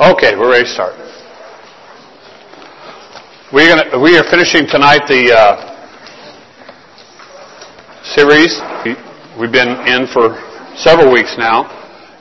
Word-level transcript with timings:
Okay, 0.00 0.34
we're 0.34 0.50
ready 0.50 0.64
to 0.64 0.70
start. 0.74 0.94
We're 3.52 3.76
gonna, 3.76 4.02
we 4.02 4.18
are 4.18 4.24
finishing 4.28 4.66
tonight 4.66 5.06
the 5.06 5.30
uh, 5.30 5.70
series 8.02 8.58
we've 9.38 9.52
been 9.52 9.68
in 9.86 10.08
for 10.12 10.34
several 10.74 11.12
weeks 11.12 11.36
now, 11.38 11.70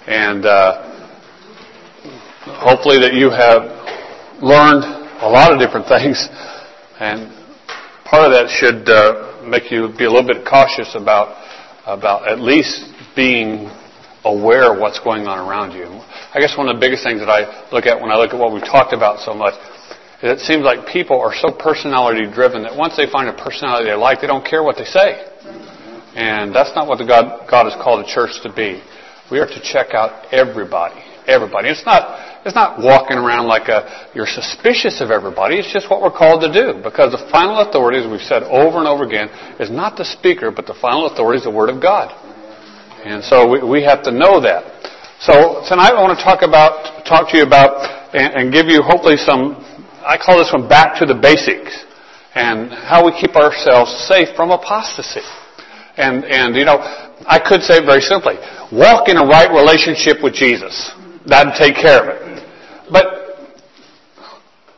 and 0.05 0.45
uh, 0.45 0.85
hopefully 2.61 2.99
that 2.99 3.15
you 3.15 3.31
have 3.31 3.63
learned 4.43 4.83
a 5.23 5.27
lot 5.27 5.51
of 5.51 5.57
different 5.57 5.87
things, 5.89 6.29
and 6.99 7.33
part 8.05 8.21
of 8.21 8.37
that 8.37 8.53
should 8.53 8.87
uh, 8.87 9.41
make 9.49 9.71
you 9.71 9.89
be 9.97 10.05
a 10.05 10.11
little 10.11 10.27
bit 10.27 10.45
cautious 10.45 10.93
about 10.93 11.41
about 11.87 12.27
at 12.27 12.39
least 12.39 12.93
being 13.15 13.65
aware 14.23 14.73
of 14.73 14.79
what's 14.79 14.99
going 14.99 15.27
on 15.27 15.39
around 15.39 15.71
you. 15.75 15.87
I 16.33 16.39
guess 16.39 16.57
one 16.57 16.69
of 16.69 16.75
the 16.75 16.79
biggest 16.79 17.03
things 17.03 17.19
that 17.19 17.29
I 17.29 17.69
look 17.71 17.85
at 17.85 17.99
when 17.99 18.11
I 18.11 18.15
look 18.15 18.33
at 18.33 18.39
what 18.39 18.53
we've 18.53 18.63
talked 18.63 18.93
about 18.93 19.19
so 19.19 19.33
much 19.33 19.53
is 20.23 20.31
it 20.31 20.39
seems 20.39 20.63
like 20.63 20.87
people 20.87 21.19
are 21.19 21.35
so 21.35 21.51
personality 21.51 22.23
driven 22.31 22.63
that 22.63 22.75
once 22.75 22.95
they 22.95 23.05
find 23.11 23.27
a 23.27 23.35
personality 23.35 23.91
they 23.91 23.95
like, 23.95 24.21
they 24.21 24.27
don't 24.27 24.45
care 24.45 24.63
what 24.63 24.77
they 24.79 24.87
say. 24.87 25.27
And 26.15 26.55
that's 26.55 26.71
not 26.75 26.87
what 26.87 26.99
the 26.99 27.05
God, 27.05 27.49
God 27.49 27.67
has 27.67 27.75
called 27.75 28.05
the 28.05 28.07
church 28.07 28.39
to 28.43 28.49
be. 28.53 28.79
We 29.29 29.39
are 29.39 29.47
to 29.47 29.61
check 29.61 29.93
out 29.93 30.31
everybody. 30.31 31.01
Everybody. 31.27 31.69
It's 31.69 31.85
not, 31.85 32.45
it's 32.45 32.55
not 32.55 32.79
walking 32.79 33.17
around 33.17 33.47
like 33.47 33.67
a, 33.67 34.11
you're 34.13 34.27
suspicious 34.27 35.01
of 35.01 35.11
everybody. 35.11 35.57
It's 35.57 35.71
just 35.71 35.89
what 35.89 36.01
we're 36.01 36.15
called 36.15 36.41
to 36.41 36.51
do. 36.51 36.79
Because 36.83 37.11
the 37.11 37.27
final 37.31 37.59
authority, 37.59 37.99
as 37.99 38.07
we've 38.09 38.23
said 38.23 38.43
over 38.43 38.79
and 38.79 38.87
over 38.87 39.03
again, 39.03 39.27
is 39.59 39.71
not 39.71 39.97
the 39.97 40.05
speaker, 40.05 40.51
but 40.51 40.67
the 40.67 40.75
final 40.79 41.07
authority 41.07 41.39
is 41.39 41.43
the 41.43 41.51
Word 41.51 41.69
of 41.69 41.81
God. 41.81 42.11
And 43.03 43.23
so 43.23 43.47
we, 43.47 43.59
we 43.59 43.83
have 43.83 44.01
to 44.03 44.11
know 44.11 44.39
that. 44.39 44.63
So 45.19 45.59
tonight 45.67 45.91
I 45.91 45.99
want 45.99 46.17
to 46.17 46.23
talk 46.23 46.41
about, 46.41 47.03
talk 47.03 47.27
to 47.31 47.37
you 47.37 47.43
about, 47.43 48.15
and, 48.15 48.31
and 48.33 48.43
give 48.53 48.67
you 48.67 48.81
hopefully 48.81 49.17
some, 49.17 49.59
I 50.07 50.15
call 50.15 50.39
this 50.39 50.51
one 50.55 50.69
back 50.69 50.99
to 50.99 51.05
the 51.05 51.15
basics. 51.15 51.83
And 52.33 52.71
how 52.71 53.05
we 53.05 53.11
keep 53.11 53.35
ourselves 53.35 53.91
safe 54.07 54.35
from 54.35 54.51
apostasy. 54.51 55.21
And, 55.97 56.25
and, 56.25 56.55
you 56.55 56.65
know, 56.65 56.79
I 57.27 57.37
could 57.37 57.61
say 57.61 57.83
it 57.83 57.85
very 57.85 58.01
simply. 58.01 58.35
Walk 58.71 59.09
in 59.09 59.17
a 59.17 59.25
right 59.27 59.51
relationship 59.51 60.23
with 60.23 60.33
Jesus. 60.33 60.91
That'd 61.27 61.53
take 61.59 61.75
care 61.75 62.01
of 62.01 62.07
it. 62.09 62.47
But, 62.89 63.05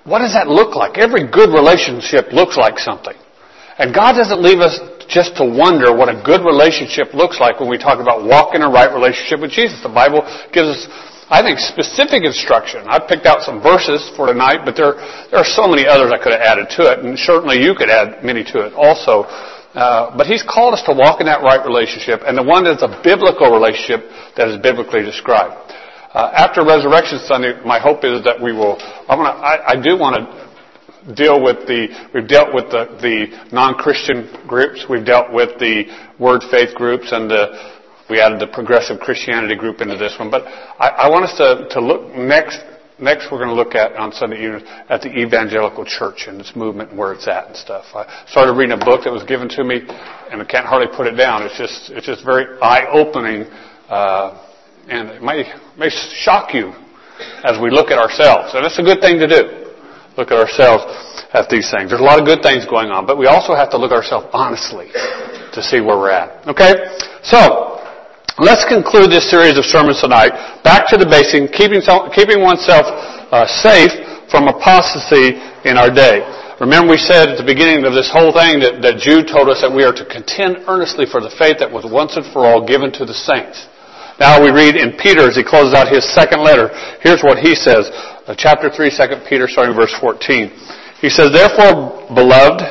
what 0.04 0.20
does 0.20 0.34
that 0.34 0.48
look 0.48 0.76
like? 0.76 0.98
Every 0.98 1.30
good 1.30 1.54
relationship 1.54 2.34
looks 2.34 2.58
like 2.58 2.78
something. 2.78 3.16
And 3.78 3.94
God 3.94 4.14
doesn't 4.14 4.42
leave 4.42 4.60
us 4.60 4.78
just 5.08 5.38
to 5.38 5.46
wonder 5.46 5.94
what 5.96 6.10
a 6.10 6.18
good 6.26 6.42
relationship 6.46 7.14
looks 7.14 7.40
like 7.40 7.60
when 7.60 7.70
we 7.70 7.78
talk 7.78 8.00
about 8.00 8.26
walking 8.26 8.62
a 8.62 8.70
right 8.70 8.92
relationship 8.92 9.42
with 9.42 9.52
Jesus. 9.52 9.82
The 9.82 9.94
Bible 9.94 10.26
gives 10.52 10.70
us, 10.70 10.82
I 11.30 11.42
think, 11.42 11.60
specific 11.60 12.24
instruction. 12.24 12.86
I 12.88 13.00
picked 13.00 13.26
out 13.26 13.42
some 13.42 13.62
verses 13.62 14.06
for 14.16 14.28
tonight, 14.28 14.66
but 14.66 14.76
there, 14.76 14.98
there 15.30 15.40
are 15.42 15.48
so 15.48 15.68
many 15.68 15.86
others 15.86 16.12
I 16.14 16.22
could 16.22 16.34
have 16.34 16.42
added 16.42 16.70
to 16.78 16.92
it, 16.92 17.00
and 17.06 17.18
certainly 17.18 17.62
you 17.62 17.76
could 17.76 17.90
add 17.90 18.24
many 18.24 18.44
to 18.56 18.66
it 18.66 18.74
also. 18.74 19.30
Uh, 19.76 20.16
but 20.16 20.26
he's 20.26 20.42
called 20.42 20.74
us 20.74 20.82
to 20.88 20.96
walk 20.96 21.20
in 21.20 21.28
that 21.28 21.44
right 21.44 21.60
relationship, 21.66 22.22
and 22.24 22.38
the 22.38 22.44
one 22.44 22.64
that's 22.64 22.82
a 22.82 23.02
biblical 23.04 23.52
relationship 23.52 24.08
that 24.40 24.48
is 24.48 24.56
biblically 24.64 25.04
described. 25.04 25.52
Uh, 26.16 26.32
after 26.32 26.64
Resurrection 26.64 27.20
Sunday, 27.28 27.60
my 27.68 27.76
hope 27.76 28.08
is 28.08 28.24
that 28.24 28.40
we 28.40 28.56
will. 28.56 28.80
I'm 29.12 29.20
gonna, 29.20 29.36
I, 29.36 29.76
I 29.76 29.76
do 29.76 30.00
want 30.00 30.16
to 30.16 30.45
deal 31.14 31.44
with 31.44 31.68
the. 31.68 31.88
We've 32.14 32.28
dealt 32.28 32.54
with 32.54 32.72
the, 32.72 32.98
the 33.02 33.50
non-Christian 33.54 34.48
groups. 34.48 34.86
We've 34.90 35.06
dealt 35.06 35.32
with 35.32 35.60
the 35.60 35.86
Word 36.20 36.42
Faith 36.50 36.74
groups, 36.76 37.12
and 37.12 37.30
the, 37.30 37.76
we 38.10 38.20
added 38.20 38.40
the 38.40 38.48
Progressive 38.48 39.00
Christianity 39.00 39.56
group 39.56 39.82
into 39.82 39.98
this 39.98 40.16
one. 40.18 40.32
But 40.32 40.46
I, 40.46 41.06
I 41.06 41.10
want 41.10 41.26
us 41.26 41.38
to, 41.38 41.68
to 41.70 41.80
look 41.80 42.16
next 42.16 42.60
Next, 42.98 43.28
we're 43.30 43.40
going 43.40 43.50
to 43.50 43.56
look 43.56 43.76
at 43.76 43.94
on 43.98 44.14
Sunday 44.14 44.46
evening 44.46 44.64
at 44.88 45.02
the 45.02 45.12
evangelical 45.12 45.84
church 45.84 46.28
and 46.28 46.40
its 46.40 46.56
movement 46.56 46.92
and 46.92 46.98
where 46.98 47.12
it's 47.12 47.28
at 47.28 47.48
and 47.48 47.56
stuff. 47.56 47.84
I 47.94 48.24
started 48.30 48.54
reading 48.54 48.72
a 48.72 48.86
book 48.86 49.04
that 49.04 49.12
was 49.12 49.24
given 49.24 49.50
to 49.50 49.66
me, 49.66 49.82
and 50.32 50.42
I 50.42 50.46
can't 50.46 50.66
hardly 50.66 50.88
put 50.96 51.06
it 51.06 51.18
down. 51.18 51.44
It's 51.44 51.58
just 51.58 51.90
it's 51.90 52.06
just 52.06 52.24
very 52.24 52.46
eye 52.62 52.88
opening, 52.88 53.52
uh, 53.90 54.42
and 54.88 55.10
it 55.10 55.22
may 55.22 55.44
may 55.78 55.90
shock 55.90 56.54
you 56.54 56.72
as 57.44 57.60
we 57.62 57.70
look 57.70 57.92
at 57.92 58.00
ourselves, 58.00 58.54
and 58.56 58.66
it's 58.66 58.80
a 58.80 58.84
good 58.84 59.02
thing 59.02 59.20
to 59.20 59.28
do. 59.28 59.65
Look 60.18 60.32
at 60.32 60.40
ourselves 60.40 60.84
at 61.34 61.50
these 61.50 61.70
things. 61.70 61.90
There's 61.92 62.02
a 62.02 62.08
lot 62.08 62.20
of 62.20 62.26
good 62.26 62.42
things 62.42 62.66
going 62.66 62.90
on, 62.90 63.06
but 63.06 63.18
we 63.18 63.28
also 63.28 63.54
have 63.54 63.70
to 63.72 63.78
look 63.78 63.92
at 63.92 63.98
ourselves 63.98 64.28
honestly 64.32 64.90
to 65.54 65.60
see 65.62 65.82
where 65.82 65.98
we're 65.98 66.12
at. 66.12 66.48
Okay, 66.48 66.74
so 67.24 67.76
Let's 68.36 68.68
conclude 68.68 69.16
this 69.16 69.32
series 69.32 69.56
of 69.56 69.64
sermons 69.64 70.04
tonight. 70.04 70.36
Back 70.60 70.92
to 70.92 71.00
the 71.00 71.08
basic, 71.08 71.56
keeping, 71.56 71.80
keeping 72.12 72.44
oneself 72.44 72.84
uh, 73.32 73.48
safe 73.48 73.96
from 74.28 74.52
apostasy 74.52 75.40
in 75.64 75.80
our 75.80 75.88
day. 75.88 76.20
Remember 76.60 76.92
we 76.92 77.00
said 77.00 77.32
at 77.32 77.40
the 77.40 77.48
beginning 77.48 77.88
of 77.88 77.96
this 77.96 78.12
whole 78.12 78.36
thing 78.36 78.60
that, 78.60 78.84
that 78.84 79.00
Jude 79.00 79.32
told 79.32 79.48
us 79.48 79.64
that 79.64 79.72
we 79.72 79.88
are 79.88 79.96
to 79.96 80.04
contend 80.04 80.68
earnestly 80.68 81.08
for 81.08 81.24
the 81.24 81.32
faith 81.40 81.64
that 81.64 81.72
was 81.72 81.88
once 81.88 82.20
and 82.20 82.28
for 82.36 82.44
all 82.44 82.60
given 82.60 82.92
to 83.00 83.08
the 83.08 83.16
saints. 83.16 83.72
Now 84.20 84.40
we 84.40 84.50
read 84.50 84.76
in 84.80 84.96
Peter 84.96 85.28
as 85.28 85.36
he 85.36 85.44
closes 85.44 85.74
out 85.74 85.92
his 85.92 86.08
second 86.16 86.44
letter. 86.44 86.72
Here's 87.02 87.22
what 87.22 87.40
he 87.40 87.54
says. 87.56 87.92
Uh, 88.26 88.34
chapter 88.38 88.70
3, 88.72 88.90
2 88.90 89.28
Peter, 89.28 89.48
starting 89.48 89.76
verse 89.76 89.94
14. 90.00 90.50
He 91.04 91.10
says, 91.10 91.36
Therefore, 91.36 92.08
beloved, 92.16 92.64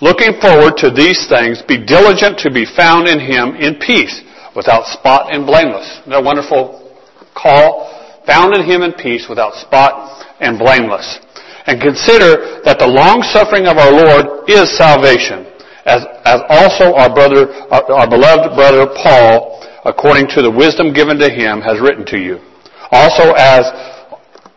looking 0.00 0.38
forward 0.38 0.76
to 0.84 0.92
these 0.92 1.26
things, 1.26 1.64
be 1.66 1.80
diligent 1.80 2.38
to 2.44 2.50
be 2.52 2.68
found 2.68 3.08
in 3.08 3.18
him 3.18 3.56
in 3.56 3.80
peace 3.80 4.20
without 4.54 4.84
spot 4.86 5.32
and 5.32 5.46
blameless. 5.46 6.04
Isn't 6.04 6.12
that 6.12 6.22
wonderful 6.22 6.92
call? 7.32 7.92
Found 8.26 8.54
in 8.54 8.68
him 8.68 8.82
in 8.82 8.92
peace 8.92 9.26
without 9.28 9.54
spot 9.54 10.24
and 10.40 10.58
blameless. 10.58 11.20
And 11.66 11.80
consider 11.80 12.62
that 12.62 12.78
the 12.78 12.86
long 12.86 13.24
suffering 13.26 13.66
of 13.66 13.80
our 13.80 13.90
Lord 13.90 14.46
is 14.46 14.70
salvation, 14.76 15.50
as, 15.82 16.04
as 16.22 16.40
also 16.48 16.94
our 16.94 17.10
brother, 17.10 17.50
our, 17.72 18.06
our 18.06 18.08
beloved 18.08 18.54
brother 18.54 18.86
Paul, 19.02 19.65
according 19.86 20.26
to 20.34 20.42
the 20.42 20.50
wisdom 20.50 20.92
given 20.92 21.16
to 21.16 21.30
him, 21.30 21.62
has 21.62 21.78
written 21.80 22.04
to 22.04 22.18
you. 22.18 22.42
Also 22.90 23.32
as, 23.38 23.62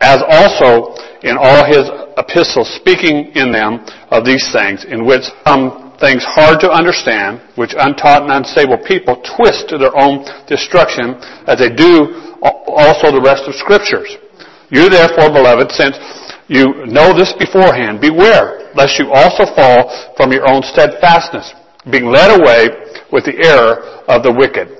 as 0.02 0.18
also 0.26 0.98
in 1.22 1.38
all 1.38 1.62
his 1.64 1.86
epistles, 2.18 2.66
speaking 2.74 3.30
in 3.38 3.54
them 3.54 3.86
of 4.10 4.26
these 4.26 4.42
things, 4.50 4.84
in 4.84 5.06
which 5.06 5.22
some 5.46 5.94
things 6.02 6.26
hard 6.26 6.58
to 6.58 6.68
understand, 6.68 7.38
which 7.54 7.78
untaught 7.78 8.26
and 8.26 8.32
unstable 8.32 8.76
people 8.82 9.22
twist 9.38 9.70
to 9.70 9.78
their 9.78 9.94
own 9.94 10.26
destruction, 10.50 11.14
as 11.46 11.62
they 11.62 11.70
do 11.70 12.34
also 12.42 13.14
the 13.14 13.22
rest 13.22 13.46
of 13.46 13.54
scriptures. 13.54 14.10
You 14.70 14.90
therefore, 14.90 15.30
beloved, 15.30 15.70
since 15.70 15.94
you 16.48 16.86
know 16.90 17.14
this 17.14 17.32
beforehand, 17.38 18.00
beware 18.00 18.74
lest 18.74 18.98
you 18.98 19.12
also 19.12 19.46
fall 19.54 19.86
from 20.16 20.32
your 20.32 20.50
own 20.50 20.62
steadfastness, 20.62 21.54
being 21.90 22.06
led 22.06 22.34
away 22.34 22.66
with 23.12 23.24
the 23.24 23.38
error 23.46 24.02
of 24.08 24.22
the 24.22 24.32
wicked. 24.32 24.79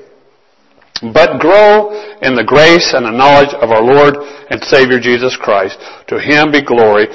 But 1.01 1.41
grow 1.41 1.97
in 2.21 2.37
the 2.37 2.45
grace 2.45 2.93
and 2.93 3.07
the 3.07 3.11
knowledge 3.11 3.55
of 3.57 3.71
our 3.73 3.83
Lord 3.83 4.17
and 4.51 4.63
Savior 4.65 5.01
Jesus 5.01 5.37
Christ. 5.37 5.81
To 6.09 6.21
Him 6.21 6.53
be 6.53 6.63
glory 6.63 7.09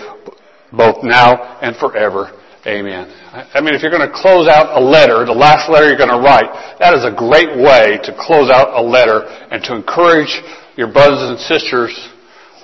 both 0.73 1.03
now 1.03 1.59
and 1.61 1.75
forever. 1.77 2.33
Amen. 2.65 3.05
I 3.53 3.61
mean, 3.61 3.75
if 3.75 3.83
you're 3.83 3.93
going 3.93 4.09
to 4.09 4.15
close 4.15 4.47
out 4.49 4.73
a 4.73 4.81
letter, 4.81 5.21
the 5.23 5.37
last 5.37 5.69
letter 5.69 5.85
you're 5.85 6.01
going 6.01 6.09
to 6.09 6.17
write, 6.17 6.49
that 6.79 6.97
is 6.97 7.05
a 7.05 7.13
great 7.13 7.53
way 7.53 8.01
to 8.01 8.11
close 8.17 8.49
out 8.49 8.73
a 8.73 8.81
letter 8.81 9.21
and 9.53 9.61
to 9.69 9.75
encourage 9.75 10.33
your 10.75 10.91
brothers 10.91 11.29
and 11.29 11.37
sisters 11.37 11.93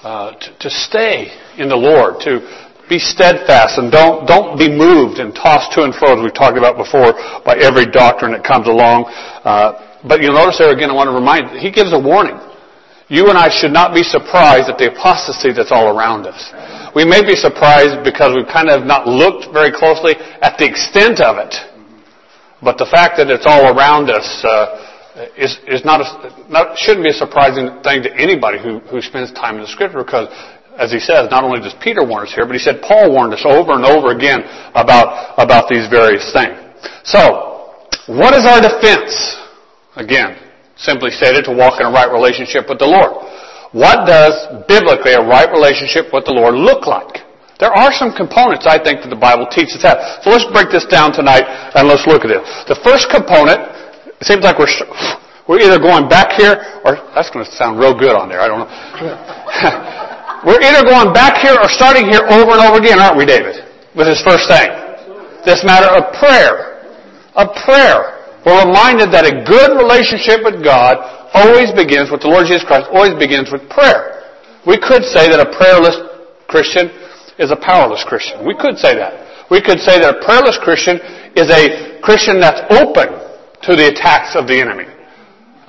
uh, 0.01 0.33
to, 0.33 0.57
to 0.57 0.69
stay 0.69 1.29
in 1.57 1.69
the 1.69 1.77
Lord, 1.77 2.17
to 2.25 2.41
be 2.89 2.97
steadfast 2.97 3.77
and 3.77 3.91
don't 3.91 4.27
don't 4.27 4.57
be 4.59 4.67
moved 4.67 5.19
and 5.21 5.33
tossed 5.33 5.71
to 5.71 5.83
and 5.83 5.95
fro 5.95 6.17
as 6.17 6.19
we've 6.19 6.33
talked 6.33 6.57
about 6.57 6.75
before 6.75 7.13
by 7.45 7.55
every 7.55 7.85
doctrine 7.85 8.33
that 8.33 8.43
comes 8.43 8.67
along. 8.67 9.05
Uh, 9.45 9.90
but 10.07 10.21
you'll 10.21 10.33
notice 10.33 10.57
there 10.57 10.73
again, 10.73 10.89
I 10.89 10.93
want 10.93 11.09
to 11.09 11.17
remind 11.17 11.57
he 11.59 11.71
gives 11.71 11.93
a 11.93 11.99
warning. 11.99 12.39
You 13.11 13.27
and 13.27 13.37
I 13.37 13.51
should 13.51 13.75
not 13.75 13.93
be 13.93 14.03
surprised 14.03 14.71
at 14.71 14.79
the 14.79 14.87
apostasy 14.87 15.51
that's 15.51 15.71
all 15.71 15.91
around 15.91 16.25
us. 16.25 16.39
We 16.95 17.03
may 17.03 17.19
be 17.19 17.35
surprised 17.35 18.07
because 18.07 18.31
we've 18.31 18.47
kind 18.47 18.71
of 18.71 18.87
not 18.87 19.03
looked 19.03 19.51
very 19.51 19.71
closely 19.71 20.15
at 20.39 20.55
the 20.55 20.63
extent 20.63 21.19
of 21.19 21.35
it. 21.35 21.51
But 22.63 22.79
the 22.79 22.87
fact 22.87 23.19
that 23.19 23.27
it's 23.27 23.43
all 23.43 23.75
around 23.75 24.07
us 24.07 24.23
uh, 24.47 25.27
is, 25.35 25.59
is 25.67 25.83
not, 25.83 25.99
a, 25.99 26.07
not 26.47 26.77
shouldn't 26.77 27.03
be 27.03 27.11
a 27.11 27.19
surprising 27.19 27.83
thing 27.83 27.99
to 28.03 28.11
anybody 28.15 28.63
who, 28.63 28.79
who 28.87 29.01
spends 29.01 29.31
time 29.33 29.59
in 29.59 29.67
the 29.67 29.67
Scripture 29.67 30.07
because, 30.07 30.31
as 30.79 30.91
he 30.91 30.99
says, 31.03 31.27
not 31.27 31.43
only 31.43 31.59
does 31.59 31.75
Peter 31.83 32.05
warn 32.07 32.23
us 32.23 32.31
here, 32.31 32.45
but 32.45 32.55
he 32.55 32.63
said 32.63 32.79
Paul 32.79 33.11
warned 33.11 33.33
us 33.33 33.43
over 33.43 33.75
and 33.75 33.83
over 33.83 34.15
again 34.15 34.39
about, 34.71 35.35
about 35.35 35.67
these 35.67 35.91
various 35.91 36.31
things. 36.31 36.55
So, 37.03 37.75
what 38.07 38.31
is 38.39 38.47
our 38.47 38.61
defense? 38.61 39.40
Again, 39.95 40.51
Simply 40.81 41.11
stated, 41.13 41.45
to 41.45 41.53
walk 41.53 41.77
in 41.77 41.85
a 41.85 41.93
right 41.93 42.09
relationship 42.09 42.65
with 42.65 42.81
the 42.81 42.89
Lord. 42.89 43.13
What 43.69 44.09
does 44.09 44.33
biblically 44.65 45.13
a 45.13 45.21
right 45.21 45.45
relationship 45.53 46.09
with 46.09 46.25
the 46.25 46.33
Lord 46.33 46.57
look 46.57 46.89
like? 46.89 47.21
There 47.61 47.69
are 47.69 47.93
some 47.93 48.09
components 48.09 48.65
I 48.65 48.81
think 48.81 49.05
that 49.05 49.13
the 49.13 49.19
Bible 49.19 49.45
teaches 49.45 49.85
that. 49.85 50.25
So 50.25 50.33
let's 50.33 50.49
break 50.49 50.73
this 50.73 50.89
down 50.89 51.13
tonight 51.13 51.45
and 51.77 51.85
let's 51.85 52.09
look 52.09 52.25
at 52.25 52.33
it. 52.33 52.41
The 52.65 52.81
first 52.81 53.13
component, 53.13 53.61
it 54.17 54.25
seems 54.25 54.41
like 54.41 54.57
we're, 54.57 54.73
we're 55.47 55.61
either 55.61 55.77
going 55.77 56.09
back 56.09 56.33
here 56.33 56.57
or, 56.81 56.97
that's 57.13 57.29
going 57.29 57.45
to 57.45 57.51
sound 57.53 57.77
real 57.77 57.93
good 57.93 58.17
on 58.17 58.25
there, 58.25 58.41
I 58.41 58.49
don't 58.49 58.65
know. 58.65 58.71
we're 60.49 60.65
either 60.65 60.81
going 60.81 61.13
back 61.13 61.45
here 61.45 61.53
or 61.53 61.69
starting 61.69 62.09
here 62.09 62.25
over 62.25 62.57
and 62.57 62.61
over 62.65 62.81
again, 62.81 62.97
aren't 62.97 63.21
we, 63.21 63.29
David? 63.29 63.61
With 63.93 64.09
his 64.09 64.17
first 64.25 64.49
thing. 64.49 64.65
This 65.45 65.61
matter 65.61 65.93
of 65.93 66.09
prayer. 66.17 66.81
Of 67.37 67.53
prayer. 67.61 68.20
We're 68.45 68.65
reminded 68.65 69.13
that 69.13 69.25
a 69.25 69.45
good 69.45 69.77
relationship 69.77 70.41
with 70.41 70.63
God 70.65 70.97
always 71.33 71.69
begins 71.71 72.09
with 72.09 72.25
the 72.25 72.29
Lord 72.31 72.49
Jesus 72.49 72.65
Christ, 72.65 72.89
always 72.91 73.13
begins 73.15 73.53
with 73.53 73.65
prayer. 73.69 74.33
We 74.65 74.77
could 74.77 75.05
say 75.05 75.29
that 75.29 75.39
a 75.39 75.49
prayerless 75.53 75.97
Christian 76.49 76.89
is 77.39 77.49
a 77.49 77.57
powerless 77.57 78.03
Christian. 78.03 78.45
We 78.45 78.53
could 78.57 78.77
say 78.77 78.93
that. 78.97 79.49
We 79.49 79.61
could 79.61 79.79
say 79.79 79.99
that 79.99 80.17
a 80.17 80.19
prayerless 80.25 80.57
Christian 80.61 80.97
is 81.35 81.49
a 81.49 81.99
Christian 82.01 82.39
that's 82.39 82.61
open 82.73 83.09
to 83.67 83.71
the 83.75 83.93
attacks 83.93 84.35
of 84.35 84.47
the 84.47 84.57
enemy. 84.59 84.89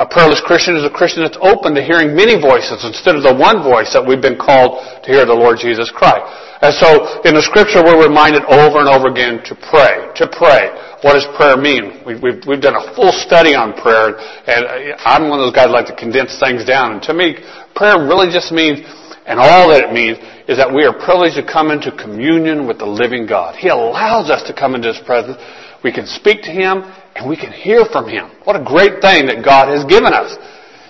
A 0.02 0.06
prayerless 0.10 0.42
Christian 0.42 0.74
is 0.74 0.82
a 0.82 0.90
Christian 0.90 1.22
that's 1.22 1.38
open 1.38 1.78
to 1.78 1.82
hearing 1.82 2.10
many 2.10 2.34
voices 2.34 2.82
instead 2.82 3.14
of 3.14 3.22
the 3.22 3.30
one 3.30 3.62
voice 3.62 3.94
that 3.94 4.02
we've 4.02 4.20
been 4.20 4.34
called 4.34 4.82
to 4.82 5.06
hear 5.06 5.22
the 5.22 5.30
Lord 5.30 5.62
Jesus 5.62 5.94
Christ. 5.94 6.26
And 6.58 6.74
so 6.74 7.22
in 7.22 7.38
the 7.38 7.44
scripture 7.46 7.86
we're 7.86 8.02
reminded 8.02 8.42
over 8.50 8.82
and 8.82 8.90
over 8.90 9.06
again 9.06 9.46
to 9.46 9.54
pray, 9.54 10.10
to 10.18 10.26
pray. 10.26 10.74
What 11.06 11.14
does 11.14 11.22
prayer 11.38 11.54
mean? 11.54 12.02
We've, 12.02 12.18
we've, 12.18 12.42
we've 12.50 12.58
done 12.58 12.74
a 12.74 12.90
full 12.98 13.14
study 13.14 13.54
on 13.54 13.78
prayer 13.78 14.18
and 14.50 14.98
I'm 15.06 15.30
one 15.30 15.38
of 15.38 15.46
those 15.46 15.54
guys 15.54 15.70
that 15.70 15.78
like 15.78 15.86
to 15.86 15.94
condense 15.94 16.34
things 16.42 16.66
down. 16.66 16.98
And 16.98 17.02
to 17.06 17.14
me, 17.14 17.38
prayer 17.78 18.02
really 18.02 18.26
just 18.26 18.50
means, 18.50 18.82
and 19.22 19.38
all 19.38 19.70
that 19.70 19.86
it 19.86 19.94
means, 19.94 20.18
is 20.50 20.58
that 20.58 20.66
we 20.66 20.82
are 20.82 20.90
privileged 20.90 21.38
to 21.38 21.46
come 21.46 21.70
into 21.70 21.94
communion 21.94 22.66
with 22.66 22.82
the 22.82 22.90
living 22.90 23.22
God. 23.22 23.54
He 23.54 23.70
allows 23.70 24.34
us 24.34 24.42
to 24.50 24.52
come 24.52 24.74
into 24.74 24.90
His 24.90 24.98
presence. 25.06 25.38
We 25.84 25.92
can 25.92 26.06
speak 26.06 26.42
to 26.42 26.50
Him 26.50 26.86
and 27.16 27.28
we 27.28 27.36
can 27.36 27.52
hear 27.52 27.84
from 27.90 28.08
Him. 28.08 28.30
What 28.44 28.56
a 28.56 28.64
great 28.64 29.02
thing 29.02 29.26
that 29.26 29.44
God 29.44 29.68
has 29.68 29.84
given 29.84 30.14
us. 30.14 30.38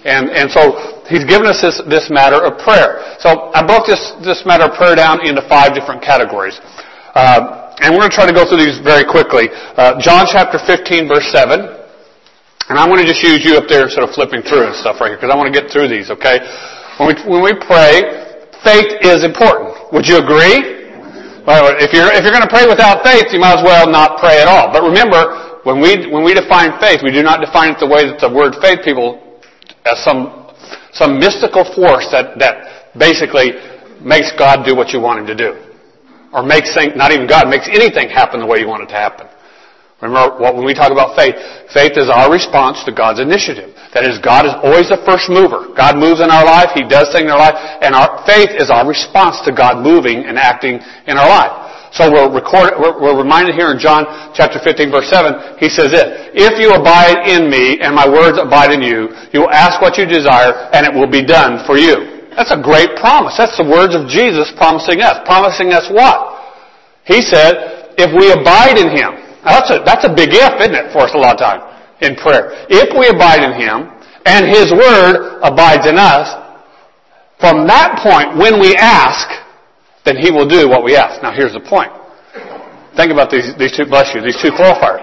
And, 0.04 0.30
and 0.30 0.50
so 0.50 1.04
He's 1.08 1.24
given 1.24 1.46
us 1.48 1.60
this, 1.60 1.80
this 1.88 2.10
matter 2.10 2.40
of 2.40 2.60
prayer. 2.60 3.16
So 3.18 3.50
I 3.52 3.64
broke 3.64 3.86
this, 3.86 4.00
this 4.24 4.44
matter 4.44 4.68
of 4.68 4.76
prayer 4.76 4.94
down 4.94 5.24
into 5.24 5.42
five 5.48 5.74
different 5.74 6.02
categories. 6.02 6.60
Uh, 7.14 7.74
and 7.80 7.92
we're 7.92 8.04
going 8.04 8.12
to 8.12 8.16
try 8.16 8.28
to 8.28 8.36
go 8.36 8.44
through 8.44 8.62
these 8.62 8.78
very 8.84 9.04
quickly. 9.04 9.48
Uh, 9.76 9.98
John 9.98 10.28
chapter 10.28 10.60
15 10.60 11.08
verse 11.08 11.26
7. 11.32 11.82
And 12.68 12.78
I'm 12.78 12.88
going 12.88 13.02
to 13.02 13.08
just 13.08 13.22
use 13.22 13.44
you 13.44 13.58
up 13.58 13.66
there 13.68 13.88
sort 13.90 14.08
of 14.08 14.14
flipping 14.14 14.40
through 14.40 14.70
and 14.70 14.76
stuff 14.76 15.00
right 15.00 15.12
here 15.12 15.18
because 15.18 15.28
I 15.28 15.36
want 15.36 15.52
to 15.52 15.56
get 15.56 15.68
through 15.68 15.88
these, 15.88 16.08
okay? 16.08 16.40
When 16.96 17.10
we, 17.10 17.14
when 17.26 17.42
we 17.42 17.52
pray, 17.58 18.48
faith 18.62 19.02
is 19.02 19.24
important. 19.24 19.92
Would 19.92 20.06
you 20.06 20.22
agree? 20.22 20.81
Well, 21.42 21.74
if 21.82 21.90
you're, 21.90 22.06
if 22.14 22.22
you're 22.22 22.30
going 22.30 22.46
to 22.46 22.54
pray 22.54 22.70
without 22.70 23.02
faith, 23.02 23.34
you 23.34 23.42
might 23.42 23.58
as 23.58 23.64
well 23.66 23.90
not 23.90 24.22
pray 24.22 24.38
at 24.38 24.46
all. 24.46 24.70
But 24.70 24.86
remember, 24.86 25.58
when 25.66 25.82
we, 25.82 26.06
when 26.06 26.22
we 26.22 26.34
define 26.34 26.78
faith, 26.78 27.02
we 27.02 27.10
do 27.10 27.22
not 27.22 27.42
define 27.42 27.74
it 27.74 27.82
the 27.82 27.90
way 27.90 28.06
that 28.06 28.22
the 28.22 28.30
word 28.30 28.54
faith 28.62 28.86
people, 28.86 29.18
as 29.82 29.98
some, 30.06 30.54
some 30.94 31.18
mystical 31.18 31.66
force 31.74 32.06
that, 32.14 32.38
that 32.38 32.94
basically 32.94 33.58
makes 33.98 34.30
God 34.38 34.62
do 34.62 34.78
what 34.78 34.94
you 34.94 35.00
want 35.02 35.18
him 35.18 35.26
to 35.26 35.34
do. 35.34 35.50
Or 36.30 36.46
makes 36.46 36.74
things, 36.74 36.94
not 36.94 37.10
even 37.10 37.26
God, 37.26 37.50
makes 37.50 37.66
anything 37.66 38.08
happen 38.08 38.38
the 38.38 38.46
way 38.46 38.58
you 38.62 38.68
want 38.70 38.86
it 38.86 38.90
to 38.94 38.98
happen. 38.98 39.26
Remember, 40.02 40.34
what 40.42 40.58
when 40.58 40.66
we 40.66 40.74
talk 40.74 40.90
about 40.90 41.14
faith, 41.14 41.38
faith 41.70 41.94
is 41.94 42.10
our 42.10 42.26
response 42.26 42.82
to 42.84 42.90
God's 42.90 43.22
initiative. 43.22 43.70
That 43.94 44.02
is, 44.02 44.18
God 44.18 44.50
is 44.50 44.54
always 44.58 44.90
the 44.90 44.98
first 45.06 45.30
mover. 45.30 45.70
God 45.78 45.94
moves 45.94 46.18
in 46.18 46.26
our 46.26 46.42
life, 46.42 46.74
He 46.74 46.82
does 46.82 47.14
things 47.14 47.30
in 47.30 47.32
our 47.32 47.38
life, 47.38 47.54
and 47.54 47.94
our 47.94 48.26
faith 48.26 48.50
is 48.58 48.66
our 48.66 48.82
response 48.82 49.38
to 49.46 49.54
God 49.54 49.78
moving 49.78 50.26
and 50.26 50.34
acting 50.34 50.82
in 51.06 51.14
our 51.14 51.30
life. 51.30 51.54
So 51.94 52.10
we're, 52.10 52.26
recorded, 52.34 52.82
we're, 52.82 52.98
we're 52.98 53.14
reminded 53.20 53.54
here 53.54 53.70
in 53.70 53.78
John 53.78 54.08
chapter 54.34 54.58
15 54.58 54.90
verse 54.90 55.06
7, 55.06 55.62
he 55.62 55.70
says 55.70 55.94
this, 55.94 56.34
If 56.34 56.58
you 56.58 56.74
abide 56.74 57.28
in 57.30 57.46
me 57.46 57.78
and 57.78 57.94
my 57.94 58.08
words 58.08 58.42
abide 58.42 58.74
in 58.74 58.82
you, 58.82 59.12
you 59.30 59.46
will 59.46 59.54
ask 59.54 59.78
what 59.78 60.00
you 60.00 60.08
desire 60.08 60.72
and 60.74 60.82
it 60.82 60.90
will 60.90 61.10
be 61.10 61.22
done 61.22 61.62
for 61.68 61.76
you. 61.78 62.26
That's 62.34 62.50
a 62.50 62.58
great 62.58 62.96
promise. 62.96 63.36
That's 63.36 63.60
the 63.60 63.68
words 63.68 63.94
of 63.94 64.08
Jesus 64.08 64.50
promising 64.56 65.04
us. 65.04 65.20
Promising 65.28 65.76
us 65.76 65.86
what? 65.92 66.42
He 67.04 67.20
said, 67.20 67.92
if 68.00 68.08
we 68.16 68.32
abide 68.32 68.80
in 68.80 68.88
Him. 68.88 69.21
Now 69.44 69.60
that's 69.60 69.70
a, 69.70 69.82
that's 69.84 70.04
a 70.04 70.12
big 70.14 70.30
if, 70.32 70.54
isn't 70.60 70.74
it, 70.74 70.92
for 70.92 71.06
us 71.06 71.14
a 71.14 71.18
lot 71.18 71.34
of 71.34 71.40
time 71.40 71.60
in 72.00 72.14
prayer. 72.16 72.66
If 72.70 72.94
we 72.94 73.08
abide 73.08 73.42
in 73.42 73.52
Him 73.58 73.90
and 74.26 74.46
His 74.46 74.70
Word 74.70 75.40
abides 75.42 75.86
in 75.86 75.98
us, 75.98 76.30
from 77.42 77.66
that 77.66 77.98
point 77.98 78.38
when 78.38 78.62
we 78.62 78.76
ask, 78.78 79.26
then 80.04 80.16
he 80.16 80.30
will 80.30 80.46
do 80.46 80.68
what 80.68 80.84
we 80.84 80.94
ask. 80.94 81.22
Now 81.22 81.34
here's 81.34 81.52
the 81.52 81.60
point. 81.66 81.90
Think 82.94 83.10
about 83.10 83.30
these, 83.30 83.50
these 83.58 83.74
two, 83.76 83.84
bless 83.86 84.14
you, 84.14 84.22
these 84.22 84.38
two 84.38 84.54
qualifiers. 84.54 85.02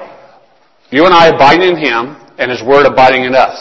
You 0.89 1.03
and 1.05 1.13
I 1.13 1.27
abiding 1.27 1.75
in 1.75 1.77
him 1.77 2.15
and 2.37 2.49
his 2.49 2.63
word 2.63 2.85
abiding 2.85 3.25
in 3.25 3.35
us. 3.35 3.59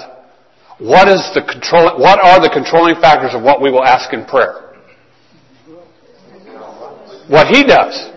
What 0.78 1.08
is 1.08 1.18
the 1.34 1.42
control, 1.42 1.98
what 1.98 2.20
are 2.22 2.40
the 2.40 2.50
controlling 2.50 2.94
factors 3.00 3.34
of 3.34 3.42
what 3.42 3.60
we 3.60 3.70
will 3.70 3.84
ask 3.84 4.12
in 4.12 4.24
prayer? 4.24 4.78
What 7.26 7.48
he 7.48 7.64
does. 7.64 8.12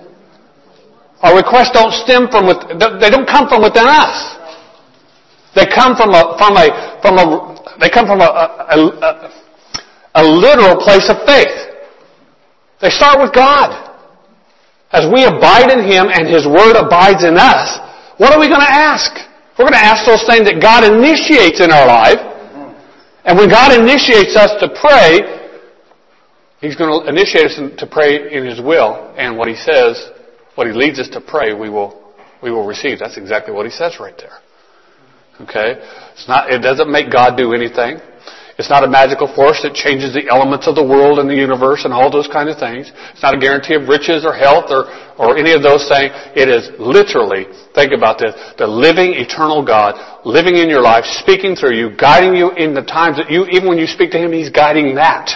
Our 1.21 1.37
requests 1.37 1.71
don't 1.71 1.93
stem 1.93 2.27
from, 2.29 2.47
with, 2.47 2.57
they 2.99 3.09
don't 3.09 3.27
come 3.27 3.47
from 3.47 3.61
within 3.61 3.85
us. 3.85 4.37
They 5.53 5.65
come 5.65 5.95
from 5.95 6.15
a, 6.15 6.35
from 6.37 6.57
a, 6.57 6.99
from 7.01 7.17
a, 7.17 7.25
they 7.79 7.89
come 7.89 8.07
from 8.07 8.21
a, 8.21 8.25
a, 8.25 8.77
a, 9.01 9.11
a 10.15 10.23
literal 10.23 10.77
place 10.81 11.09
of 11.09 11.17
faith. 11.25 11.53
They 12.81 12.89
start 12.89 13.19
with 13.19 13.33
God. 13.33 13.89
As 14.91 15.05
we 15.07 15.23
abide 15.23 15.71
in 15.71 15.85
Him 15.87 16.09
and 16.11 16.27
His 16.27 16.45
Word 16.45 16.75
abides 16.75 17.23
in 17.23 17.37
us, 17.37 17.79
what 18.17 18.33
are 18.33 18.39
we 18.39 18.49
going 18.49 18.61
to 18.61 18.71
ask? 18.71 19.13
We're 19.57 19.69
going 19.69 19.77
to 19.77 19.85
ask 19.85 20.05
those 20.05 20.25
things 20.25 20.49
that 20.49 20.59
God 20.61 20.83
initiates 20.83 21.61
in 21.61 21.71
our 21.71 21.87
life. 21.87 22.19
And 23.23 23.37
when 23.37 23.49
God 23.49 23.77
initiates 23.77 24.35
us 24.35 24.57
to 24.59 24.67
pray, 24.81 25.21
He's 26.59 26.75
going 26.75 26.91
to 26.91 27.09
initiate 27.09 27.45
us 27.45 27.79
to 27.79 27.87
pray 27.87 28.33
in 28.33 28.45
His 28.45 28.59
will. 28.59 29.13
And 29.17 29.37
what 29.37 29.47
He 29.47 29.55
says, 29.55 30.10
what 30.55 30.67
He 30.67 30.73
leads 30.73 30.99
us 30.99 31.09
to 31.09 31.21
pray, 31.21 31.53
we 31.53 31.69
will, 31.69 32.13
we 32.41 32.51
will 32.51 32.65
receive. 32.65 32.99
That's 32.99 33.17
exactly 33.17 33.53
what 33.53 33.65
He 33.65 33.71
says 33.71 33.97
right 33.99 34.17
there. 34.17 34.37
Okay? 35.41 35.81
It's 36.13 36.27
not, 36.27 36.51
it 36.51 36.59
doesn't 36.59 36.91
make 36.91 37.11
God 37.11 37.37
do 37.37 37.53
anything. 37.53 37.99
It's 38.61 38.69
not 38.69 38.83
a 38.83 38.87
magical 38.87 39.25
force 39.33 39.63
that 39.63 39.73
changes 39.73 40.13
the 40.13 40.29
elements 40.29 40.67
of 40.67 40.75
the 40.75 40.83
world 40.83 41.17
and 41.17 41.25
the 41.25 41.33
universe 41.33 41.81
and 41.83 41.93
all 41.93 42.11
those 42.11 42.27
kind 42.27 42.45
of 42.45 42.59
things. 42.59 42.91
It's 43.09 43.23
not 43.23 43.33
a 43.33 43.39
guarantee 43.39 43.73
of 43.73 43.89
riches 43.89 44.21
or 44.21 44.37
health 44.37 44.69
or, 44.69 44.85
or 45.17 45.33
any 45.37 45.53
of 45.53 45.63
those 45.63 45.89
things. 45.89 46.13
It 46.37 46.45
is 46.45 46.69
literally, 46.77 47.49
think 47.73 47.89
about 47.89 48.19
this, 48.19 48.35
the 48.61 48.67
living 48.67 49.17
eternal 49.17 49.65
God 49.65 49.97
living 50.25 50.57
in 50.57 50.69
your 50.69 50.81
life, 50.81 51.05
speaking 51.05 51.55
through 51.55 51.73
you, 51.73 51.97
guiding 51.97 52.35
you 52.35 52.51
in 52.51 52.75
the 52.75 52.83
times 52.83 53.17
that 53.17 53.31
you, 53.31 53.49
even 53.49 53.67
when 53.67 53.79
you 53.79 53.87
speak 53.87 54.11
to 54.11 54.19
Him, 54.19 54.31
He's 54.31 54.53
guiding 54.53 54.93
that. 54.93 55.33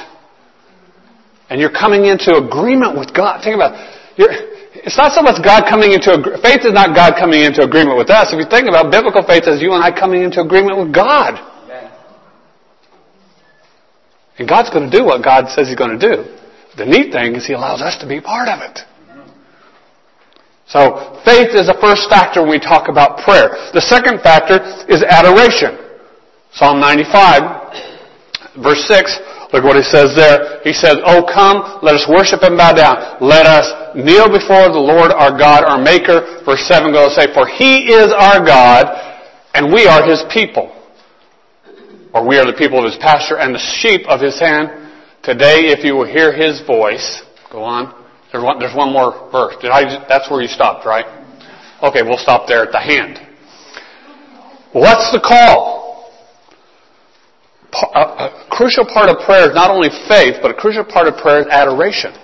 And 1.50 1.60
you're 1.60 1.74
coming 1.74 2.06
into 2.06 2.36
agreement 2.36 2.94
with 2.94 3.10
God. 3.10 3.42
Think 3.42 3.56
about 3.56 3.74
it. 3.74 4.55
It's 4.86 4.98
not 4.98 5.18
so 5.18 5.26
much 5.26 5.42
God 5.42 5.66
coming 5.66 5.94
into, 5.98 6.14
faith 6.46 6.62
is 6.62 6.74
not 6.74 6.94
God 6.94 7.18
coming 7.18 7.42
into 7.42 7.66
agreement 7.66 7.98
with 7.98 8.14
us. 8.14 8.30
If 8.30 8.38
you 8.38 8.46
think 8.46 8.70
about 8.70 8.92
biblical 8.94 9.26
faith 9.26 9.50
as 9.50 9.60
you 9.60 9.74
and 9.74 9.82
I 9.82 9.90
coming 9.90 10.22
into 10.22 10.42
agreement 10.42 10.78
with 10.78 10.94
God. 10.94 11.42
And 14.38 14.48
God's 14.48 14.70
going 14.70 14.92
to 14.92 14.94
do 14.96 15.04
what 15.04 15.24
God 15.24 15.50
says 15.50 15.68
He's 15.68 15.76
going 15.76 15.98
to 15.98 16.02
do. 16.02 16.24
The 16.78 16.86
neat 16.86 17.12
thing 17.12 17.34
is 17.34 17.48
He 17.48 17.54
allows 17.54 17.82
us 17.82 17.98
to 18.02 18.08
be 18.08 18.22
part 18.22 18.48
of 18.48 18.62
it. 18.62 18.86
So, 20.68 21.22
faith 21.26 21.54
is 21.58 21.66
the 21.66 21.78
first 21.82 22.10
factor 22.10 22.42
when 22.42 22.50
we 22.52 22.60
talk 22.60 22.90
about 22.90 23.26
prayer. 23.26 23.54
The 23.74 23.82
second 23.82 24.22
factor 24.22 24.62
is 24.90 25.02
adoration. 25.02 25.78
Psalm 26.54 26.80
95, 26.80 28.62
verse 28.62 28.86
6, 28.86 29.18
look 29.54 29.64
what 29.64 29.76
he 29.76 29.84
says 29.84 30.16
there. 30.16 30.62
He 30.64 30.74
says, 30.74 30.98
Oh 31.06 31.26
come, 31.26 31.80
let 31.82 31.96
us 31.96 32.06
worship 32.10 32.42
and 32.42 32.58
bow 32.58 32.74
down. 32.74 33.22
Let 33.22 33.46
us 33.46 33.96
kneel 33.96 34.30
before 34.30 34.72
the 34.72 34.82
Lord 34.82 35.12
our 35.12 35.38
God, 35.38 35.66
our 35.66 35.82
Maker. 35.82 36.44
Verse 36.46 36.62
7 36.68 36.92
goes 36.92 37.16
to 37.16 37.22
say, 37.22 37.34
For 37.34 37.48
He 37.48 37.94
is 37.94 38.12
our 38.12 38.44
God, 38.46 38.90
and 39.54 39.72
we 39.72 39.88
are 39.88 40.04
His 40.08 40.24
people 40.34 40.76
or 42.16 42.26
we 42.26 42.38
are 42.40 42.46
the 42.46 42.58
people 42.58 42.80
of 42.80 42.86
his 42.86 42.96
pasture 42.96 43.38
and 43.38 43.54
the 43.54 43.60
sheep 43.60 44.08
of 44.08 44.22
his 44.22 44.40
hand. 44.40 44.72
Today, 45.22 45.68
if 45.68 45.84
you 45.84 45.96
will 45.96 46.08
hear 46.08 46.32
his 46.32 46.62
voice, 46.66 47.22
go 47.52 47.62
on. 47.62 47.92
There's 48.32 48.42
one, 48.42 48.58
there's 48.58 48.74
one 48.74 48.94
more 48.94 49.30
verse. 49.34 49.56
I, 49.64 50.06
that's 50.08 50.32
where 50.32 50.42
you 50.42 50.48
stopped, 50.48 50.86
right? 50.86 51.04
Okay, 51.84 52.04
we'll 52.04 52.18
stop 52.18 52.48
there 52.48 52.64
at 52.64 52.72
the 52.72 52.80
hand. 52.80 53.20
What's 54.72 55.12
the 55.12 55.20
call? 55.20 55.85
A, 57.76 57.86
a 57.86 57.92
uh, 57.92 58.00
uh, 58.00 58.48
crucial 58.48 58.86
part 58.86 59.10
of 59.10 59.20
prayer 59.26 59.50
is 59.50 59.56
not 59.56 59.70
only 59.70 59.90
faith, 60.08 60.40
but 60.42 60.52
a 60.52 60.54
crucial 60.54 60.86
part 60.86 61.08
of 61.08 61.18
prayer 61.18 61.44
is 61.44 61.48
adoration. 61.52 62.16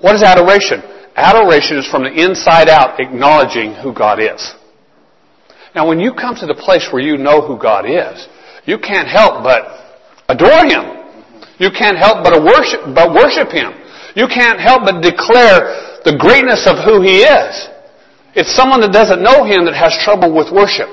What 0.00 0.14
is 0.14 0.22
adoration? 0.22 0.80
Adoration 1.16 1.76
is 1.78 1.86
from 1.90 2.04
the 2.04 2.14
inside 2.14 2.68
out 2.68 3.00
acknowledging 3.00 3.74
who 3.74 3.92
God 3.92 4.22
is. 4.22 4.54
Now 5.74 5.88
when 5.88 5.98
you 5.98 6.14
come 6.14 6.34
to 6.36 6.46
the 6.46 6.54
place 6.54 6.88
where 6.92 7.02
you 7.02 7.18
know 7.18 7.42
who 7.42 7.58
God 7.58 7.84
is, 7.84 8.28
you 8.64 8.78
can't 8.78 9.08
help 9.08 9.42
but 9.42 10.06
adore 10.28 10.64
Him. 10.64 11.02
You 11.58 11.70
can't 11.74 11.98
help 11.98 12.22
but 12.22 12.38
worship, 12.42 12.80
but 12.94 13.12
worship 13.12 13.50
Him. 13.50 13.74
You 14.14 14.26
can't 14.26 14.60
help 14.60 14.86
but 14.86 15.02
declare 15.02 16.00
the 16.06 16.16
greatness 16.16 16.66
of 16.66 16.78
who 16.86 17.02
He 17.02 17.26
is. 17.26 17.68
It's 18.34 18.54
someone 18.54 18.80
that 18.80 18.92
doesn't 18.92 19.22
know 19.22 19.44
Him 19.44 19.66
that 19.66 19.74
has 19.74 19.98
trouble 19.98 20.30
with 20.34 20.54
worship. 20.54 20.88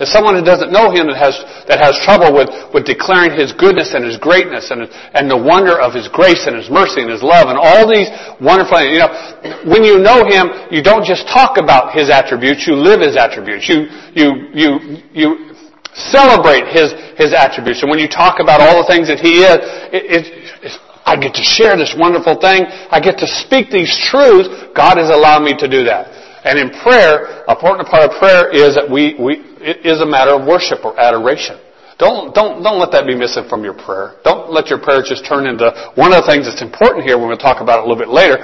As 0.00 0.08
someone 0.08 0.32
who 0.32 0.40
doesn't 0.40 0.72
know 0.72 0.88
Him 0.88 1.12
that 1.12 1.20
has, 1.20 1.36
that 1.68 1.76
has 1.76 1.92
trouble 2.00 2.32
with, 2.32 2.48
with 2.72 2.88
declaring 2.88 3.36
His 3.36 3.52
goodness 3.52 3.92
and 3.92 4.00
His 4.00 4.16
greatness 4.16 4.72
and, 4.72 4.88
and 5.12 5.28
the 5.28 5.36
wonder 5.36 5.76
of 5.76 5.92
His 5.92 6.08
grace 6.08 6.48
and 6.48 6.56
His 6.56 6.72
mercy 6.72 7.04
and 7.04 7.12
His 7.12 7.20
love 7.20 7.52
and 7.52 7.60
all 7.60 7.84
these 7.84 8.08
wonderful, 8.40 8.80
things. 8.80 8.96
you 8.96 9.00
know, 9.04 9.12
when 9.68 9.84
you 9.84 10.00
know 10.00 10.24
Him, 10.24 10.72
you 10.72 10.80
don't 10.80 11.04
just 11.04 11.28
talk 11.28 11.60
about 11.60 11.92
His 11.92 12.08
attributes, 12.08 12.64
you 12.64 12.80
live 12.80 13.04
His 13.04 13.20
attributes. 13.20 13.68
You, 13.68 13.92
you, 14.16 14.28
you, 14.56 14.70
you 15.12 15.28
celebrate 15.92 16.72
His, 16.72 16.96
His 17.20 17.36
attributes. 17.36 17.84
And 17.84 17.92
when 17.92 18.00
you 18.00 18.08
talk 18.08 18.40
about 18.40 18.64
all 18.64 18.80
the 18.80 18.88
things 18.88 19.12
that 19.12 19.20
He 19.20 19.44
is, 19.44 19.60
it, 19.92 20.24
it, 20.24 20.24
I 21.04 21.20
get 21.20 21.36
to 21.36 21.44
share 21.44 21.76
this 21.76 21.92
wonderful 21.92 22.40
thing. 22.40 22.64
I 22.88 23.04
get 23.04 23.18
to 23.20 23.28
speak 23.28 23.68
these 23.68 23.92
truths. 24.08 24.48
God 24.72 24.96
has 24.96 25.12
allowed 25.12 25.44
me 25.44 25.52
to 25.60 25.68
do 25.68 25.84
that. 25.84 26.19
And 26.44 26.58
in 26.58 26.70
prayer, 26.80 27.44
a 27.44 27.52
important 27.52 27.88
part 27.88 28.08
of 28.08 28.16
prayer 28.16 28.48
is 28.48 28.74
that 28.74 28.88
we, 28.88 29.14
we, 29.20 29.44
it 29.60 29.84
is 29.84 30.00
a 30.00 30.06
matter 30.06 30.32
of 30.32 30.48
worship 30.48 30.84
or 30.84 30.98
adoration. 30.98 31.60
Don't, 32.00 32.32
don't, 32.32 32.64
don't 32.64 32.80
let 32.80 32.90
that 32.96 33.04
be 33.04 33.12
missing 33.12 33.44
from 33.44 33.60
your 33.60 33.76
prayer. 33.76 34.16
Don't 34.24 34.48
let 34.48 34.72
your 34.72 34.80
prayer 34.80 35.04
just 35.04 35.28
turn 35.28 35.44
into 35.44 35.68
one 36.00 36.16
of 36.16 36.24
the 36.24 36.28
things 36.32 36.48
that's 36.48 36.64
important 36.64 37.04
here. 37.04 37.20
when 37.20 37.28
to 37.28 37.36
talk 37.36 37.60
about 37.60 37.80
it 37.80 37.84
a 37.84 37.86
little 37.86 38.00
bit 38.00 38.08
later. 38.08 38.40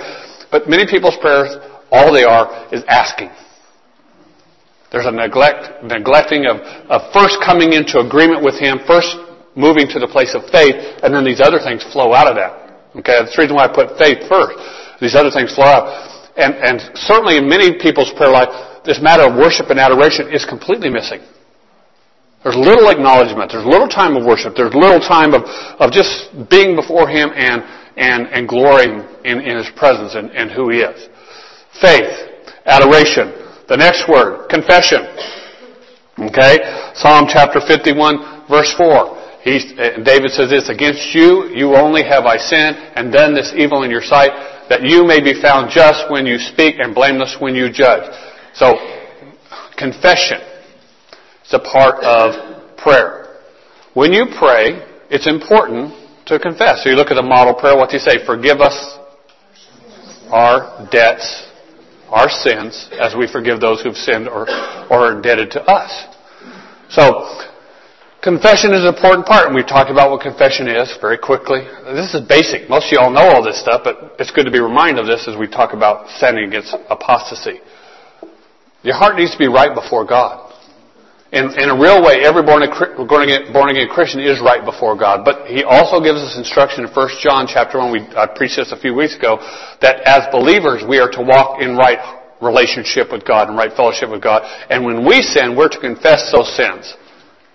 But 0.52 0.68
many 0.68 0.84
people's 0.84 1.16
prayers, 1.24 1.56
all 1.88 2.12
they 2.12 2.28
are 2.28 2.68
is 2.68 2.84
asking. 2.84 3.32
There's 4.92 5.08
a 5.08 5.10
neglect, 5.10 5.82
neglecting 5.82 6.44
of, 6.44 6.60
of 6.92 7.08
first 7.16 7.40
coming 7.40 7.72
into 7.72 7.98
agreement 7.98 8.44
with 8.44 8.60
Him, 8.60 8.84
first 8.86 9.16
moving 9.56 9.88
to 9.88 9.98
the 9.98 10.06
place 10.06 10.36
of 10.36 10.44
faith, 10.52 10.76
and 11.00 11.16
then 11.16 11.24
these 11.24 11.40
other 11.40 11.58
things 11.58 11.80
flow 11.96 12.12
out 12.12 12.28
of 12.28 12.36
that. 12.36 12.92
Okay, 12.92 13.24
that's 13.24 13.34
the 13.34 13.40
reason 13.40 13.56
why 13.56 13.64
I 13.64 13.72
put 13.72 13.96
faith 13.96 14.28
first. 14.28 14.52
These 15.00 15.16
other 15.16 15.32
things 15.32 15.52
flow 15.56 15.64
out. 15.64 16.15
And, 16.36 16.54
and 16.54 16.80
certainly 16.94 17.36
in 17.38 17.48
many 17.48 17.78
people's 17.80 18.12
prayer 18.16 18.30
life, 18.30 18.48
this 18.84 19.00
matter 19.00 19.24
of 19.24 19.34
worship 19.34 19.70
and 19.70 19.80
adoration 19.80 20.28
is 20.32 20.44
completely 20.44 20.90
missing. 20.90 21.20
There's 22.44 22.56
little 22.56 22.90
acknowledgement. 22.90 23.50
There's 23.50 23.66
little 23.66 23.88
time 23.88 24.16
of 24.16 24.24
worship. 24.24 24.54
There's 24.54 24.74
little 24.74 25.00
time 25.00 25.34
of, 25.34 25.42
of 25.82 25.90
just 25.90 26.30
being 26.48 26.76
before 26.76 27.08
Him 27.08 27.34
and, 27.34 27.62
and, 27.96 28.28
and 28.28 28.46
glorying 28.46 29.02
in, 29.24 29.40
in 29.40 29.56
His 29.58 29.66
presence 29.74 30.14
and, 30.14 30.30
and 30.30 30.52
who 30.52 30.70
He 30.70 30.86
is. 30.86 31.08
Faith, 31.80 32.06
adoration. 32.64 33.34
The 33.66 33.76
next 33.76 34.06
word, 34.06 34.46
confession. 34.48 35.02
Okay? 36.30 36.62
Psalm 36.94 37.26
chapter 37.26 37.58
51, 37.58 38.46
verse 38.48 38.72
4. 38.78 39.16
He, 39.42 39.74
David 40.06 40.30
says 40.30 40.50
this, 40.50 40.68
against 40.68 41.14
you, 41.14 41.50
you 41.50 41.74
only 41.74 42.02
have 42.04 42.26
I 42.26 42.36
sinned 42.36 42.76
and 42.94 43.12
done 43.12 43.34
this 43.34 43.52
evil 43.56 43.82
in 43.82 43.90
your 43.90 44.02
sight 44.02 44.30
that 44.68 44.82
you 44.82 45.06
may 45.06 45.20
be 45.20 45.40
found 45.40 45.70
just 45.70 46.10
when 46.10 46.26
you 46.26 46.38
speak 46.38 46.76
and 46.78 46.94
blameless 46.94 47.36
when 47.40 47.54
you 47.54 47.70
judge. 47.70 48.10
So, 48.54 48.74
confession 49.76 50.40
is 51.44 51.52
a 51.52 51.60
part 51.60 52.02
of 52.02 52.76
prayer. 52.76 53.42
When 53.94 54.12
you 54.12 54.26
pray, 54.38 54.82
it's 55.10 55.26
important 55.26 55.94
to 56.26 56.38
confess. 56.38 56.82
So 56.82 56.90
you 56.90 56.96
look 56.96 57.10
at 57.10 57.14
the 57.14 57.22
model 57.22 57.54
prayer, 57.54 57.76
what 57.76 57.90
do 57.90 57.96
you 57.96 58.02
say? 58.02 58.24
Forgive 58.26 58.60
us 58.60 58.98
our 60.30 60.88
debts, 60.90 61.48
our 62.08 62.28
sins, 62.28 62.90
as 63.00 63.14
we 63.16 63.30
forgive 63.30 63.60
those 63.60 63.80
who've 63.82 63.96
sinned 63.96 64.28
or, 64.28 64.48
or 64.90 65.06
are 65.06 65.16
indebted 65.16 65.52
to 65.52 65.62
us. 65.62 65.90
So, 66.90 67.52
Confession 68.26 68.74
is 68.74 68.82
an 68.82 68.90
important 68.90 69.22
part, 69.22 69.46
and 69.46 69.54
we've 69.54 69.70
talked 69.70 69.86
about 69.86 70.10
what 70.10 70.18
confession 70.18 70.66
is 70.66 70.90
very 70.98 71.14
quickly. 71.14 71.62
This 71.94 72.10
is 72.10 72.26
basic. 72.26 72.66
Most 72.68 72.90
of 72.90 72.98
y'all 72.98 73.14
know 73.14 73.22
all 73.22 73.38
this 73.38 73.54
stuff, 73.54 73.86
but 73.86 74.18
it's 74.18 74.34
good 74.34 74.46
to 74.46 74.50
be 74.50 74.58
reminded 74.58 74.98
of 74.98 75.06
this 75.06 75.30
as 75.30 75.38
we 75.38 75.46
talk 75.46 75.78
about 75.78 76.10
sinning 76.18 76.42
against 76.42 76.74
apostasy. 76.90 77.62
Your 78.82 78.98
heart 78.98 79.14
needs 79.14 79.30
to 79.30 79.38
be 79.38 79.46
right 79.46 79.70
before 79.70 80.02
God. 80.04 80.42
In, 81.30 81.54
in 81.54 81.70
a 81.70 81.78
real 81.78 82.02
way, 82.02 82.26
every 82.26 82.42
born 82.42 82.66
again, 82.66 83.52
born 83.54 83.70
again 83.70 83.86
Christian 83.94 84.18
is 84.18 84.42
right 84.42 84.66
before 84.66 84.98
God. 84.98 85.22
But 85.22 85.46
He 85.46 85.62
also 85.62 86.02
gives 86.02 86.18
us 86.18 86.34
instruction 86.34 86.82
in 86.82 86.90
1 86.90 87.08
John 87.22 87.46
chapter 87.46 87.78
1, 87.78 87.94
we 87.94 88.02
I 88.18 88.26
preached 88.26 88.58
this 88.58 88.74
a 88.74 88.80
few 88.82 88.94
weeks 88.98 89.14
ago, 89.14 89.38
that 89.86 90.02
as 90.02 90.26
believers 90.34 90.82
we 90.82 90.98
are 90.98 91.14
to 91.14 91.22
walk 91.22 91.62
in 91.62 91.78
right 91.78 92.02
relationship 92.42 93.12
with 93.14 93.22
God 93.22 93.46
and 93.46 93.56
right 93.56 93.70
fellowship 93.70 94.10
with 94.10 94.20
God. 94.20 94.42
And 94.66 94.84
when 94.84 95.06
we 95.06 95.22
sin, 95.22 95.54
we're 95.54 95.70
to 95.70 95.78
confess 95.78 96.34
those 96.34 96.50
sins. 96.58 96.90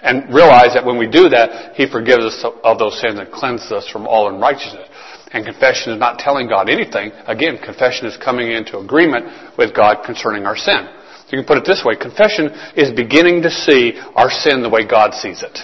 And 0.02 0.34
realize 0.34 0.74
that 0.74 0.86
when 0.86 0.98
we 0.98 1.08
do 1.08 1.30
that, 1.30 1.76
He 1.76 1.90
forgives 1.90 2.26
us 2.26 2.46
of 2.64 2.80
those 2.80 3.00
sins 3.00 3.20
and 3.20 3.32
cleanses 3.32 3.72
us 3.72 3.88
from 3.90 4.08
all 4.08 4.34
unrighteousness. 4.34 4.88
And 5.32 5.46
confession 5.46 5.94
is 5.94 6.00
not 6.00 6.20
telling 6.20 6.50
God 6.50 6.70
anything. 6.70 7.12
Again, 7.28 7.58
confession 7.64 8.08
is 8.08 8.18
coming 8.18 8.52
into 8.52 8.80
agreement 8.80 9.58
with 9.58 9.76
God 9.76 10.04
concerning 10.06 10.46
our 10.46 10.58
sin. 10.58 10.88
You 11.30 11.38
can 11.38 11.46
put 11.46 11.58
it 11.58 11.66
this 11.66 11.84
way. 11.86 11.96
Confession 11.96 12.50
is 12.76 12.92
beginning 12.92 13.42
to 13.44 13.52
see 13.52 13.94
our 14.16 14.30
sin 14.30 14.62
the 14.62 14.70
way 14.70 14.86
God 14.86 15.14
sees 15.14 15.44
it. 15.44 15.58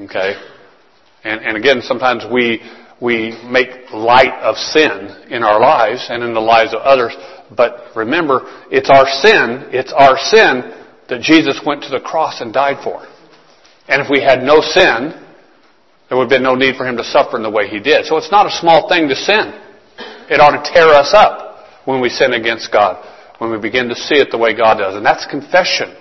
Okay? 0.00 0.34
And, 1.22 1.40
and 1.44 1.56
again, 1.56 1.80
sometimes 1.80 2.24
we, 2.32 2.60
we 3.00 3.38
make 3.46 3.92
light 3.92 4.34
of 4.42 4.56
sin 4.56 5.28
in 5.30 5.44
our 5.44 5.60
lives 5.60 6.06
and 6.10 6.24
in 6.24 6.34
the 6.34 6.40
lives 6.40 6.74
of 6.74 6.80
others. 6.80 7.14
But 7.56 7.94
remember, 7.94 8.40
it's 8.72 8.90
our 8.90 9.06
sin, 9.06 9.68
it's 9.70 9.92
our 9.92 10.18
sin 10.18 10.83
that 11.08 11.20
Jesus 11.20 11.60
went 11.64 11.82
to 11.84 11.90
the 11.90 12.00
cross 12.00 12.40
and 12.40 12.52
died 12.52 12.82
for. 12.82 13.06
And 13.88 14.00
if 14.00 14.08
we 14.10 14.20
had 14.20 14.42
no 14.42 14.60
sin, 14.60 15.12
there 16.08 16.18
would 16.18 16.24
have 16.24 16.30
been 16.30 16.42
no 16.42 16.54
need 16.54 16.76
for 16.76 16.86
him 16.86 16.96
to 16.96 17.04
suffer 17.04 17.36
in 17.36 17.42
the 17.42 17.50
way 17.50 17.68
he 17.68 17.80
did. 17.80 18.06
So 18.06 18.16
it's 18.16 18.30
not 18.30 18.46
a 18.46 18.50
small 18.50 18.88
thing 18.88 19.08
to 19.08 19.16
sin. 19.16 19.60
It 20.30 20.40
ought 20.40 20.56
to 20.56 20.72
tear 20.72 20.88
us 20.88 21.12
up 21.12 21.84
when 21.84 22.00
we 22.00 22.08
sin 22.08 22.32
against 22.32 22.72
God, 22.72 23.04
when 23.38 23.50
we 23.50 23.58
begin 23.58 23.88
to 23.88 23.94
see 23.94 24.16
it 24.16 24.30
the 24.30 24.38
way 24.38 24.56
God 24.56 24.78
does. 24.78 24.96
And 24.96 25.04
that's 25.04 25.26
confession. 25.26 25.94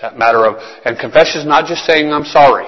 That 0.00 0.18
matter 0.18 0.46
of, 0.46 0.56
and 0.84 0.98
confession 0.98 1.40
is 1.40 1.46
not 1.46 1.66
just 1.66 1.84
saying, 1.86 2.12
I'm 2.12 2.24
sorry. 2.24 2.66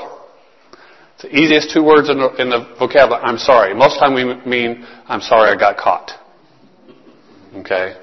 It's 1.14 1.22
the 1.22 1.34
easiest 1.34 1.72
two 1.72 1.82
words 1.82 2.10
in 2.10 2.18
the, 2.18 2.34
in 2.36 2.50
the 2.50 2.74
vocabulary, 2.78 3.22
I'm 3.24 3.38
sorry. 3.38 3.74
Most 3.74 3.98
time 3.98 4.14
we 4.14 4.24
mean, 4.48 4.86
I'm 5.08 5.20
sorry 5.20 5.50
I 5.50 5.56
got 5.56 5.76
caught. 5.76 6.10
Okay? 7.54 7.96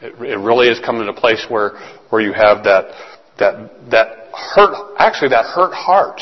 It, 0.00 0.14
it 0.20 0.38
really 0.38 0.68
is 0.68 0.78
coming 0.80 1.04
to 1.04 1.12
a 1.12 1.20
place 1.20 1.44
where, 1.48 1.72
where 2.10 2.22
you 2.22 2.32
have 2.32 2.64
that, 2.64 2.94
that, 3.38 3.90
that 3.90 4.06
hurt, 4.32 4.94
actually 4.98 5.30
that 5.30 5.44
hurt 5.44 5.72
heart 5.72 6.20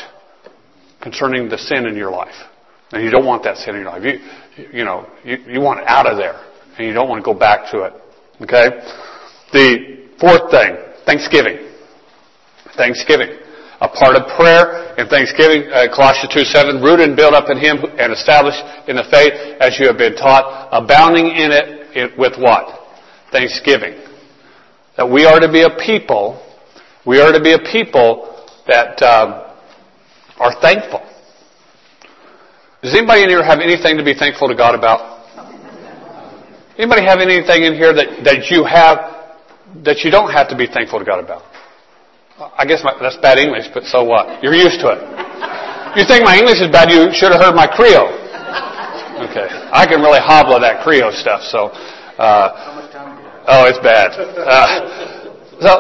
concerning 1.03 1.49
the 1.49 1.59
sin 1.59 1.87
in 1.87 1.97
your 1.97 2.11
life. 2.11 2.35
And 2.93 3.05
you 3.05 3.11
don't 3.11 3.27
want 3.27 3.43
that 3.45 3.57
sin 3.59 3.75
in 3.75 3.83
your 3.83 3.91
life. 3.91 4.03
You, 4.05 4.69
you 4.73 4.85
know, 4.85 5.07
you, 5.25 5.37
you 5.47 5.61
want 5.61 5.81
it 5.81 5.87
out 5.89 6.07
of 6.07 6.17
there. 6.17 6.41
And 6.79 6.87
you 6.87 6.93
don't 6.93 7.09
want 7.09 7.23
to 7.23 7.25
go 7.25 7.39
back 7.39 7.71
to 7.73 7.83
it. 7.83 7.93
Okay? 8.43 8.69
The 9.53 10.09
fourth 10.21 10.51
thing, 10.51 10.77
Thanksgiving. 11.05 11.73
Thanksgiving. 12.77 13.39
A 13.81 13.89
part 13.89 14.17
of 14.17 14.25
prayer 14.37 14.97
and 14.97 15.09
thanksgiving, 15.11 15.69
uh, 15.69 15.93
Colossians 15.95 16.33
2 16.33 16.45
7, 16.49 16.81
rooted 16.81 17.09
and 17.09 17.17
built 17.17 17.35
up 17.35 17.51
in 17.51 17.59
Him 17.59 17.77
and 17.99 18.13
established 18.13 18.63
in 18.89 18.97
the 18.97 19.05
faith 19.11 19.33
as 19.61 19.79
you 19.79 19.87
have 19.87 19.99
been 19.99 20.17
taught, 20.17 20.69
abounding 20.73 21.27
in 21.27 21.53
it 21.53 22.17
with 22.17 22.33
what? 22.39 22.86
Thanksgiving. 23.33 24.01
That 24.97 25.09
we 25.11 25.27
are 25.27 25.41
to 25.41 25.51
be 25.51 25.63
a 25.63 25.71
people, 25.85 26.43
we 27.05 27.21
are 27.21 27.33
to 27.33 27.41
be 27.41 27.53
a 27.53 27.59
people 27.59 28.33
that 28.67 29.03
um, 29.03 29.47
are 30.39 30.61
thankful. 30.61 31.01
Does 32.83 32.95
anybody 32.95 33.25
in 33.25 33.29
here 33.29 33.45
have 33.45 33.61
anything 33.61 33.97
to 33.97 34.05
be 34.05 34.15
thankful 34.15 34.49
to 34.49 34.55
God 34.55 34.75
about? 34.75 35.17
Anybody 36.79 37.03
have 37.05 37.21
anything 37.21 37.65
in 37.65 37.75
here 37.75 37.95
that, 37.95 38.23
that 38.25 38.51
you 38.51 38.65
have 38.65 39.17
that 39.83 40.05
you 40.05 40.11
don't 40.11 40.31
have 40.31 40.49
to 40.49 40.57
be 40.57 40.67
thankful 40.67 40.99
to 40.99 41.05
God 41.05 41.25
about? 41.25 41.43
I 42.57 42.67
guess 42.67 42.85
my, 42.85 42.93
that's 43.01 43.17
bad 43.17 43.39
English, 43.39 43.67
but 43.73 43.85
so 43.85 44.05
what? 44.05 44.43
You're 44.43 44.55
used 44.55 44.81
to 44.85 44.93
it. 44.93 45.01
You 45.97 46.05
think 46.05 46.25
my 46.25 46.37
English 46.37 46.61
is 46.61 46.69
bad, 46.69 46.93
you 46.93 47.09
should 47.17 47.33
have 47.33 47.41
heard 47.41 47.57
my 47.57 47.67
Creole. 47.67 48.13
Okay. 49.25 49.49
I 49.73 49.89
can 49.89 50.05
really 50.05 50.21
hobble 50.21 50.61
that 50.61 50.85
Creole 50.85 51.13
stuff, 51.17 51.41
so 51.49 51.73
uh, 52.21 52.76
Oh, 53.47 53.65
it's 53.67 53.79
bad. 53.79 54.13
Uh, 54.47 55.59
so, 55.59 55.73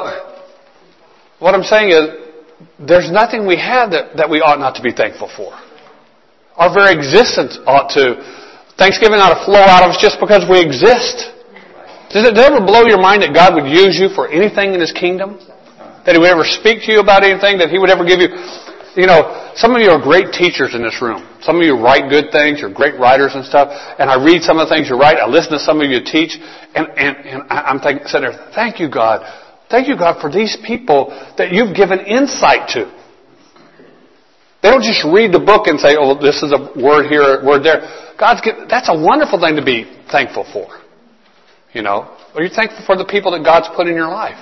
what 1.38 1.54
I'm 1.54 1.62
saying 1.62 1.92
is, 1.92 2.26
there's 2.80 3.12
nothing 3.12 3.46
we 3.46 3.56
have 3.60 3.92
that, 3.92 4.16
that 4.16 4.28
we 4.28 4.40
ought 4.40 4.58
not 4.58 4.74
to 4.80 4.82
be 4.82 4.90
thankful 4.90 5.28
for. 5.36 5.52
Our 6.56 6.72
very 6.72 6.96
existence 6.96 7.60
ought 7.68 7.92
to, 7.92 8.16
Thanksgiving 8.80 9.20
ought 9.20 9.36
to 9.36 9.44
flow 9.44 9.60
out 9.60 9.84
of 9.84 9.92
us 9.92 10.00
just 10.00 10.16
because 10.16 10.48
we 10.48 10.56
exist. 10.56 11.36
Does 12.08 12.24
it 12.24 12.32
ever 12.40 12.64
blow 12.64 12.88
your 12.88 13.00
mind 13.00 13.20
that 13.20 13.36
God 13.36 13.52
would 13.52 13.68
use 13.68 14.00
you 14.00 14.08
for 14.16 14.32
anything 14.32 14.72
in 14.72 14.80
His 14.80 14.96
kingdom? 14.96 15.36
That 16.08 16.16
He 16.16 16.18
would 16.18 16.32
ever 16.32 16.48
speak 16.48 16.88
to 16.88 16.92
you 16.96 17.04
about 17.04 17.22
anything? 17.22 17.60
That 17.60 17.68
He 17.68 17.76
would 17.76 17.92
ever 17.92 18.08
give 18.08 18.24
you, 18.24 18.32
you 18.96 19.04
know, 19.04 19.20
some 19.56 19.74
of 19.74 19.80
you 19.80 19.88
are 19.88 20.00
great 20.00 20.32
teachers 20.32 20.74
in 20.74 20.82
this 20.82 21.00
room. 21.00 21.24
Some 21.40 21.56
of 21.56 21.62
you 21.64 21.80
write 21.80 22.08
good 22.08 22.30
things. 22.30 22.60
You're 22.60 22.72
great 22.72 23.00
writers 23.00 23.32
and 23.34 23.44
stuff. 23.44 23.72
And 23.98 24.10
I 24.10 24.22
read 24.22 24.42
some 24.42 24.58
of 24.58 24.68
the 24.68 24.74
things 24.74 24.88
you 24.88 24.96
write. 24.96 25.16
I 25.16 25.26
listen 25.26 25.52
to 25.52 25.58
some 25.58 25.80
of 25.80 25.88
you 25.88 26.04
teach. 26.04 26.36
And, 26.74 26.86
and, 26.96 27.16
and 27.24 27.42
I'm 27.48 27.80
thinking, 27.80 28.06
sitting 28.06 28.28
there, 28.28 28.52
thank 28.54 28.78
you, 28.78 28.90
God. 28.90 29.24
Thank 29.70 29.88
you, 29.88 29.96
God, 29.96 30.20
for 30.20 30.30
these 30.30 30.56
people 30.66 31.08
that 31.38 31.52
you've 31.52 31.74
given 31.74 32.00
insight 32.00 32.68
to. 32.76 32.92
They 34.62 34.70
don't 34.70 34.84
just 34.84 35.04
read 35.08 35.32
the 35.32 35.40
book 35.40 35.66
and 35.66 35.80
say, 35.80 35.96
oh, 35.98 36.20
this 36.20 36.42
is 36.42 36.52
a 36.52 36.60
word 36.76 37.08
here, 37.08 37.40
a 37.40 37.44
word 37.44 37.64
there. 37.64 37.80
God's 38.20 38.40
given, 38.40 38.68
that's 38.68 38.88
a 38.88 38.94
wonderful 38.94 39.40
thing 39.40 39.56
to 39.56 39.64
be 39.64 39.88
thankful 40.12 40.44
for. 40.52 40.68
You 41.72 41.82
know? 41.82 42.12
Are 42.34 42.42
you 42.42 42.50
thankful 42.50 42.84
for 42.84 42.96
the 42.96 43.04
people 43.04 43.32
that 43.32 43.44
God's 43.44 43.68
put 43.74 43.88
in 43.88 43.94
your 43.94 44.08
life? 44.08 44.38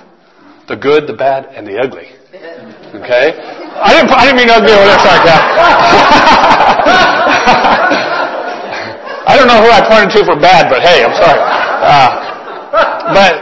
the 0.67 0.75
good, 0.75 1.07
the 1.07 1.13
bad, 1.13 1.45
and 1.45 1.65
the 1.67 1.77
ugly. 1.77 2.09
Okay? 2.95 3.35
I 3.75 3.91
didn't, 3.91 4.11
I 4.11 4.23
didn't 4.25 4.39
mean 4.39 4.49
ugly 4.49 4.71
over 4.71 4.85
there, 4.87 4.99
I 9.27 9.35
don't 9.35 9.47
know 9.47 9.59
who 9.59 9.69
I 9.69 9.81
pointed 9.83 10.15
to 10.15 10.25
for 10.25 10.39
bad, 10.39 10.69
but 10.69 10.81
hey, 10.81 11.03
I'm 11.03 11.15
sorry. 11.17 11.41
Uh, 11.41 12.25
but, 13.11 13.33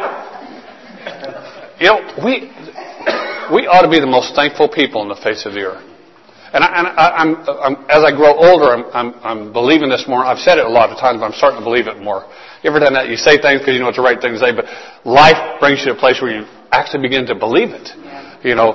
you 1.80 1.88
know, 1.88 2.02
we, 2.24 2.50
we 3.54 3.68
ought 3.68 3.82
to 3.84 3.90
be 3.90 4.00
the 4.00 4.10
most 4.10 4.34
thankful 4.36 4.70
people 4.70 5.02
on 5.02 5.10
the 5.10 5.20
face 5.22 5.46
of 5.46 5.54
the 5.54 5.62
earth. 5.62 5.84
And, 6.54 6.64
I, 6.64 6.70
and 6.78 6.88
I, 6.88 7.06
I'm, 7.18 7.32
I'm, 7.66 7.76
as 7.90 8.06
I 8.06 8.12
grow 8.16 8.38
older, 8.38 8.70
I'm, 8.70 8.86
I'm, 8.94 9.14
I'm 9.26 9.54
believing 9.54 9.90
this 9.90 10.06
more. 10.08 10.24
I've 10.24 10.38
said 10.38 10.58
it 10.58 10.66
a 10.66 10.70
lot 10.70 10.92
of 10.92 11.00
times, 11.00 11.20
but 11.20 11.26
I'm 11.26 11.34
starting 11.34 11.60
to 11.60 11.66
believe 11.66 11.88
it 11.88 11.98
more. 11.98 12.30
You 12.62 12.70
ever 12.70 12.80
done 12.80 12.94
that? 12.94 13.10
You 13.10 13.18
say 13.18 13.42
things 13.42 13.60
because 13.60 13.74
you 13.74 13.82
know 13.82 13.90
it's 13.90 13.98
the 13.98 14.06
right 14.06 14.22
thing 14.22 14.34
to 14.34 14.40
say, 14.40 14.54
but 14.54 14.70
life 15.04 15.60
brings 15.60 15.82
you 15.82 15.92
to 15.92 15.98
a 15.98 16.00
place 16.00 16.22
where 16.22 16.30
you 16.30 16.46
actually 16.72 17.02
begin 17.02 17.26
to 17.28 17.36
believe 17.36 17.74
it. 17.74 17.90
You 18.44 18.56
know, 18.56 18.74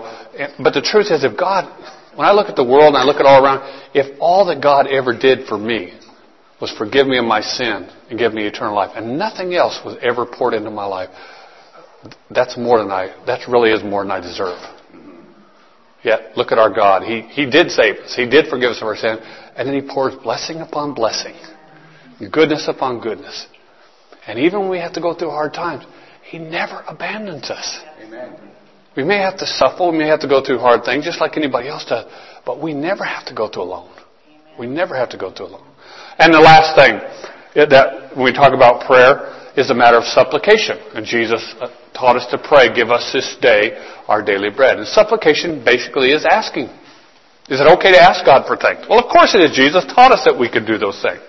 but 0.58 0.72
the 0.72 0.80
truth 0.80 1.10
is, 1.10 1.24
if 1.24 1.36
God, 1.36 1.68
when 2.16 2.26
I 2.26 2.32
look 2.32 2.48
at 2.48 2.56
the 2.56 2.64
world 2.64 2.94
and 2.94 2.96
I 2.96 3.04
look 3.04 3.16
at 3.16 3.26
all 3.26 3.44
around, 3.44 3.60
if 3.94 4.16
all 4.18 4.46
that 4.46 4.62
God 4.62 4.86
ever 4.86 5.16
did 5.16 5.46
for 5.46 5.58
me 5.58 5.92
was 6.60 6.72
forgive 6.72 7.06
me 7.06 7.18
of 7.18 7.24
my 7.24 7.40
sin 7.40 7.88
and 8.08 8.18
give 8.18 8.32
me 8.32 8.46
eternal 8.46 8.74
life, 8.74 8.92
and 8.94 9.18
nothing 9.18 9.54
else 9.54 9.78
was 9.84 9.96
ever 10.02 10.24
poured 10.26 10.54
into 10.54 10.70
my 10.70 10.86
life, 10.86 11.10
that's 12.30 12.56
more 12.56 12.78
than 12.78 12.90
I, 12.90 13.14
that 13.26 13.46
really 13.48 13.70
is 13.70 13.82
more 13.84 14.02
than 14.02 14.10
I 14.10 14.20
deserve. 14.20 14.58
Yet, 16.02 16.36
look 16.36 16.52
at 16.52 16.58
our 16.58 16.72
God. 16.72 17.02
He, 17.02 17.22
he 17.22 17.44
did 17.44 17.70
save 17.70 17.96
us. 17.96 18.14
He 18.14 18.26
did 18.26 18.46
forgive 18.48 18.70
us 18.70 18.78
of 18.80 18.86
our 18.86 18.96
sin. 18.96 19.18
And 19.56 19.68
then 19.68 19.74
He 19.74 19.82
pours 19.82 20.14
blessing 20.14 20.60
upon 20.60 20.94
blessing. 20.94 21.34
Goodness 22.30 22.68
upon 22.68 23.00
goodness. 23.00 23.46
And 24.26 24.38
even 24.38 24.60
when 24.60 24.70
we 24.70 24.78
have 24.78 24.92
to 24.92 25.00
go 25.00 25.12
through 25.12 25.30
hard 25.30 25.54
times, 25.54 25.84
He 26.22 26.38
never 26.38 26.84
abandons 26.86 27.50
us. 27.50 27.80
Amen. 28.00 28.47
We 28.98 29.04
may 29.04 29.18
have 29.18 29.38
to 29.38 29.46
suffer. 29.46 29.92
We 29.92 29.98
may 29.98 30.08
have 30.08 30.18
to 30.26 30.28
go 30.28 30.42
through 30.42 30.58
hard 30.58 30.82
things 30.82 31.04
just 31.04 31.20
like 31.20 31.36
anybody 31.36 31.68
else 31.68 31.86
does. 31.86 32.10
But 32.44 32.60
we 32.60 32.74
never 32.74 33.04
have 33.04 33.24
to 33.26 33.34
go 33.34 33.46
through 33.46 33.62
alone. 33.62 33.94
We 34.58 34.66
never 34.66 34.96
have 34.96 35.08
to 35.10 35.16
go 35.16 35.30
through 35.30 35.54
alone. 35.54 35.70
And 36.18 36.34
the 36.34 36.42
last 36.42 36.74
thing 36.74 36.98
that 37.54 38.10
when 38.18 38.24
we 38.24 38.32
talk 38.34 38.50
about 38.50 38.82
prayer 38.90 39.38
is 39.54 39.70
a 39.70 39.74
matter 39.74 39.98
of 39.98 40.02
supplication. 40.02 40.82
And 40.98 41.06
Jesus 41.06 41.38
uh, 41.62 41.70
taught 41.94 42.18
us 42.18 42.26
to 42.34 42.42
pray, 42.42 42.74
give 42.74 42.90
us 42.90 43.14
this 43.14 43.38
day 43.40 43.78
our 44.08 44.18
daily 44.18 44.50
bread. 44.50 44.78
And 44.78 44.86
supplication 44.88 45.62
basically 45.64 46.10
is 46.10 46.26
asking. 46.26 46.66
Is 47.46 47.62
it 47.62 47.70
okay 47.78 47.94
to 47.94 48.02
ask 48.02 48.26
God 48.26 48.50
for 48.50 48.58
things? 48.58 48.82
Well, 48.90 48.98
of 48.98 49.06
course 49.14 49.30
it 49.38 49.46
is. 49.46 49.54
Jesus 49.54 49.86
taught 49.94 50.10
us 50.10 50.26
that 50.26 50.34
we 50.34 50.50
could 50.50 50.66
do 50.66 50.76
those 50.76 50.98
things. 50.98 51.22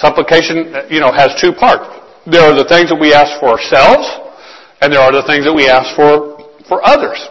Supplication, 0.00 0.88
you 0.88 1.04
know, 1.04 1.12
has 1.12 1.36
two 1.36 1.52
parts. 1.52 1.84
There 2.24 2.40
are 2.40 2.56
the 2.56 2.64
things 2.64 2.88
that 2.88 2.96
we 2.96 3.12
ask 3.12 3.36
for 3.36 3.52
ourselves, 3.52 4.08
and 4.80 4.88
there 4.88 5.04
are 5.04 5.12
the 5.12 5.28
things 5.28 5.44
that 5.44 5.52
we 5.52 5.68
ask 5.68 5.92
for 5.92 6.31
for 6.72 6.80
others. 6.88 7.28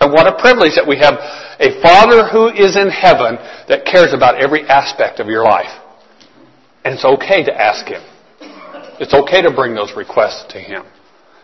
And 0.00 0.12
what 0.14 0.26
a 0.26 0.40
privilege 0.40 0.76
that 0.76 0.88
we 0.88 0.96
have 0.96 1.20
a 1.60 1.76
Father 1.82 2.26
who 2.26 2.48
is 2.48 2.74
in 2.74 2.88
heaven 2.88 3.36
that 3.68 3.84
cares 3.84 4.14
about 4.14 4.40
every 4.40 4.62
aspect 4.62 5.20
of 5.20 5.26
your 5.26 5.44
life. 5.44 5.68
And 6.82 6.94
it's 6.94 7.04
okay 7.04 7.44
to 7.44 7.52
ask 7.52 7.84
Him. 7.84 8.00
It's 8.98 9.12
okay 9.12 9.42
to 9.42 9.50
bring 9.50 9.74
those 9.74 9.92
requests 9.94 10.50
to 10.54 10.58
Him. 10.58 10.84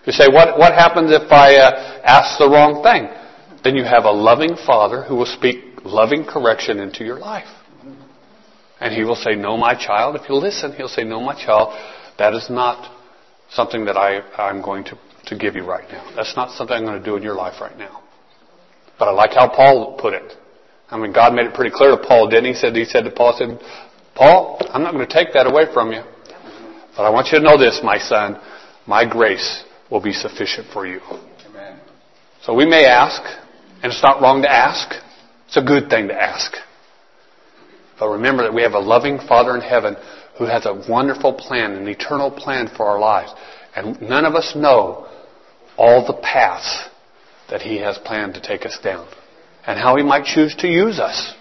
You 0.07 0.13
say, 0.13 0.25
what, 0.33 0.59
what 0.59 0.73
happens 0.73 1.11
if 1.13 1.31
I 1.31 1.57
uh, 1.57 2.01
ask 2.03 2.39
the 2.39 2.49
wrong 2.49 2.83
thing? 2.83 3.13
Then 3.63 3.77
you 3.77 3.85
have 3.85 4.05
a 4.05 4.11
loving 4.11 4.57
Father 4.57 5.03
who 5.03 5.17
will 5.17 5.27
speak 5.27 5.85
loving 5.85 6.25
correction 6.25 6.81
into 6.81 7.05
your 7.05 7.19
life. 7.19 7.49
And 8.81 8.95
He 8.95 9.05
will 9.05 9.17
say, 9.17 9.35
No, 9.35 9.59
my 9.59 9.75
child. 9.75 10.17
If 10.17 10.29
you 10.29 10.37
listen, 10.37 10.73
He'll 10.73 10.89
say, 10.89 11.05
No, 11.05 11.21
my 11.21 11.35
child, 11.35 11.75
that 12.19 12.33
is 12.33 12.49
not 12.49 12.91
something 13.51 13.85
that 13.85 13.97
I, 13.97 14.21
I'm 14.41 14.63
going 14.63 14.85
to, 14.85 14.99
to 15.27 15.37
give 15.37 15.55
you 15.55 15.65
right 15.65 15.89
now. 15.91 16.13
That's 16.17 16.35
not 16.37 16.51
something 16.51 16.77
I'm 16.77 16.85
going 16.85 16.99
to 16.99 17.05
do 17.05 17.17
in 17.17 17.23
your 17.23 17.35
life 17.35 17.61
right 17.61 17.77
now. 17.77 18.03
But 18.99 19.09
I 19.09 19.11
like 19.13 19.33
how 19.35 19.49
Paul 19.49 19.97
put 20.01 20.15
it. 20.15 20.33
I 20.89 20.97
mean, 20.97 21.13
God 21.13 21.35
made 21.35 21.47
it 21.47 21.55
pretty 21.55 21.75
clear 21.75 21.91
to 21.91 21.97
Paul, 21.97 22.29
didn't 22.29 22.45
he? 22.45 22.53
He 22.53 22.57
said, 22.57 22.77
he 22.77 22.85
said 22.85 23.05
to 23.05 23.11
Paul, 23.11 23.35
said, 23.37 23.59
Paul, 24.15 24.59
I'm 24.73 24.83
not 24.83 24.95
going 24.95 25.07
to 25.07 25.13
take 25.13 25.33
that 25.35 25.47
away 25.47 25.65
from 25.75 25.93
you. 25.93 26.03
But 26.97 27.03
I 27.05 27.11
want 27.11 27.29
you 27.33 27.39
to 27.39 27.45
know 27.45 27.59
this, 27.59 27.81
my 27.83 27.99
son. 27.99 28.41
My 28.87 29.05
grace 29.09 29.65
will 29.91 30.01
be 30.01 30.13
sufficient 30.13 30.69
for 30.73 30.87
you. 30.87 31.01
Amen. 31.49 31.79
So 32.43 32.55
we 32.55 32.65
may 32.65 32.87
ask, 32.87 33.21
and 33.83 33.93
it's 33.93 34.03
not 34.03 34.23
wrong 34.23 34.43
to 34.43 34.51
ask. 34.51 34.95
It's 35.49 35.57
a 35.57 35.63
good 35.63 35.91
thing 35.91 36.09
to 36.09 36.15
ask. 36.15 36.53
But 37.99 38.09
remember 38.09 38.45
that 38.45 38.55
we 38.55 38.63
have 38.63 38.73
a 38.73 38.79
loving 38.79 39.19
Father 39.19 39.55
in 39.55 39.61
heaven 39.61 39.97
who 40.39 40.45
has 40.45 40.67
a 40.67 40.85
wonderful 40.89 41.33
plan, 41.35 41.73
an 41.73 41.89
eternal 41.89 42.31
plan 42.31 42.69
for 42.77 42.87
our 42.87 42.99
lives. 42.99 43.33
And 43.75 44.01
none 44.01 44.25
of 44.25 44.35
us 44.35 44.55
know 44.55 45.09
all 45.77 46.07
the 46.07 46.15
paths 46.15 46.89
that 47.51 47.63
He 47.63 47.79
has 47.79 47.99
planned 47.99 48.35
to 48.35 48.41
take 48.41 48.67
us 48.67 48.79
down 48.83 49.09
and 49.67 49.79
how 49.79 49.97
He 49.97 50.03
might 50.03 50.25
choose 50.25 50.55
to 50.57 50.69
use 50.69 50.99
us. 50.99 51.35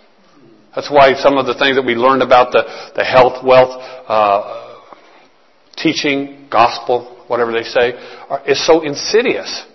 That's 0.75 0.91
why 0.91 1.13
some 1.13 1.37
of 1.37 1.45
the 1.45 1.55
things 1.55 1.77
that 1.77 1.85
we 1.85 1.95
learned 1.95 2.21
about 2.21 2.51
the, 2.51 2.63
the 2.95 3.03
health, 3.03 3.43
wealth, 3.43 3.81
uh, 4.07 4.81
teaching, 5.77 6.47
gospel, 6.51 7.23
whatever 7.27 7.51
they 7.51 7.63
say, 7.63 7.93
are, 8.29 8.41
is 8.47 8.65
so 8.65 8.81
insidious. 8.81 9.65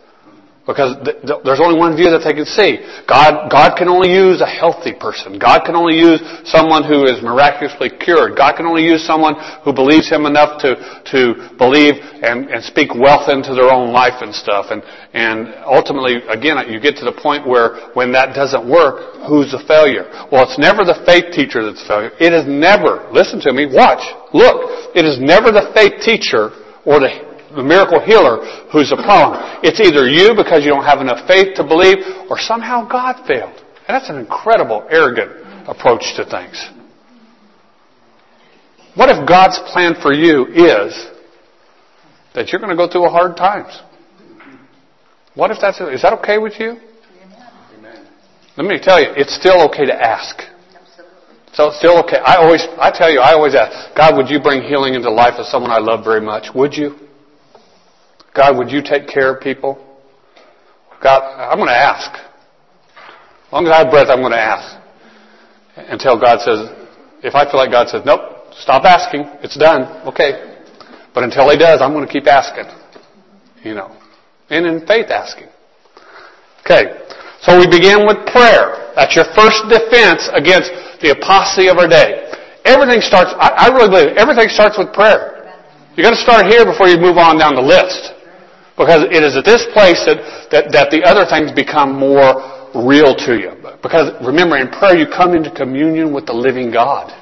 Because 0.67 0.93
th- 1.03 1.17
th- 1.25 1.41
there's 1.43 1.59
only 1.59 1.79
one 1.81 1.97
view 1.97 2.13
that 2.13 2.21
they 2.21 2.37
can 2.37 2.45
see. 2.45 2.85
God, 3.09 3.49
God 3.49 3.81
can 3.81 3.89
only 3.89 4.13
use 4.13 4.45
a 4.45 4.47
healthy 4.47 4.93
person. 4.93 5.41
God 5.41 5.65
can 5.65 5.75
only 5.75 5.97
use 5.97 6.21
someone 6.45 6.85
who 6.85 7.09
is 7.09 7.25
miraculously 7.25 7.89
cured. 7.89 8.37
God 8.37 8.61
can 8.61 8.69
only 8.69 8.85
use 8.85 9.01
someone 9.01 9.41
who 9.65 9.73
believes 9.73 10.13
Him 10.13 10.29
enough 10.29 10.61
to, 10.61 10.77
to 11.17 11.57
believe 11.57 11.97
and, 12.21 12.53
and 12.53 12.61
speak 12.61 12.93
wealth 12.93 13.33
into 13.33 13.57
their 13.57 13.73
own 13.73 13.89
life 13.89 14.21
and 14.21 14.37
stuff. 14.37 14.69
And, 14.69 14.85
and 15.17 15.49
ultimately, 15.65 16.21
again, 16.29 16.61
you 16.69 16.79
get 16.79 17.01
to 17.01 17.09
the 17.09 17.17
point 17.17 17.49
where 17.49 17.91
when 17.97 18.13
that 18.13 18.37
doesn't 18.37 18.69
work, 18.69 19.17
who's 19.25 19.57
the 19.57 19.65
failure? 19.65 20.13
Well, 20.29 20.45
it's 20.45 20.61
never 20.61 20.85
the 20.85 21.01
faith 21.09 21.33
teacher 21.33 21.65
that's 21.65 21.81
the 21.81 21.89
failure. 21.89 22.13
It 22.21 22.37
is 22.37 22.45
never, 22.45 23.09
listen 23.17 23.41
to 23.49 23.53
me, 23.57 23.65
watch, 23.65 24.05
look, 24.37 24.93
it 24.93 25.09
is 25.09 25.17
never 25.17 25.49
the 25.49 25.73
faith 25.73 26.05
teacher 26.05 26.53
or 26.85 27.01
the 27.01 27.30
the 27.55 27.63
miracle 27.63 28.01
healer 28.01 28.45
who's 28.73 28.93
a 28.93 28.97
problem. 28.97 29.61
It's 29.63 29.81
either 29.81 30.09
you 30.09 30.35
because 30.35 30.65
you 30.65 30.71
don't 30.71 30.85
have 30.85 31.01
enough 31.01 31.27
faith 31.27 31.55
to 31.57 31.65
believe, 31.65 31.99
or 32.31 32.39
somehow 32.39 32.87
God 32.87 33.27
failed. 33.27 33.57
And 33.89 33.95
that's 33.95 34.09
an 34.09 34.17
incredible, 34.17 34.87
arrogant 34.91 35.33
approach 35.69 36.15
to 36.17 36.25
things. 36.25 36.71
What 38.95 39.09
if 39.11 39.27
God's 39.29 39.59
plan 39.73 39.95
for 40.01 40.13
you 40.13 40.47
is 40.47 41.11
that 42.35 42.53
you're 42.53 42.61
going 42.61 42.71
to 42.71 42.77
go 42.77 42.91
through 42.91 43.07
a 43.07 43.11
hard 43.11 43.37
times? 43.37 43.81
What 45.35 45.51
if 45.51 45.59
that's, 45.61 45.81
is 45.81 46.03
that 46.03 46.13
okay 46.21 46.39
with 46.39 46.59
you? 46.59 46.77
Amen. 47.79 48.07
Let 48.57 48.67
me 48.67 48.79
tell 48.81 49.01
you, 49.01 49.09
it's 49.17 49.35
still 49.35 49.63
okay 49.69 49.87
to 49.87 49.95
ask. 49.95 50.43
So 51.53 51.69
it's 51.69 51.79
still 51.79 51.99
okay. 52.05 52.19
I 52.19 52.37
always, 52.37 52.67
I 52.79 52.91
tell 52.91 53.11
you, 53.11 53.21
I 53.21 53.33
always 53.33 53.55
ask, 53.55 53.95
God, 53.97 54.17
would 54.17 54.29
you 54.31 54.41
bring 54.41 54.63
healing 54.63 54.95
into 54.95 55.09
the 55.09 55.15
life 55.15 55.35
of 55.39 55.47
someone 55.47 55.71
I 55.71 55.79
love 55.79 56.05
very 56.05 56.21
much? 56.21 56.49
Would 56.55 56.75
you? 56.75 57.10
God, 58.35 58.57
would 58.57 58.71
you 58.71 58.83
take 58.83 59.09
care 59.09 59.35
of 59.35 59.43
people? 59.43 59.79
God, 61.03 61.21
I'm 61.21 61.59
going 61.59 61.69
to 61.69 61.75
ask. 61.75 62.13
As 62.13 63.53
long 63.53 63.67
as 63.67 63.73
I 63.73 63.79
have 63.83 63.91
breath, 63.91 64.09
I'm 64.09 64.21
going 64.21 64.33
to 64.33 64.39
ask. 64.39 64.77
Until 65.77 66.21
God 66.21 66.41
says, 66.41 66.71
if 67.23 67.35
I 67.35 67.51
feel 67.51 67.59
like 67.59 67.71
God 67.71 67.89
says, 67.89 68.03
nope, 68.05 68.53
stop 68.53 68.85
asking, 68.85 69.25
it's 69.43 69.57
done, 69.57 70.07
okay. 70.07 70.61
But 71.15 71.25
until 71.25 71.51
He 71.51 71.57
does, 71.57 71.81
I'm 71.83 71.93
going 71.93 72.07
to 72.07 72.13
keep 72.13 72.27
asking. 72.27 72.71
You 73.65 73.75
know. 73.75 73.97
And 74.51 74.67
in 74.67 74.87
faith 74.87 75.11
asking. 75.11 75.49
Okay. 76.63 77.01
So 77.41 77.59
we 77.59 77.67
begin 77.67 78.07
with 78.07 78.21
prayer. 78.29 78.93
That's 78.95 79.17
your 79.17 79.25
first 79.33 79.65
defense 79.73 80.29
against 80.33 80.71
the 81.01 81.17
apostasy 81.17 81.69
of 81.69 81.79
our 81.79 81.89
day. 81.89 82.29
Everything 82.65 83.01
starts, 83.01 83.33
I, 83.41 83.67
I 83.67 83.75
really 83.75 83.89
believe, 83.89 84.17
everything 84.17 84.53
starts 84.53 84.77
with 84.77 84.93
prayer. 84.93 85.49
You 85.97 86.05
gotta 86.05 86.21
start 86.21 86.47
here 86.47 86.65
before 86.65 86.87
you 86.89 87.01
move 87.01 87.17
on 87.17 87.39
down 87.39 87.57
the 87.57 87.65
list. 87.65 88.13
Because 88.81 89.05
it 89.13 89.21
is 89.21 89.37
at 89.37 89.45
this 89.45 89.69
place 89.77 90.01
that, 90.09 90.49
that, 90.49 90.73
that 90.73 90.89
the 90.89 91.05
other 91.05 91.29
things 91.29 91.53
become 91.53 91.93
more 91.93 92.73
real 92.73 93.13
to 93.29 93.37
you. 93.37 93.53
Because 93.85 94.09
remember, 94.25 94.57
in 94.57 94.73
prayer 94.73 94.97
you 94.97 95.05
come 95.05 95.37
into 95.37 95.53
communion 95.53 96.17
with 96.17 96.25
the 96.25 96.33
living 96.33 96.73
God. 96.73 97.13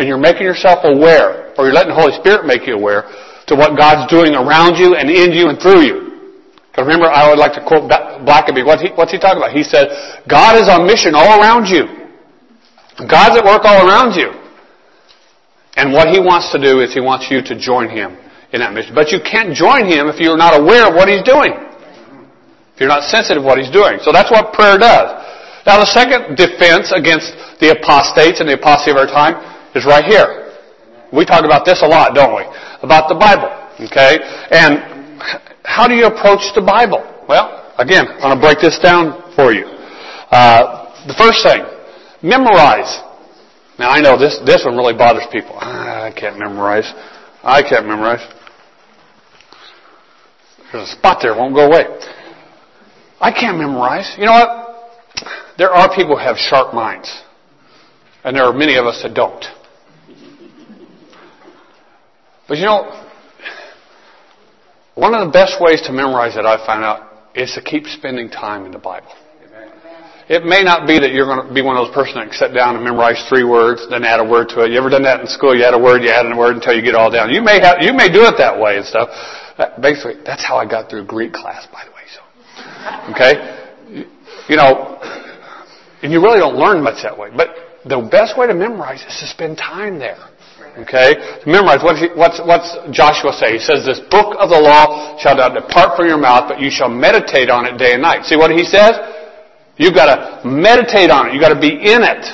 And 0.00 0.08
you're 0.08 0.16
making 0.16 0.48
yourself 0.48 0.88
aware, 0.88 1.52
or 1.60 1.68
you're 1.68 1.76
letting 1.76 1.92
the 1.92 2.00
Holy 2.00 2.16
Spirit 2.16 2.48
make 2.48 2.64
you 2.64 2.80
aware, 2.80 3.04
to 3.44 3.52
what 3.52 3.76
God's 3.76 4.08
doing 4.08 4.32
around 4.32 4.80
you 4.80 4.96
and 4.96 5.12
in 5.12 5.36
you 5.36 5.52
and 5.52 5.60
through 5.60 5.84
you. 5.84 5.96
Because 6.72 6.88
remember, 6.88 7.12
I 7.12 7.28
would 7.28 7.36
like 7.36 7.52
to 7.60 7.64
quote 7.68 7.92
Blackaby. 8.24 8.64
What's 8.64 8.80
he, 8.80 8.88
what's 8.96 9.12
he 9.12 9.20
talking 9.20 9.36
about? 9.36 9.52
He 9.52 9.68
said, 9.68 9.92
God 10.24 10.56
is 10.56 10.64
on 10.64 10.88
mission 10.88 11.12
all 11.12 11.36
around 11.36 11.68
you. 11.68 12.08
God's 13.04 13.36
at 13.36 13.44
work 13.44 13.68
all 13.68 13.84
around 13.84 14.16
you. 14.16 14.32
And 15.76 15.92
what 15.92 16.08
he 16.08 16.24
wants 16.24 16.56
to 16.56 16.58
do 16.58 16.80
is 16.80 16.96
he 16.96 17.04
wants 17.04 17.28
you 17.28 17.44
to 17.44 17.52
join 17.52 17.92
him 17.92 18.16
in 18.56 18.64
that 18.64 18.72
mission. 18.72 18.96
But 18.96 19.12
you 19.12 19.20
can't 19.20 19.52
join 19.52 19.84
him 19.84 20.08
if 20.08 20.16
you're 20.16 20.40
not 20.40 20.56
aware 20.56 20.88
of 20.88 20.96
what 20.96 21.12
he's 21.12 21.22
doing. 21.22 21.52
If 22.72 22.80
you're 22.80 22.88
not 22.88 23.04
sensitive 23.04 23.44
to 23.44 23.46
what 23.46 23.60
he's 23.60 23.70
doing. 23.70 24.00
So 24.00 24.10
that's 24.10 24.32
what 24.32 24.56
prayer 24.56 24.80
does. 24.80 25.12
Now 25.68 25.84
the 25.84 25.88
second 25.92 26.40
defense 26.40 26.90
against 26.96 27.36
the 27.60 27.76
apostates 27.76 28.40
and 28.40 28.48
the 28.48 28.56
apostasy 28.56 28.90
of 28.90 28.96
our 28.96 29.06
time 29.06 29.36
is 29.76 29.84
right 29.84 30.04
here. 30.04 30.56
We 31.12 31.24
talk 31.28 31.44
about 31.44 31.68
this 31.68 31.84
a 31.84 31.88
lot, 31.88 32.16
don't 32.16 32.32
we? 32.32 32.44
About 32.80 33.12
the 33.12 33.18
Bible. 33.20 33.52
Okay? 33.76 34.18
And 34.50 35.20
how 35.64 35.86
do 35.86 35.94
you 35.94 36.06
approach 36.08 36.56
the 36.56 36.64
Bible? 36.64 37.04
Well, 37.28 37.72
again, 37.78 38.08
I'm 38.08 38.32
going 38.32 38.36
to 38.36 38.40
break 38.40 38.58
this 38.60 38.80
down 38.80 39.20
for 39.36 39.52
you. 39.52 39.68
Uh, 40.32 40.92
the 41.06 41.14
first 41.14 41.44
thing, 41.44 41.62
memorize. 42.24 43.04
Now 43.78 43.90
I 43.90 44.00
know 44.00 44.16
this, 44.16 44.40
this 44.46 44.64
one 44.64 44.76
really 44.76 44.96
bothers 44.96 45.26
people. 45.30 45.54
Ah, 45.60 46.08
I 46.08 46.12
can't 46.12 46.38
memorize. 46.38 46.88
I 47.44 47.62
can't 47.62 47.86
memorize. 47.86 48.24
There's 50.72 50.88
a 50.88 50.92
spot 50.92 51.18
there, 51.22 51.34
won't 51.34 51.54
go 51.54 51.66
away. 51.66 51.84
I 53.20 53.32
can't 53.32 53.58
memorize. 53.58 54.14
You 54.18 54.26
know 54.26 54.32
what? 54.32 54.66
There 55.58 55.70
are 55.70 55.94
people 55.94 56.18
who 56.18 56.22
have 56.22 56.36
sharp 56.36 56.74
minds. 56.74 57.22
And 58.24 58.36
there 58.36 58.44
are 58.44 58.52
many 58.52 58.76
of 58.76 58.86
us 58.86 59.02
that 59.02 59.14
don't. 59.14 59.44
But 62.48 62.58
you 62.58 62.64
know, 62.64 63.06
one 64.94 65.14
of 65.14 65.26
the 65.26 65.32
best 65.32 65.60
ways 65.60 65.82
to 65.82 65.92
memorize 65.92 66.34
that 66.34 66.46
I've 66.46 66.64
found 66.66 66.84
out 66.84 67.30
is 67.34 67.52
to 67.54 67.62
keep 67.62 67.86
spending 67.86 68.30
time 68.30 68.64
in 68.64 68.72
the 68.72 68.78
Bible. 68.78 69.12
It 70.28 70.42
may 70.42 70.64
not 70.64 70.88
be 70.88 70.98
that 70.98 71.14
you're 71.14 71.26
going 71.26 71.46
to 71.46 71.54
be 71.54 71.62
one 71.62 71.76
of 71.78 71.86
those 71.86 71.94
persons 71.94 72.18
that 72.18 72.26
can 72.26 72.34
sit 72.34 72.50
down 72.50 72.74
and 72.74 72.82
memorize 72.82 73.22
three 73.30 73.46
words, 73.46 73.86
then 73.86 74.02
add 74.02 74.18
a 74.18 74.26
word 74.26 74.50
to 74.58 74.66
it. 74.66 74.74
You 74.74 74.78
ever 74.82 74.90
done 74.90 75.06
that 75.06 75.20
in 75.20 75.30
school? 75.30 75.54
You 75.54 75.62
add 75.62 75.74
a 75.74 75.78
word, 75.78 76.02
you 76.02 76.10
add 76.10 76.26
a 76.26 76.34
word 76.34 76.58
until 76.58 76.74
you 76.74 76.82
get 76.82 76.98
all 76.98 77.14
down. 77.14 77.30
You 77.30 77.42
may 77.42 77.62
have, 77.62 77.78
you 77.78 77.94
may 77.94 78.10
do 78.10 78.26
it 78.26 78.34
that 78.38 78.58
way 78.58 78.74
and 78.74 78.84
stuff. 78.84 79.06
Basically, 79.80 80.14
that's 80.24 80.44
how 80.44 80.56
I 80.56 80.66
got 80.66 80.90
through 80.90 81.06
Greek 81.06 81.32
class, 81.32 81.66
by 81.72 81.82
the 81.84 81.90
way. 81.90 82.04
So, 82.12 82.20
okay, 83.12 83.32
you 84.48 84.56
know, 84.56 85.00
and 86.02 86.12
you 86.12 86.20
really 86.20 86.38
don't 86.38 86.56
learn 86.56 86.82
much 86.82 87.02
that 87.02 87.16
way. 87.16 87.30
But 87.34 87.56
the 87.84 88.00
best 88.10 88.36
way 88.36 88.46
to 88.46 88.54
memorize 88.54 89.00
is 89.00 89.16
to 89.20 89.26
spend 89.26 89.56
time 89.56 89.98
there. 89.98 90.18
Okay? 90.78 91.14
To 91.42 91.48
memorize, 91.48 91.80
what's, 91.82 92.00
he, 92.00 92.08
what's, 92.12 92.38
what's 92.44 92.76
Joshua 92.92 93.32
say? 93.32 93.56
He 93.56 93.58
says, 93.58 93.86
this 93.86 94.00
book 94.10 94.36
of 94.38 94.50
the 94.50 94.60
law 94.60 95.16
shall 95.18 95.36
not 95.36 95.54
depart 95.54 95.96
from 95.96 96.06
your 96.06 96.18
mouth, 96.18 96.48
but 96.48 96.60
you 96.60 96.70
shall 96.70 96.90
meditate 96.90 97.48
on 97.48 97.64
it 97.64 97.78
day 97.78 97.94
and 97.94 98.02
night. 98.02 98.24
See 98.24 98.36
what 98.36 98.50
he 98.50 98.64
says? 98.64 98.92
You've 99.78 99.94
got 99.94 100.12
to 100.12 100.48
meditate 100.48 101.10
on 101.10 101.28
it. 101.28 101.32
You've 101.32 101.42
got 101.42 101.54
to 101.54 101.60
be 101.60 101.72
in 101.72 102.04
it. 102.04 102.24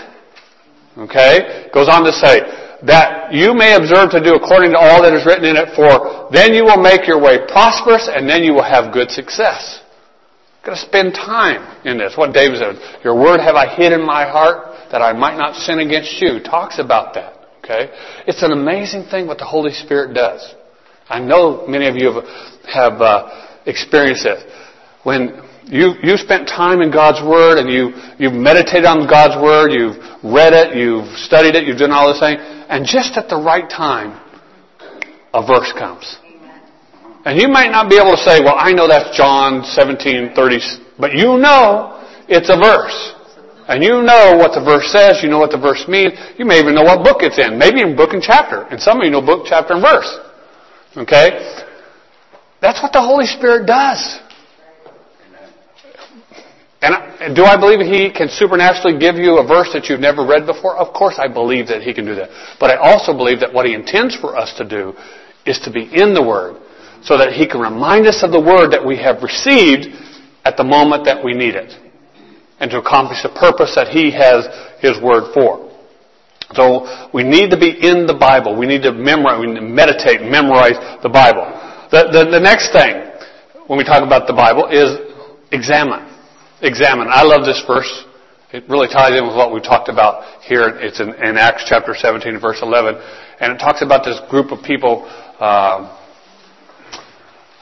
Okay? 0.98 1.70
Goes 1.72 1.88
on 1.88 2.02
to 2.04 2.12
say, 2.12 2.42
that 2.86 3.32
you 3.32 3.54
may 3.54 3.74
observe 3.74 4.10
to 4.10 4.20
do 4.22 4.34
according 4.34 4.72
to 4.72 4.78
all 4.78 5.02
that 5.02 5.14
is 5.14 5.24
written 5.24 5.44
in 5.44 5.56
it, 5.56 5.74
for 5.74 6.28
then 6.32 6.54
you 6.54 6.64
will 6.64 6.82
make 6.82 7.06
your 7.06 7.20
way 7.20 7.38
prosperous 7.46 8.08
and 8.10 8.28
then 8.28 8.42
you 8.42 8.52
will 8.52 8.66
have 8.66 8.92
good 8.92 9.10
success. 9.10 9.80
Got 10.64 10.74
to 10.74 10.86
spend 10.86 11.14
time 11.14 11.62
in 11.84 11.98
this. 11.98 12.14
What 12.16 12.32
David 12.32 12.58
said, 12.58 13.02
your 13.02 13.14
word 13.14 13.40
have 13.40 13.54
I 13.56 13.74
hid 13.74 13.92
in 13.92 14.04
my 14.04 14.24
heart 14.24 14.90
that 14.90 15.02
I 15.02 15.12
might 15.12 15.36
not 15.36 15.56
sin 15.56 15.80
against 15.80 16.20
you. 16.20 16.40
Talks 16.42 16.78
about 16.78 17.14
that. 17.14 17.34
Okay? 17.64 17.90
It's 18.26 18.42
an 18.42 18.52
amazing 18.52 19.04
thing 19.10 19.26
what 19.26 19.38
the 19.38 19.44
Holy 19.44 19.72
Spirit 19.72 20.14
does. 20.14 20.54
I 21.08 21.18
know 21.20 21.66
many 21.66 21.88
of 21.88 21.96
you 21.96 22.12
have, 22.12 22.24
have 22.66 23.00
uh, 23.00 23.46
experienced 23.66 24.26
it. 24.26 24.38
When 25.02 25.42
you, 25.64 25.94
you 26.02 26.16
spent 26.16 26.48
time 26.48 26.80
in 26.80 26.90
God's 26.90 27.22
Word 27.26 27.58
and 27.58 27.70
you, 27.70 27.94
you've 28.18 28.34
meditated 28.34 28.84
on 28.84 29.06
God's 29.06 29.40
Word, 29.40 29.70
you've 29.70 29.98
read 30.22 30.52
it, 30.52 30.76
you've 30.76 31.10
studied 31.18 31.54
it, 31.54 31.66
you've 31.66 31.78
done 31.78 31.92
all 31.92 32.10
this 32.10 32.20
thing, 32.20 32.38
and 32.72 32.86
just 32.86 33.18
at 33.20 33.28
the 33.28 33.36
right 33.36 33.68
time, 33.68 34.16
a 35.34 35.44
verse 35.44 35.72
comes. 35.76 36.16
And 37.26 37.38
you 37.38 37.46
might 37.46 37.70
not 37.70 37.90
be 37.90 38.00
able 38.00 38.16
to 38.16 38.22
say, 38.24 38.40
well, 38.40 38.56
I 38.56 38.72
know 38.72 38.88
that's 38.88 39.14
John 39.14 39.62
17, 39.62 40.32
30, 40.34 40.58
but 40.98 41.12
you 41.12 41.36
know 41.36 42.00
it's 42.28 42.48
a 42.48 42.56
verse. 42.56 43.12
And 43.68 43.84
you 43.84 44.00
know 44.00 44.40
what 44.40 44.56
the 44.56 44.64
verse 44.64 44.90
says, 44.90 45.20
you 45.22 45.28
know 45.28 45.38
what 45.38 45.50
the 45.52 45.60
verse 45.60 45.84
means, 45.86 46.14
you 46.38 46.46
may 46.46 46.58
even 46.58 46.74
know 46.74 46.82
what 46.82 47.04
book 47.04 47.18
it's 47.20 47.38
in, 47.38 47.58
maybe 47.58 47.80
even 47.80 47.94
book 47.94 48.14
and 48.14 48.22
chapter. 48.22 48.62
And 48.62 48.80
some 48.80 48.98
of 48.98 49.04
you 49.04 49.10
know 49.10 49.20
book, 49.20 49.44
chapter, 49.46 49.74
and 49.74 49.82
verse. 49.82 50.08
Okay? 50.96 51.28
That's 52.62 52.82
what 52.82 52.94
the 52.94 53.02
Holy 53.02 53.26
Spirit 53.26 53.66
does. 53.66 54.00
And 56.82 57.36
do 57.36 57.44
I 57.44 57.56
believe 57.56 57.78
He 57.78 58.10
can 58.10 58.28
supernaturally 58.28 58.98
give 58.98 59.14
you 59.14 59.38
a 59.38 59.46
verse 59.46 59.70
that 59.72 59.86
you've 59.86 60.00
never 60.00 60.26
read 60.26 60.46
before? 60.46 60.76
Of 60.76 60.92
course 60.92 61.14
I 61.16 61.28
believe 61.28 61.68
that 61.68 61.82
He 61.82 61.94
can 61.94 62.04
do 62.04 62.16
that. 62.16 62.30
But 62.58 62.70
I 62.70 62.76
also 62.76 63.14
believe 63.14 63.38
that 63.40 63.54
what 63.54 63.66
He 63.66 63.74
intends 63.74 64.16
for 64.16 64.36
us 64.36 64.52
to 64.58 64.68
do 64.68 64.94
is 65.46 65.60
to 65.60 65.70
be 65.70 65.86
in 65.94 66.12
the 66.12 66.22
Word 66.22 66.60
so 67.02 67.16
that 67.16 67.32
He 67.32 67.46
can 67.46 67.60
remind 67.60 68.06
us 68.06 68.22
of 68.24 68.32
the 68.32 68.40
Word 68.40 68.72
that 68.72 68.84
we 68.84 68.96
have 68.98 69.22
received 69.22 69.94
at 70.44 70.56
the 70.56 70.64
moment 70.64 71.04
that 71.04 71.22
we 71.22 71.34
need 71.34 71.54
it 71.54 71.72
and 72.58 72.68
to 72.70 72.78
accomplish 72.78 73.22
the 73.22 73.30
purpose 73.30 73.74
that 73.76 73.86
He 73.86 74.10
has 74.10 74.50
His 74.82 75.00
Word 75.00 75.32
for. 75.32 75.70
So 76.54 77.08
we 77.14 77.22
need 77.22 77.50
to 77.50 77.56
be 77.56 77.70
in 77.70 78.06
the 78.06 78.14
Bible. 78.14 78.58
We 78.58 78.66
need 78.66 78.82
to 78.82 78.92
memorize, 78.92 79.38
we 79.40 79.46
need 79.46 79.60
to 79.60 79.66
meditate, 79.66 80.20
memorize 80.22 80.76
the 81.02 81.08
Bible. 81.08 81.46
The, 81.94 82.10
the, 82.10 82.30
the 82.30 82.40
next 82.40 82.72
thing 82.72 83.06
when 83.68 83.78
we 83.78 83.84
talk 83.84 84.02
about 84.02 84.26
the 84.26 84.34
Bible 84.34 84.66
is 84.66 84.98
examine. 85.52 86.11
Examine. 86.62 87.08
I 87.10 87.22
love 87.22 87.44
this 87.44 87.62
verse. 87.66 88.04
It 88.52 88.68
really 88.68 88.88
ties 88.88 89.18
in 89.18 89.26
with 89.26 89.36
what 89.36 89.52
we 89.52 89.60
talked 89.60 89.88
about 89.88 90.42
here. 90.42 90.68
It's 90.68 91.00
in, 91.00 91.08
in 91.22 91.36
Acts 91.36 91.64
chapter 91.68 91.94
17, 91.94 92.38
verse 92.38 92.60
11. 92.62 92.94
And 93.40 93.52
it 93.52 93.58
talks 93.58 93.82
about 93.82 94.04
this 94.04 94.20
group 94.30 94.52
of 94.52 94.62
people, 94.62 95.04
uh, 95.40 95.98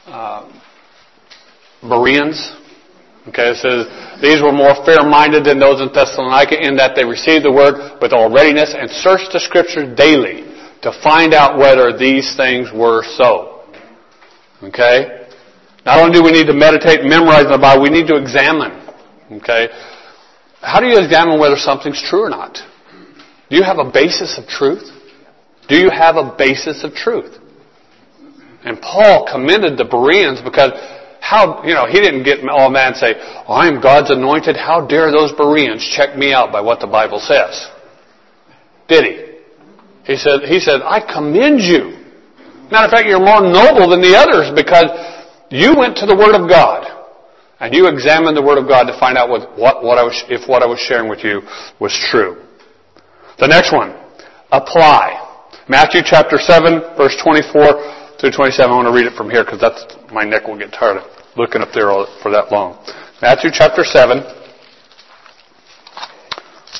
uh, 0.07 0.51
Bereans, 1.81 2.55
Okay, 3.29 3.53
it 3.53 3.61
says, 3.61 3.85
these 4.17 4.41
were 4.41 4.51
more 4.51 4.73
fair-minded 4.81 5.45
than 5.45 5.59
those 5.59 5.77
in 5.79 5.93
Thessalonica 5.93 6.57
in 6.57 6.75
that 6.77 6.97
they 6.97 7.05
received 7.05 7.45
the 7.45 7.51
word 7.53 8.01
with 8.01 8.13
all 8.13 8.33
readiness 8.33 8.73
and 8.73 8.89
searched 8.89 9.29
the 9.31 9.39
scriptures 9.39 9.93
daily 9.93 10.41
to 10.81 10.89
find 11.03 11.33
out 11.33 11.59
whether 11.59 11.95
these 11.95 12.33
things 12.35 12.73
were 12.73 13.05
so. 13.05 13.61
Okay? 14.63 15.29
Not 15.85 16.01
only 16.01 16.17
do 16.17 16.23
we 16.25 16.31
need 16.31 16.47
to 16.47 16.57
meditate 16.57 17.01
and 17.01 17.09
memorize 17.09 17.45
the 17.45 17.61
Bible, 17.61 17.83
we 17.83 17.93
need 17.93 18.07
to 18.07 18.17
examine. 18.17 18.80
Okay? 19.31 19.69
How 20.61 20.79
do 20.79 20.87
you 20.87 20.99
examine 20.99 21.39
whether 21.39 21.55
something's 21.55 22.01
true 22.01 22.23
or 22.25 22.29
not? 22.29 22.57
Do 23.49 23.57
you 23.57 23.63
have 23.63 23.79
a 23.79 23.89
basis 23.89 24.37
of 24.37 24.47
truth? 24.47 24.91
Do 25.67 25.75
you 25.75 25.89
have 25.89 26.15
a 26.15 26.35
basis 26.37 26.83
of 26.83 26.93
truth? 26.93 27.37
And 28.63 28.79
Paul 28.79 29.27
commended 29.31 29.77
the 29.77 29.85
Bereans 29.85 30.41
because 30.41 30.71
how, 31.19 31.63
you 31.63 31.73
know, 31.73 31.85
he 31.85 31.99
didn't 31.99 32.23
get 32.23 32.39
all 32.47 32.69
mad 32.69 32.93
and 32.93 32.97
say, 32.97 33.13
I 33.47 33.67
am 33.67 33.81
God's 33.81 34.11
anointed. 34.11 34.55
How 34.57 34.85
dare 34.85 35.11
those 35.11 35.31
Bereans 35.31 35.83
check 35.95 36.17
me 36.17 36.33
out 36.33 36.51
by 36.51 36.61
what 36.61 36.79
the 36.79 36.87
Bible 36.87 37.19
says? 37.19 37.69
Did 38.87 39.05
he? 39.05 39.31
He 40.03 40.17
said, 40.17 40.41
he 40.43 40.59
said, 40.59 40.81
I 40.81 40.99
commend 40.99 41.61
you. 41.61 41.97
Matter 42.71 42.85
of 42.85 42.91
fact, 42.91 43.07
you're 43.07 43.19
more 43.19 43.41
noble 43.41 43.89
than 43.89 44.01
the 44.01 44.15
others 44.15 44.51
because 44.55 44.89
you 45.49 45.75
went 45.75 45.97
to 45.97 46.05
the 46.05 46.15
Word 46.15 46.35
of 46.35 46.49
God 46.49 47.00
and 47.61 47.77
you 47.77 47.85
examine 47.85 48.33
the 48.33 48.41
Word 48.41 48.57
of 48.57 48.67
God 48.67 48.89
to 48.89 48.97
find 48.97 49.21
out 49.21 49.29
what, 49.29 49.53
what, 49.53 49.85
what 49.85 50.01
was, 50.01 50.17
if 50.33 50.49
what 50.49 50.65
I 50.65 50.67
was 50.67 50.81
sharing 50.81 51.05
with 51.05 51.21
you 51.23 51.45
was 51.77 51.93
true. 52.09 52.41
The 53.37 53.45
next 53.45 53.69
one, 53.69 53.93
apply. 54.49 55.21
Matthew 55.69 56.01
chapter 56.01 56.41
7, 56.41 56.97
verse 56.97 57.13
24 57.21 58.17
through 58.17 58.33
27. 58.33 58.65
I 58.65 58.73
want 58.73 58.89
to 58.89 58.95
read 58.97 59.05
it 59.05 59.13
from 59.13 59.29
here 59.29 59.45
because 59.45 59.61
that's 59.61 59.85
my 60.09 60.25
neck 60.25 60.49
will 60.49 60.57
get 60.57 60.73
tired 60.73 61.05
of 61.05 61.05
looking 61.37 61.61
up 61.61 61.69
there 61.69 61.93
for 62.25 62.33
that 62.33 62.49
long. 62.49 62.81
Matthew 63.21 63.53
chapter 63.53 63.85
7, 63.85 64.25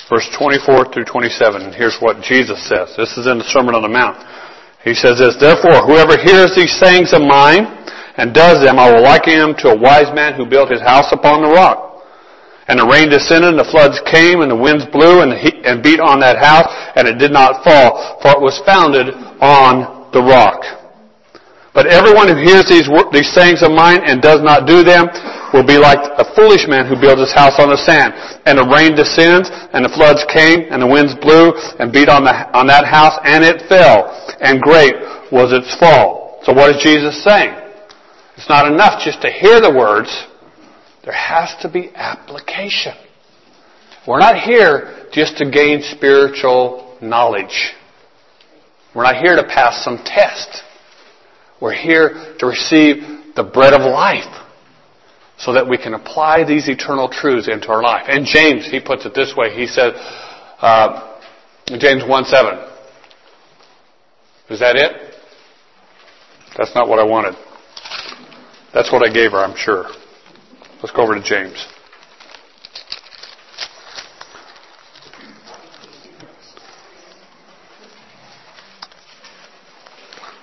verse 0.09 0.25
24 0.33 0.97
through 0.97 1.05
27. 1.05 1.61
And 1.61 1.77
here's 1.77 2.01
what 2.01 2.25
Jesus 2.25 2.57
says. 2.65 2.97
This 2.97 3.21
is 3.21 3.29
in 3.29 3.37
the 3.37 3.45
Sermon 3.45 3.77
on 3.77 3.85
the 3.85 3.93
Mount. 3.93 4.17
He 4.81 4.97
says 4.97 5.21
this, 5.21 5.37
Therefore, 5.37 5.85
whoever 5.85 6.17
hears 6.17 6.57
these 6.57 6.73
sayings 6.73 7.13
of 7.13 7.21
mine 7.21 7.69
and 8.17 8.33
does 8.33 8.63
them, 8.63 8.79
I 8.79 8.91
will 8.91 9.03
liken 9.03 9.33
him 9.33 9.55
to 9.59 9.71
a 9.71 9.77
wise 9.77 10.11
man 10.13 10.33
who 10.33 10.45
built 10.45 10.71
his 10.71 10.81
house 10.81 11.11
upon 11.11 11.41
the 11.41 11.49
rock. 11.49 11.91
And 12.67 12.79
the 12.79 12.87
rain 12.87 13.09
descended, 13.09 13.51
and 13.51 13.59
the 13.59 13.67
floods 13.67 13.99
came, 14.07 14.41
and 14.41 14.51
the 14.51 14.55
winds 14.55 14.85
blew 14.93 15.21
and, 15.21 15.35
heat, 15.35 15.59
and 15.65 15.83
beat 15.83 15.99
on 15.99 16.19
that 16.21 16.39
house, 16.39 16.71
and 16.95 17.07
it 17.07 17.17
did 17.19 17.31
not 17.31 17.63
fall, 17.67 18.19
for 18.21 18.31
it 18.31 18.41
was 18.41 18.61
founded 18.63 19.11
on 19.43 20.07
the 20.13 20.21
rock. 20.21 20.63
But 21.73 21.87
everyone 21.87 22.27
who 22.27 22.35
hears 22.35 22.67
these, 22.67 22.87
these 23.11 23.31
sayings 23.31 23.63
of 23.63 23.71
mine 23.71 24.03
and 24.03 24.21
does 24.21 24.43
not 24.43 24.67
do 24.67 24.83
them 24.83 25.07
will 25.55 25.67
be 25.67 25.79
like 25.79 25.99
a 26.19 26.27
foolish 26.35 26.67
man 26.67 26.87
who 26.87 26.99
builds 26.99 27.23
his 27.23 27.31
house 27.31 27.59
on 27.59 27.71
the 27.71 27.79
sand. 27.79 28.11
And 28.43 28.59
the 28.59 28.67
rain 28.67 28.95
descends, 28.95 29.51
and 29.71 29.83
the 29.83 29.91
floods 29.91 30.23
came, 30.31 30.67
and 30.71 30.83
the 30.83 30.87
winds 30.87 31.15
blew, 31.19 31.51
and 31.79 31.91
beat 31.91 32.07
on, 32.07 32.23
the, 32.23 32.35
on 32.51 32.67
that 32.67 32.83
house, 32.83 33.15
and 33.23 33.43
it 33.43 33.67
fell. 33.67 34.11
And 34.39 34.59
great 34.59 34.95
was 35.31 35.55
its 35.55 35.71
fall. 35.79 36.39
So 36.43 36.51
what 36.51 36.75
is 36.75 36.83
Jesus 36.83 37.23
saying? 37.23 37.60
It's 38.41 38.49
not 38.49 38.65
enough 38.65 39.03
just 39.05 39.21
to 39.21 39.29
hear 39.29 39.61
the 39.61 39.71
words. 39.71 40.09
There 41.03 41.13
has 41.13 41.55
to 41.61 41.69
be 41.69 41.91
application. 41.93 42.95
We're 44.07 44.17
not 44.17 44.39
here 44.39 45.05
just 45.11 45.37
to 45.37 45.51
gain 45.51 45.83
spiritual 45.83 46.97
knowledge. 47.03 47.73
We're 48.95 49.03
not 49.03 49.17
here 49.17 49.35
to 49.35 49.43
pass 49.43 49.83
some 49.83 49.99
test. 50.03 50.63
We're 51.61 51.75
here 51.75 52.35
to 52.39 52.45
receive 52.47 53.35
the 53.35 53.43
bread 53.43 53.75
of 53.75 53.81
life 53.81 54.43
so 55.37 55.53
that 55.53 55.69
we 55.69 55.77
can 55.77 55.93
apply 55.93 56.43
these 56.43 56.67
eternal 56.67 57.09
truths 57.09 57.47
into 57.47 57.67
our 57.67 57.83
life. 57.83 58.07
And 58.07 58.25
James, 58.25 58.65
he 58.65 58.79
puts 58.79 59.05
it 59.05 59.13
this 59.13 59.35
way. 59.37 59.53
He 59.53 59.67
says, 59.67 59.93
uh, 60.61 61.15
James 61.67 62.01
1 62.07 62.25
7. 62.25 62.57
Is 64.49 64.59
that 64.61 64.77
it? 64.77 65.13
That's 66.57 66.73
not 66.73 66.89
what 66.89 66.97
I 66.97 67.03
wanted. 67.03 67.35
That's 68.73 68.91
what 68.91 69.07
I 69.07 69.11
gave 69.13 69.31
her, 69.31 69.39
I'm 69.39 69.55
sure. 69.55 69.85
Let's 70.81 70.91
go 70.95 71.03
over 71.03 71.15
to 71.15 71.21
James. 71.21 71.67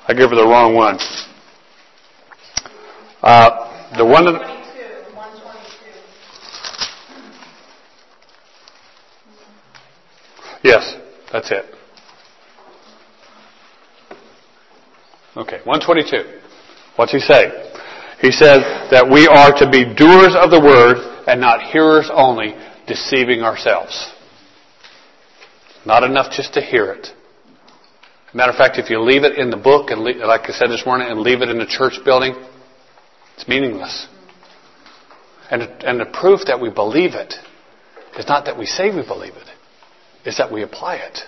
I 0.06 0.14
gave 0.14 0.30
her 0.30 0.36
the 0.36 0.46
wrong 0.46 0.74
one. 0.74 0.98
Uh, 3.22 3.96
the 3.96 4.04
one 4.04 4.24
that. 4.24 4.58
Yes, 10.62 10.96
that's 11.32 11.50
it. 11.50 11.64
Okay, 15.36 15.60
122. 15.64 16.40
What's 16.96 17.12
he 17.12 17.20
say? 17.20 17.67
He 18.20 18.32
says 18.32 18.60
that 18.90 19.08
we 19.10 19.26
are 19.28 19.52
to 19.58 19.70
be 19.70 19.84
doers 19.84 20.34
of 20.34 20.50
the 20.50 20.60
word 20.60 20.96
and 21.28 21.40
not 21.40 21.62
hearers 21.62 22.10
only, 22.12 22.54
deceiving 22.86 23.42
ourselves. 23.42 24.12
Not 25.86 26.02
enough 26.02 26.32
just 26.32 26.54
to 26.54 26.60
hear 26.60 26.90
it. 26.92 27.08
Matter 28.34 28.52
of 28.52 28.58
fact, 28.58 28.78
if 28.78 28.90
you 28.90 29.00
leave 29.00 29.24
it 29.24 29.38
in 29.38 29.50
the 29.50 29.56
book, 29.56 29.90
and 29.90 30.02
leave, 30.02 30.16
like 30.16 30.42
I 30.48 30.52
said 30.52 30.68
this 30.68 30.84
morning, 30.84 31.08
and 31.08 31.20
leave 31.20 31.42
it 31.42 31.48
in 31.48 31.58
the 31.58 31.66
church 31.66 31.98
building, 32.04 32.34
it's 33.34 33.48
meaningless. 33.48 34.06
And, 35.50 35.62
and 35.62 36.00
the 36.00 36.06
proof 36.06 36.40
that 36.46 36.60
we 36.60 36.70
believe 36.70 37.14
it 37.14 37.34
is 38.18 38.26
not 38.26 38.44
that 38.46 38.58
we 38.58 38.66
say 38.66 38.90
we 38.90 39.06
believe 39.06 39.34
it, 39.34 39.48
it's 40.24 40.38
that 40.38 40.52
we 40.52 40.62
apply 40.62 40.96
it. 40.96 41.20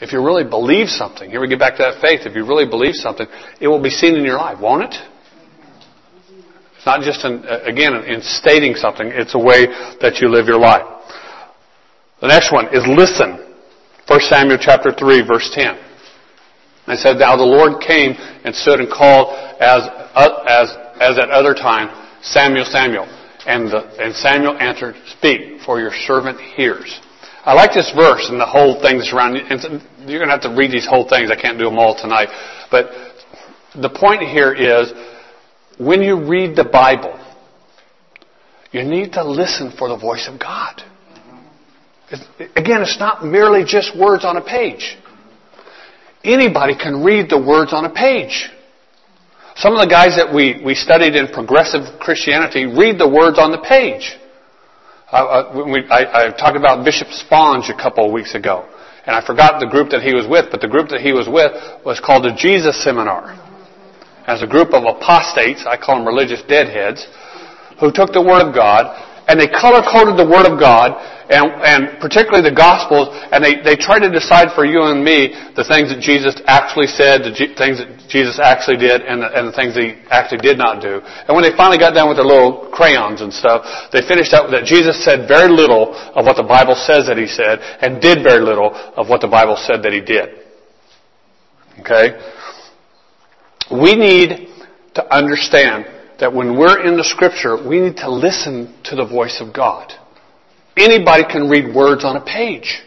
If 0.00 0.12
you 0.12 0.22
really 0.22 0.44
believe 0.44 0.88
something, 0.88 1.30
here 1.30 1.40
we 1.40 1.48
get 1.48 1.58
back 1.58 1.76
to 1.76 1.82
that 1.82 2.00
faith, 2.00 2.26
if 2.26 2.36
you 2.36 2.46
really 2.46 2.68
believe 2.68 2.94
something, 2.94 3.26
it 3.60 3.66
will 3.66 3.82
be 3.82 3.90
seen 3.90 4.14
in 4.14 4.24
your 4.24 4.36
life, 4.36 4.60
won't 4.60 4.82
it? 4.84 4.94
Not 6.86 7.00
just, 7.00 7.24
in, 7.24 7.44
again, 7.64 7.94
in 8.04 8.20
stating 8.20 8.74
something, 8.74 9.08
it's 9.08 9.34
a 9.34 9.38
way 9.38 9.66
that 10.00 10.20
you 10.20 10.28
live 10.28 10.46
your 10.46 10.58
life. 10.58 10.84
The 12.20 12.28
next 12.28 12.52
one 12.52 12.66
is 12.72 12.84
listen. 12.86 13.40
1 14.06 14.20
Samuel 14.20 14.58
chapter 14.60 14.92
3 14.92 15.26
verse 15.26 15.50
10. 15.52 15.76
I 16.86 16.96
said, 16.96 17.16
Now 17.16 17.36
the 17.36 17.44
Lord 17.44 17.80
came 17.80 18.12
and 18.44 18.54
stood 18.54 18.80
and 18.80 18.90
called 18.90 19.32
as, 19.60 19.88
uh, 20.14 20.44
as, 20.46 20.68
as 21.00 21.18
at 21.18 21.30
other 21.30 21.54
time, 21.54 21.88
Samuel, 22.22 22.64
Samuel. 22.64 23.08
And, 23.46 23.68
the, 23.68 23.80
and 24.00 24.14
Samuel 24.14 24.56
answered, 24.58 24.96
Speak, 25.18 25.60
for 25.64 25.80
your 25.80 25.92
servant 26.06 26.40
hears. 26.40 27.00
I 27.44 27.52
like 27.52 27.72
this 27.74 27.92
verse 27.96 28.28
and 28.28 28.40
the 28.40 28.48
whole 28.48 28.80
thing 28.80 28.98
that's 28.98 29.12
around. 29.12 29.36
And 29.36 29.60
you're 30.08 30.20
going 30.20 30.32
to 30.32 30.36
have 30.36 30.48
to 30.48 30.56
read 30.56 30.72
these 30.72 30.86
whole 30.88 31.08
things. 31.08 31.30
I 31.30 31.40
can't 31.40 31.58
do 31.58 31.64
them 31.64 31.78
all 31.78 31.96
tonight. 31.96 32.28
But 32.70 32.88
the 33.76 33.90
point 33.90 34.22
here 34.22 34.52
is, 34.52 34.92
when 35.78 36.02
you 36.02 36.28
read 36.28 36.56
the 36.56 36.64
Bible, 36.64 37.18
you 38.72 38.82
need 38.82 39.12
to 39.12 39.24
listen 39.24 39.72
for 39.76 39.88
the 39.88 39.96
voice 39.96 40.28
of 40.28 40.38
God. 40.38 40.82
Again, 42.56 42.82
it's 42.82 42.98
not 42.98 43.24
merely 43.24 43.64
just 43.64 43.96
words 43.98 44.24
on 44.24 44.36
a 44.36 44.44
page. 44.44 44.96
Anybody 46.22 46.76
can 46.76 47.02
read 47.02 47.28
the 47.28 47.40
words 47.40 47.72
on 47.72 47.84
a 47.84 47.92
page. 47.92 48.48
Some 49.56 49.74
of 49.74 49.80
the 49.80 49.86
guys 49.86 50.16
that 50.16 50.34
we, 50.34 50.60
we 50.64 50.74
studied 50.74 51.14
in 51.14 51.28
progressive 51.28 52.00
Christianity 52.00 52.66
read 52.66 52.98
the 52.98 53.08
words 53.08 53.38
on 53.38 53.52
the 53.52 53.58
page. 53.58 54.16
Uh, 55.12 55.16
uh, 55.16 55.64
we, 55.70 55.84
I, 55.90 56.26
I, 56.26 56.30
talked 56.30 56.56
about 56.56 56.84
Bishop 56.84 57.08
Spong 57.08 57.62
a 57.70 57.76
couple 57.80 58.04
of 58.04 58.12
weeks 58.12 58.34
ago, 58.34 58.66
and 59.06 59.14
I 59.14 59.24
forgot 59.24 59.60
the 59.60 59.66
group 59.66 59.90
that 59.90 60.02
he 60.02 60.12
was 60.12 60.26
with, 60.26 60.46
but 60.50 60.60
the 60.60 60.66
group 60.66 60.88
that 60.88 61.02
he 61.02 61.12
was 61.12 61.28
with 61.28 61.52
was 61.84 62.00
called 62.00 62.24
the 62.24 62.34
Jesus 62.36 62.82
Seminar. 62.82 63.38
As 64.26 64.42
a 64.42 64.46
group 64.46 64.72
of 64.72 64.84
apostates, 64.84 65.66
I 65.66 65.76
call 65.76 65.96
them 65.96 66.06
religious 66.06 66.42
deadheads, 66.48 67.06
who 67.80 67.92
took 67.92 68.12
the 68.12 68.22
Word 68.22 68.40
of 68.46 68.54
God 68.54 68.88
and 69.28 69.40
they 69.40 69.48
color 69.48 69.80
coded 69.80 70.20
the 70.20 70.28
Word 70.28 70.44
of 70.44 70.60
God 70.60 70.92
and, 71.32 71.48
and 71.64 71.80
particularly 72.04 72.44
the 72.44 72.52
Gospels, 72.52 73.08
and 73.32 73.40
they, 73.40 73.64
they 73.64 73.80
try 73.80 73.96
to 73.96 74.12
decide 74.12 74.52
for 74.52 74.68
you 74.68 74.84
and 74.84 75.00
me 75.00 75.32
the 75.56 75.64
things 75.64 75.88
that 75.88 76.04
Jesus 76.04 76.36
actually 76.44 76.84
said, 76.84 77.24
the 77.24 77.32
G- 77.32 77.56
things 77.56 77.80
that 77.80 77.88
Jesus 78.12 78.36
actually 78.36 78.76
did, 78.76 79.00
and 79.00 79.24
the, 79.24 79.32
and 79.32 79.48
the 79.48 79.56
things 79.56 79.72
he 79.72 79.96
actually 80.12 80.44
did 80.44 80.60
not 80.60 80.84
do. 80.84 81.00
And 81.00 81.32
when 81.32 81.40
they 81.40 81.56
finally 81.56 81.80
got 81.80 81.96
done 81.96 82.12
with 82.12 82.20
their 82.20 82.28
little 82.28 82.68
crayons 82.68 83.24
and 83.24 83.32
stuff, 83.32 83.64
they 83.88 84.04
finished 84.04 84.36
out 84.36 84.52
that 84.52 84.68
Jesus 84.68 85.00
said 85.00 85.24
very 85.24 85.48
little 85.48 85.96
of 86.12 86.28
what 86.28 86.36
the 86.36 86.44
Bible 86.44 86.76
says 86.76 87.08
that 87.08 87.16
he 87.16 87.26
said, 87.26 87.56
and 87.80 88.04
did 88.04 88.20
very 88.20 88.44
little 88.44 88.76
of 88.92 89.08
what 89.08 89.24
the 89.24 89.32
Bible 89.32 89.56
said 89.56 89.80
that 89.80 89.96
he 89.96 90.04
did. 90.04 90.44
Okay? 91.80 92.20
We 93.70 93.96
need 93.96 94.48
to 94.94 95.14
understand 95.14 95.86
that 96.20 96.32
when 96.32 96.56
we're 96.56 96.86
in 96.86 96.96
the 96.96 97.04
scripture, 97.04 97.56
we 97.56 97.80
need 97.80 97.96
to 97.98 98.10
listen 98.10 98.74
to 98.84 98.96
the 98.96 99.06
voice 99.06 99.40
of 99.40 99.52
God. 99.52 99.92
Anybody 100.76 101.24
can 101.24 101.48
read 101.48 101.74
words 101.74 102.04
on 102.04 102.16
a 102.16 102.24
page. 102.24 102.82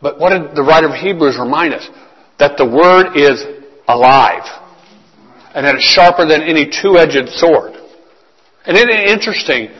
But 0.00 0.18
what 0.18 0.30
did 0.30 0.54
the 0.54 0.62
writer 0.62 0.88
of 0.88 0.94
Hebrews 0.94 1.38
remind 1.38 1.74
us? 1.74 1.88
That 2.38 2.56
the 2.56 2.66
word 2.66 3.16
is 3.16 3.44
alive. 3.88 4.44
And 5.54 5.66
that 5.66 5.74
it's 5.74 5.84
sharper 5.84 6.26
than 6.26 6.42
any 6.42 6.66
two-edged 6.66 7.30
sword. 7.30 7.72
And 8.66 8.76
isn't 8.76 8.90
it 8.90 9.08
interesting 9.10 9.70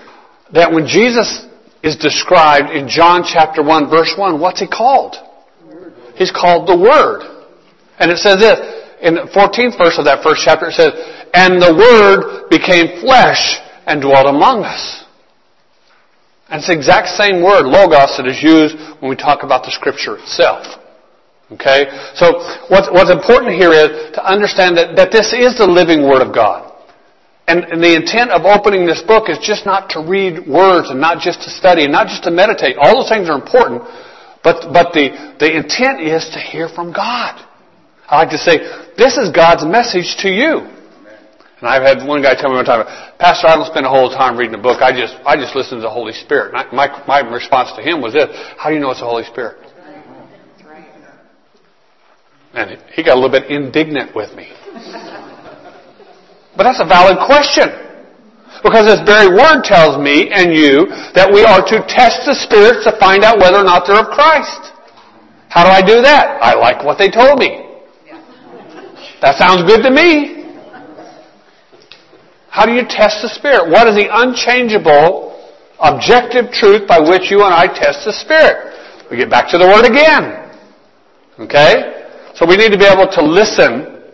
that 0.52 0.72
when 0.72 0.86
Jesus 0.86 1.44
is 1.82 1.96
described 1.96 2.70
in 2.70 2.88
John 2.88 3.24
chapter 3.24 3.62
1 3.62 3.90
verse 3.90 4.14
1, 4.16 4.40
what's 4.40 4.60
he 4.60 4.66
called? 4.66 5.16
He's 6.16 6.30
called 6.30 6.66
the 6.66 6.76
Word. 6.76 7.22
And 7.98 8.10
it 8.10 8.18
says 8.18 8.38
this, 8.38 8.85
in 9.02 9.14
the 9.14 9.28
14th 9.32 9.76
verse 9.78 9.98
of 9.98 10.04
that 10.06 10.22
first 10.22 10.42
chapter, 10.44 10.68
it 10.68 10.74
says, 10.74 10.92
And 11.34 11.60
the 11.60 11.74
Word 11.74 12.48
became 12.48 13.00
flesh 13.00 13.60
and 13.86 14.00
dwelt 14.00 14.26
among 14.26 14.64
us. 14.64 15.04
And 16.48 16.60
it's 16.60 16.68
the 16.68 16.74
exact 16.74 17.08
same 17.18 17.42
word, 17.42 17.66
logos, 17.66 18.14
that 18.16 18.26
is 18.26 18.38
used 18.38 18.78
when 19.02 19.10
we 19.10 19.16
talk 19.16 19.42
about 19.42 19.64
the 19.64 19.72
scripture 19.74 20.16
itself. 20.18 20.78
Okay? 21.50 21.90
So 22.14 22.38
what's, 22.70 22.86
what's 22.90 23.10
important 23.10 23.54
here 23.54 23.74
is 23.74 24.14
to 24.14 24.22
understand 24.22 24.76
that, 24.78 24.94
that 24.94 25.10
this 25.10 25.34
is 25.34 25.58
the 25.58 25.66
living 25.66 26.06
Word 26.06 26.22
of 26.22 26.34
God. 26.34 26.72
And, 27.48 27.62
and 27.64 27.82
the 27.82 27.94
intent 27.94 28.30
of 28.30 28.42
opening 28.42 28.86
this 28.86 29.02
book 29.02 29.30
is 29.30 29.38
just 29.38 29.66
not 29.66 29.90
to 29.90 30.02
read 30.02 30.46
words 30.46 30.90
and 30.90 31.00
not 31.00 31.22
just 31.22 31.42
to 31.42 31.50
study 31.50 31.84
and 31.84 31.92
not 31.92 32.08
just 32.08 32.24
to 32.24 32.30
meditate. 32.30 32.76
All 32.78 33.02
those 33.02 33.10
things 33.10 33.30
are 33.30 33.38
important, 33.38 33.82
but, 34.42 34.74
but 34.74 34.90
the, 34.94 35.14
the 35.38 35.50
intent 35.50 36.02
is 36.02 36.26
to 36.34 36.40
hear 36.42 36.68
from 36.68 36.92
God. 36.92 37.45
I 38.08 38.18
like 38.18 38.30
to 38.30 38.38
say, 38.38 38.58
this 38.96 39.16
is 39.16 39.30
God's 39.30 39.64
message 39.64 40.16
to 40.22 40.28
you. 40.28 40.70
And 41.58 41.64
I've 41.64 41.82
had 41.82 42.06
one 42.06 42.22
guy 42.22 42.34
tell 42.36 42.50
me 42.50 42.56
one 42.56 42.64
time, 42.64 42.84
Pastor, 43.18 43.48
I 43.48 43.56
don't 43.56 43.66
spend 43.66 43.86
a 43.86 43.88
whole 43.88 44.10
time 44.10 44.36
reading 44.36 44.54
a 44.54 44.62
book. 44.62 44.82
I 44.82 44.92
just, 44.92 45.16
I 45.24 45.36
just 45.36 45.56
listen 45.56 45.78
to 45.78 45.82
the 45.82 45.90
Holy 45.90 46.12
Spirit. 46.12 46.54
I, 46.54 46.68
my, 46.74 46.86
my 47.08 47.20
response 47.20 47.72
to 47.76 47.82
him 47.82 48.02
was 48.02 48.12
this, 48.12 48.28
how 48.58 48.68
do 48.68 48.74
you 48.74 48.80
know 48.80 48.90
it's 48.90 49.00
the 49.00 49.06
Holy 49.06 49.24
Spirit? 49.24 49.56
And 52.52 52.80
he 52.92 53.02
got 53.02 53.16
a 53.16 53.20
little 53.20 53.32
bit 53.32 53.50
indignant 53.50 54.14
with 54.14 54.34
me. 54.34 54.48
But 56.56 56.64
that's 56.64 56.80
a 56.80 56.88
valid 56.88 57.18
question. 57.26 57.68
Because 58.62 58.86
this 58.86 59.00
very 59.04 59.28
word 59.28 59.62
tells 59.64 60.00
me 60.00 60.30
and 60.32 60.54
you 60.54 60.88
that 61.12 61.28
we 61.28 61.44
are 61.44 61.60
to 61.60 61.84
test 61.84 62.24
the 62.24 62.32
spirits 62.32 62.84
to 62.84 62.96
find 62.98 63.24
out 63.24 63.38
whether 63.38 63.60
or 63.60 63.64
not 63.64 63.84
they're 63.86 64.00
of 64.00 64.08
Christ. 64.08 64.72
How 65.48 65.64
do 65.64 65.70
I 65.70 65.80
do 65.80 66.00
that? 66.00 66.40
I 66.40 66.54
like 66.54 66.84
what 66.84 66.96
they 66.96 67.10
told 67.10 67.38
me. 67.38 67.65
That 69.22 69.38
sounds 69.38 69.64
good 69.64 69.82
to 69.82 69.90
me. 69.90 70.36
How 72.50 72.64
do 72.64 72.72
you 72.72 72.84
test 72.88 73.20
the 73.20 73.28
Spirit? 73.28 73.68
What 73.68 73.88
is 73.88 73.96
the 73.96 74.08
unchangeable, 74.12 75.36
objective 75.80 76.52
truth 76.52 76.88
by 76.88 77.00
which 77.00 77.30
you 77.30 77.44
and 77.44 77.52
I 77.52 77.68
test 77.68 78.04
the 78.04 78.12
Spirit? 78.12 78.72
We 79.10 79.16
get 79.16 79.28
back 79.28 79.48
to 79.52 79.58
the 79.58 79.68
Word 79.68 79.84
again. 79.84 80.52
Okay? 81.40 82.08
So 82.34 82.44
we 82.44 82.56
need 82.56 82.72
to 82.72 82.78
be 82.78 82.84
able 82.84 83.08
to 83.12 83.22
listen. 83.24 84.04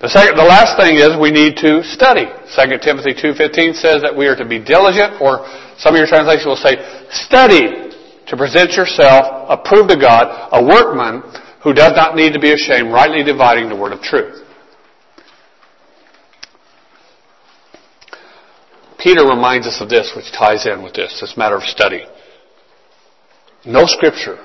The, 0.00 0.08
second, 0.08 0.36
the 0.36 0.44
last 0.44 0.76
thing 0.76 0.96
is 1.00 1.16
we 1.16 1.32
need 1.32 1.56
to 1.64 1.80
study. 1.84 2.28
2 2.28 2.80
Timothy 2.80 3.16
2.15 3.16 3.76
says 3.76 4.00
that 4.04 4.12
we 4.12 4.28
are 4.28 4.36
to 4.36 4.44
be 4.44 4.60
diligent, 4.60 5.20
or 5.20 5.48
some 5.76 5.96
of 5.96 5.98
your 5.98 6.08
translations 6.08 6.44
will 6.44 6.60
say, 6.60 6.76
study 7.08 7.92
to 8.28 8.36
present 8.36 8.72
yourself 8.72 9.48
approved 9.48 9.88
to 9.90 9.96
God, 9.96 10.28
a 10.52 10.60
workman 10.60 11.24
who 11.68 11.74
does 11.74 11.92
not 11.94 12.16
need 12.16 12.32
to 12.32 12.40
be 12.40 12.50
ashamed, 12.50 12.90
rightly 12.90 13.22
dividing 13.22 13.68
the 13.68 13.76
word 13.76 13.92
of 13.92 14.00
truth. 14.00 14.42
Peter 18.98 19.22
reminds 19.26 19.66
us 19.66 19.78
of 19.82 19.90
this, 19.90 20.10
which 20.16 20.32
ties 20.32 20.64
in 20.64 20.82
with 20.82 20.94
this, 20.94 21.20
this 21.20 21.36
matter 21.36 21.56
of 21.56 21.62
study. 21.64 22.06
No 23.66 23.82
scripture 23.84 24.38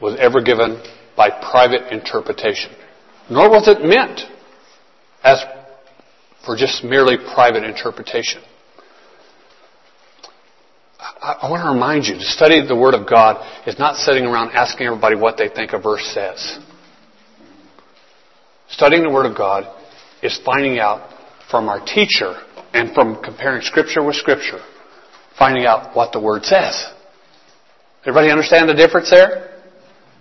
was 0.00 0.18
ever 0.18 0.42
given 0.42 0.82
by 1.16 1.30
private 1.30 1.92
interpretation, 1.92 2.72
nor 3.30 3.48
was 3.48 3.68
it 3.68 3.84
meant 3.84 4.22
as 5.22 5.44
for 6.44 6.56
just 6.56 6.82
merely 6.82 7.16
private 7.34 7.62
interpretation. 7.62 8.42
I, 10.98 11.48
want 11.48 11.62
to 11.62 11.70
remind 11.70 12.06
you 12.06 12.14
to 12.14 12.24
study 12.24 12.66
the 12.66 12.76
Word 12.76 12.94
of 12.94 13.08
God 13.08 13.38
is 13.66 13.78
not 13.78 13.96
sitting 13.96 14.24
around 14.24 14.50
asking 14.50 14.86
everybody 14.86 15.14
what 15.14 15.36
they 15.36 15.48
think 15.48 15.72
a 15.72 15.78
verse 15.78 16.02
says. 16.12 16.58
Studying 18.68 19.04
the 19.04 19.10
Word 19.10 19.26
of 19.26 19.36
God 19.36 19.64
is 20.22 20.40
finding 20.44 20.78
out 20.78 21.08
from 21.50 21.68
our 21.68 21.78
teacher 21.84 22.34
and 22.72 22.92
from 22.94 23.22
comparing 23.22 23.62
Scripture 23.62 24.02
with 24.02 24.16
Scripture, 24.16 24.60
finding 25.38 25.66
out 25.66 25.96
what 25.96 26.12
the 26.12 26.20
Word 26.20 26.44
says. 26.44 26.90
Everybody 28.02 28.30
understand 28.30 28.68
the 28.68 28.74
difference 28.74 29.10
there? 29.10 29.60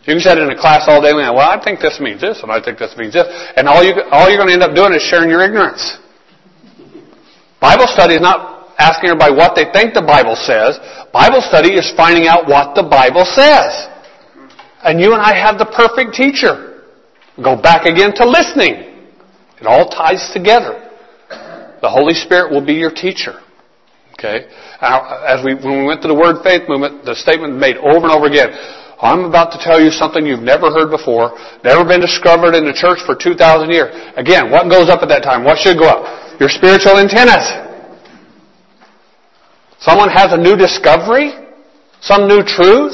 You 0.06 0.14
can 0.14 0.20
sit 0.22 0.38
in 0.38 0.50
a 0.50 0.56
class 0.56 0.86
all 0.88 1.02
day 1.02 1.12
long, 1.12 1.36
well, 1.36 1.50
I 1.50 1.62
think 1.62 1.80
this 1.80 2.00
means 2.00 2.22
this, 2.22 2.42
and 2.44 2.52
I 2.52 2.64
think 2.64 2.78
this 2.78 2.96
means 2.98 3.14
this, 3.14 3.28
and 3.58 3.68
all, 3.68 3.84
you, 3.84 3.94
all 4.12 4.30
you're 4.30 4.38
going 4.38 4.48
to 4.48 4.54
end 4.54 4.64
up 4.64 4.76
doing 4.76 4.94
is 4.94 5.02
sharing 5.02 5.30
your 5.30 5.44
ignorance. 5.44 5.98
Bible 7.60 7.88
study 7.88 8.14
is 8.14 8.22
not 8.22 8.57
asking 8.78 9.10
everybody 9.10 9.34
what 9.34 9.56
they 9.56 9.66
think 9.74 9.94
the 9.94 10.06
Bible 10.06 10.36
says. 10.36 10.78
Bible 11.12 11.42
study 11.42 11.74
is 11.74 11.92
finding 11.98 12.28
out 12.28 12.48
what 12.48 12.76
the 12.76 12.84
Bible 12.84 13.26
says. 13.26 13.90
And 14.84 15.02
you 15.02 15.14
and 15.14 15.22
I 15.22 15.34
have 15.34 15.58
the 15.58 15.66
perfect 15.66 16.14
teacher. 16.14 16.86
Go 17.42 17.60
back 17.60 17.86
again 17.86 18.14
to 18.16 18.24
listening. 18.26 19.10
It 19.60 19.66
all 19.66 19.90
ties 19.90 20.30
together. 20.34 20.90
The 21.82 21.90
Holy 21.90 22.14
Spirit 22.14 22.52
will 22.52 22.66
be 22.66 22.74
your 22.74 22.94
teacher. 22.94 23.42
Okay? 24.14 24.50
As 24.82 25.46
we, 25.46 25.54
when 25.54 25.82
we 25.82 25.86
went 25.86 26.02
to 26.02 26.08
the 26.08 26.18
Word 26.18 26.42
Faith 26.42 26.70
movement, 26.70 27.06
the 27.06 27.14
statement 27.14 27.58
made 27.58 27.78
over 27.78 28.06
and 28.06 28.14
over 28.14 28.26
again, 28.26 28.50
I'm 28.98 29.30
about 29.30 29.54
to 29.54 29.62
tell 29.62 29.78
you 29.78 29.94
something 29.94 30.26
you've 30.26 30.42
never 30.42 30.74
heard 30.74 30.90
before, 30.90 31.38
never 31.62 31.86
been 31.86 32.02
discovered 32.02 32.58
in 32.58 32.66
the 32.66 32.74
church 32.74 32.98
for 33.06 33.14
2,000 33.14 33.70
years. 33.70 33.94
Again, 34.18 34.50
what 34.50 34.70
goes 34.70 34.90
up 34.90 35.06
at 35.06 35.10
that 35.10 35.22
time? 35.22 35.46
What 35.46 35.62
should 35.62 35.78
go 35.78 35.86
up? 35.86 36.02
Your 36.42 36.50
spiritual 36.50 36.98
antennas. 36.98 37.46
Someone 39.80 40.10
has 40.10 40.34
a 40.34 40.38
new 40.38 40.56
discovery? 40.56 41.32
Some 42.02 42.28
new 42.28 42.44
truth? 42.44 42.94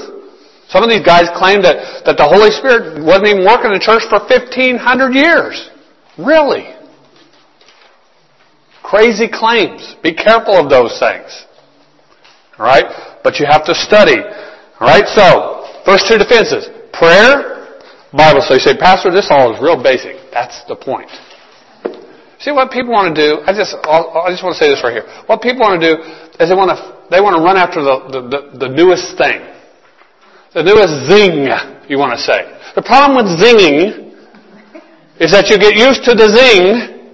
Some 0.70 0.84
of 0.84 0.90
these 0.90 1.06
guys 1.06 1.30
claim 1.36 1.62
that, 1.62 2.04
that 2.06 2.18
the 2.18 2.26
Holy 2.26 2.50
Spirit 2.50 3.04
wasn't 3.04 3.28
even 3.28 3.46
working 3.46 3.72
in 3.72 3.78
the 3.78 3.84
church 3.84 4.04
for 4.10 4.20
1,500 4.20 5.14
years. 5.14 5.70
Really? 6.18 6.74
Crazy 8.82 9.28
claims. 9.28 9.96
Be 10.02 10.14
careful 10.14 10.58
of 10.58 10.70
those 10.70 10.98
things. 11.00 11.46
Alright? 12.60 12.86
But 13.24 13.40
you 13.40 13.46
have 13.46 13.66
to 13.66 13.76
study. 13.76 14.18
Alright? 14.82 15.08
So, 15.08 15.68
first 15.86 16.08
two 16.08 16.18
defenses. 16.18 16.70
Prayer, 16.92 17.80
Bible. 18.12 18.42
So 18.42 18.54
you 18.54 18.60
say, 18.60 18.78
Pastor, 18.78 19.12
this 19.12 19.28
all 19.30 19.54
is 19.54 19.62
real 19.62 19.82
basic. 19.82 20.18
That's 20.32 20.64
the 20.66 20.76
point. 20.76 21.10
See 22.40 22.52
what 22.52 22.72
people 22.72 22.92
want 22.92 23.16
to 23.16 23.18
do? 23.18 23.42
I 23.48 23.54
just, 23.56 23.72
I 23.88 24.28
just 24.30 24.44
want 24.44 24.58
to 24.58 24.62
say 24.62 24.70
this 24.70 24.84
right 24.84 24.92
here. 24.92 25.08
What 25.28 25.42
people 25.42 25.62
want 25.62 25.80
to 25.80 25.96
do 25.96 25.96
is 26.40 26.50
they 26.50 26.56
want 26.56 26.72
to, 26.72 26.78
they 27.12 27.22
want 27.22 27.38
to 27.38 27.42
run 27.44 27.58
after 27.58 27.82
the, 27.82 27.96
the, 28.10 28.22
the, 28.28 28.68
the 28.68 28.70
newest 28.70 29.18
thing. 29.18 29.42
The 30.54 30.64
newest 30.64 31.10
zing, 31.10 31.50
you 31.90 31.98
want 31.98 32.14
to 32.14 32.22
say. 32.22 32.46
The 32.76 32.82
problem 32.82 33.18
with 33.18 33.30
zinging 33.38 34.14
is 35.20 35.32
that 35.32 35.50
you 35.50 35.58
get 35.58 35.76
used 35.76 36.04
to 36.06 36.14
the 36.14 36.30
zing 36.30 37.14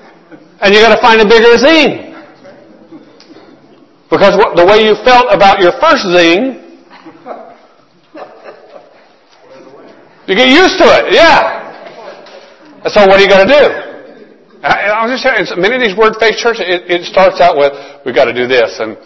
and 0.62 0.74
you 0.74 0.82
got 0.82 0.96
to 0.96 1.02
find 1.02 1.22
a 1.22 1.28
bigger 1.28 1.58
zing. 1.58 2.16
Because 4.10 4.36
the 4.56 4.66
way 4.66 4.84
you 4.84 4.96
felt 5.06 5.28
about 5.32 5.60
your 5.60 5.72
first 5.80 6.04
zing, 6.04 6.70
you 10.28 10.36
get 10.36 10.50
used 10.50 10.78
to 10.80 10.86
it. 10.86 11.14
Yeah. 11.14 11.60
So 12.88 13.02
what 13.02 13.20
are 13.20 13.22
you 13.22 13.30
going 13.30 13.48
to 13.48 13.54
do? 13.54 13.89
I, 14.62 15.04
am 15.04 15.10
just 15.10 15.24
saying, 15.24 15.48
many 15.62 15.76
of 15.76 15.82
these 15.82 15.96
word 15.96 16.16
faith 16.20 16.36
churches, 16.36 16.66
it, 16.68 16.92
it, 16.92 17.06
starts 17.06 17.40
out 17.40 17.56
with, 17.56 17.72
we've 18.06 18.16
got 18.16 18.26
to 18.26 18.34
do 18.34 18.48
this, 18.48 18.80
and, 18.80 18.98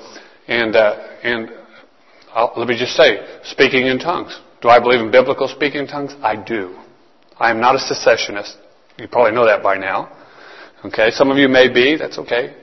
and, 0.48 0.76
uh, 0.76 1.20
and 1.22 1.50
I'll, 2.34 2.54
let 2.58 2.68
me 2.68 2.78
just 2.78 2.96
say, 2.96 3.22
speaking 3.44 3.86
in 3.86 4.00
tongues. 4.00 4.40
Do 4.62 4.70
I 4.70 4.80
believe 4.80 5.00
in 5.02 5.12
biblical 5.12 5.48
speaking 5.48 5.82
in 5.82 5.88
tongues? 5.88 6.16
I 6.24 6.36
do. 6.36 6.76
I 7.38 7.52
am 7.52 7.60
not 7.60 7.76
a 7.76 7.80
cessationist. 7.80 8.58
You 8.98 9.08
probably 9.08 9.34
know 9.34 9.46
that 9.46 9.62
by 9.62 9.78
now. 9.78 10.10
Okay, 10.86 11.12
some 11.12 11.30
of 11.30 11.38
you 11.38 11.48
may 11.48 11.72
be, 11.72 11.98
that's 11.98 12.18
okay. 12.18 12.56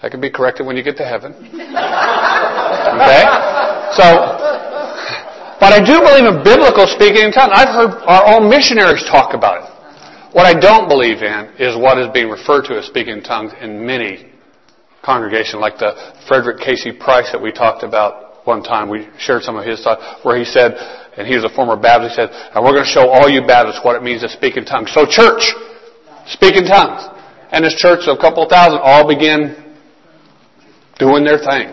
That 0.00 0.10
can 0.10 0.20
be 0.20 0.30
corrected 0.30 0.66
when 0.66 0.76
you 0.76 0.82
get 0.82 0.96
to 0.98 1.04
heaven. 1.04 1.34
Okay? 2.84 3.26
So, 3.96 4.04
but 5.58 5.72
I 5.74 5.82
do 5.82 5.98
believe 5.98 6.30
in 6.30 6.44
biblical 6.44 6.86
speaking 6.86 7.26
in 7.26 7.32
tongues. 7.32 7.50
I've 7.56 7.74
heard 7.74 7.90
our 8.06 8.36
own 8.36 8.48
missionaries 8.48 9.02
talk 9.10 9.34
about 9.34 9.64
it. 9.64 9.73
What 10.34 10.46
I 10.46 10.58
don't 10.58 10.88
believe 10.88 11.22
in 11.22 11.54
is 11.62 11.78
what 11.78 11.96
is 11.96 12.08
being 12.12 12.28
referred 12.28 12.66
to 12.66 12.74
as 12.74 12.86
speaking 12.86 13.18
in 13.18 13.22
tongues 13.22 13.52
in 13.60 13.86
many 13.86 14.32
congregations, 15.04 15.60
like 15.60 15.78
the 15.78 15.94
Frederick 16.26 16.58
K.C. 16.58 16.90
Price 16.90 17.30
that 17.30 17.40
we 17.40 17.52
talked 17.52 17.84
about 17.84 18.44
one 18.44 18.64
time. 18.64 18.90
We 18.90 19.06
shared 19.16 19.44
some 19.44 19.54
of 19.54 19.64
his 19.64 19.84
thoughts 19.84 20.02
where 20.24 20.36
he 20.36 20.44
said, 20.44 20.74
and 21.16 21.28
he 21.28 21.36
was 21.36 21.44
a 21.44 21.54
former 21.54 21.76
Baptist, 21.76 22.18
he 22.18 22.26
said, 22.26 22.30
and 22.32 22.64
we're 22.64 22.72
going 22.72 22.82
to 22.82 22.90
show 22.90 23.08
all 23.08 23.30
you 23.30 23.46
Baptists 23.46 23.84
what 23.84 23.94
it 23.94 24.02
means 24.02 24.22
to 24.22 24.28
speak 24.28 24.56
in 24.56 24.64
tongues. 24.64 24.90
So 24.92 25.06
church, 25.06 25.54
speak 26.26 26.56
in 26.56 26.66
tongues 26.66 27.06
and 27.54 27.64
this 27.64 27.78
church 27.78 28.10
of 28.10 28.18
a 28.18 28.20
couple 28.20 28.42
thousand 28.48 28.80
all 28.82 29.06
begin 29.06 29.54
doing 30.98 31.22
their 31.22 31.38
thing. 31.38 31.70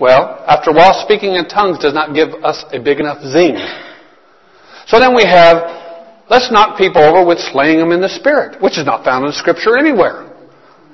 Well, 0.00 0.42
after 0.48 0.70
a 0.70 0.74
while, 0.74 0.96
speaking 1.04 1.34
in 1.34 1.46
tongues 1.46 1.78
does 1.78 1.92
not 1.92 2.14
give 2.14 2.32
us 2.42 2.64
a 2.72 2.80
big 2.80 2.98
enough 2.98 3.20
zing. 3.22 3.60
So 4.86 4.98
then 4.98 5.14
we 5.14 5.24
have, 5.24 5.83
let's 6.30 6.50
knock 6.50 6.78
people 6.78 7.02
over 7.02 7.24
with 7.24 7.38
slaying 7.38 7.78
them 7.78 7.92
in 7.92 8.00
the 8.00 8.08
spirit, 8.08 8.60
which 8.62 8.78
is 8.78 8.84
not 8.84 9.04
found 9.04 9.24
in 9.26 9.32
Scripture 9.32 9.76
anywhere. 9.76 10.30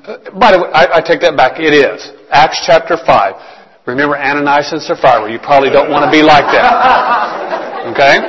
Uh, 0.05 0.19
by 0.39 0.53
the 0.53 0.63
way, 0.63 0.71
I, 0.73 0.99
I 0.99 1.01
take 1.01 1.21
that 1.21 1.37
back. 1.37 1.61
It 1.61 1.75
is. 1.75 2.13
Acts 2.31 2.63
chapter 2.67 2.97
5. 2.97 3.87
Remember 3.87 4.17
Ananias 4.17 4.73
and 4.73 4.81
Sapphira. 4.81 5.31
You 5.31 5.39
probably 5.39 5.71
don't 5.71 5.91
want 5.91 6.05
to 6.05 6.11
be 6.11 6.23
like 6.23 6.45
that. 6.53 7.91
Okay? 7.91 8.21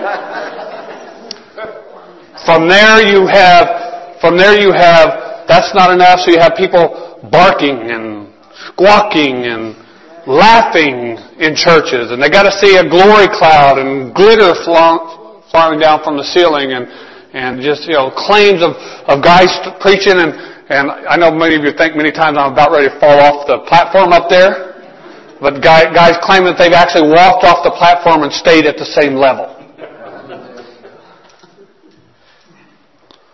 From 2.45 2.67
there 2.67 3.03
you 3.05 3.27
have 3.27 3.91
from 4.21 4.37
there 4.37 4.53
you 4.53 4.71
have, 4.71 5.49
that's 5.49 5.73
not 5.73 5.89
enough, 5.89 6.19
so 6.19 6.29
you 6.29 6.37
have 6.37 6.53
people 6.53 7.17
barking 7.33 7.89
and 7.89 8.29
squawking 8.69 9.49
and 9.49 9.73
laughing 10.29 11.17
in 11.41 11.57
churches, 11.57 12.13
and 12.13 12.21
they 12.21 12.29
got 12.29 12.43
to 12.43 12.53
see 12.61 12.77
a 12.77 12.85
glory 12.87 13.25
cloud 13.33 13.81
and 13.81 14.13
glitter 14.13 14.53
falling 15.51 15.79
down 15.79 16.03
from 16.03 16.17
the 16.17 16.23
ceiling, 16.23 16.71
and 16.71 16.87
and 17.35 17.61
just 17.61 17.83
you 17.87 17.93
know 17.93 18.09
claims 18.11 18.63
of 18.63 18.75
of 19.07 19.23
guys 19.23 19.51
preaching, 19.79 20.17
and 20.17 20.31
and 20.71 20.89
I 20.89 21.15
know 21.17 21.31
many 21.31 21.55
of 21.55 21.63
you 21.63 21.71
think 21.75 21.95
many 21.95 22.11
times 22.11 22.37
I'm 22.39 22.53
about 22.53 22.71
ready 22.71 22.87
to 22.87 22.99
fall 22.99 23.19
off 23.19 23.47
the 23.47 23.59
platform 23.67 24.11
up 24.15 24.29
there, 24.29 24.79
but 25.39 25.61
guy, 25.61 25.91
guys 25.93 26.15
claim 26.23 26.43
that 26.45 26.55
they've 26.57 26.73
actually 26.73 27.11
walked 27.11 27.43
off 27.43 27.63
the 27.63 27.75
platform 27.75 28.23
and 28.23 28.31
stayed 28.31 28.65
at 28.65 28.77
the 28.77 28.85
same 28.85 29.15
level 29.15 29.51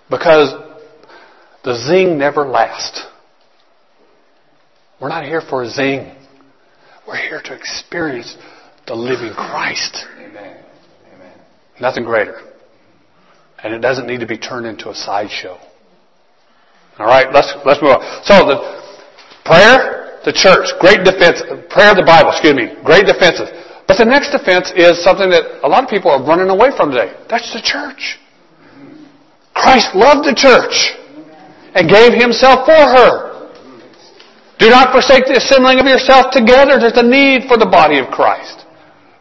because 0.10 0.54
the 1.64 1.76
zing 1.76 2.18
never 2.18 2.48
lasts. 2.48 3.06
We're 5.00 5.10
not 5.10 5.26
here 5.26 5.42
for 5.42 5.64
a 5.64 5.70
zing. 5.70 6.16
We're 7.08 7.18
here 7.18 7.42
to 7.44 7.54
experience 7.54 8.36
the 8.88 8.96
living 8.96 9.34
Christ. 9.34 10.06
Nothing 11.80 12.04
greater. 12.04 12.42
And 13.64 13.74
it 13.74 13.80
doesn't 13.80 14.08
need 14.08 14.20
to 14.20 14.28
be 14.28 14.38
turned 14.38 14.66
into 14.66 14.90
a 14.90 14.96
sideshow. 14.96 15.58
All 17.00 17.06
right, 17.06 17.32
let's 17.32 17.54
let's 17.66 17.82
move 17.82 17.92
on. 17.92 18.02
So 18.26 18.46
the 18.46 18.58
prayer, 19.46 20.20
the 20.26 20.34
church, 20.34 20.74
great 20.80 21.06
defense. 21.06 21.42
Prayer, 21.70 21.92
of 21.94 21.98
the 21.98 22.06
Bible, 22.06 22.32
excuse 22.32 22.56
me, 22.56 22.74
great 22.84 23.06
defenses. 23.06 23.50
But 23.88 23.98
the 23.98 24.06
next 24.06 24.32
defense 24.32 24.74
is 24.76 25.02
something 25.04 25.30
that 25.30 25.62
a 25.64 25.70
lot 25.70 25.84
of 25.84 25.90
people 25.90 26.12
are 26.12 26.22
running 26.22 26.50
away 26.50 26.70
from 26.76 26.92
today. 26.92 27.14
That's 27.30 27.54
the 27.54 27.62
church. 27.62 28.18
Christ 29.54 29.96
loved 29.96 30.28
the 30.28 30.36
church 30.36 30.98
and 31.74 31.90
gave 31.90 32.14
himself 32.14 32.66
for 32.66 32.78
her. 32.78 33.28
Do 34.58 34.70
not 34.70 34.92
forsake 34.92 35.26
the 35.26 35.38
assembling 35.38 35.80
of 35.80 35.86
yourself 35.86 36.34
together. 36.34 36.82
There's 36.82 36.98
a 36.98 37.06
need 37.06 37.48
for 37.48 37.58
the 37.58 37.70
body 37.70 38.00
of 38.00 38.10
Christ. 38.10 38.66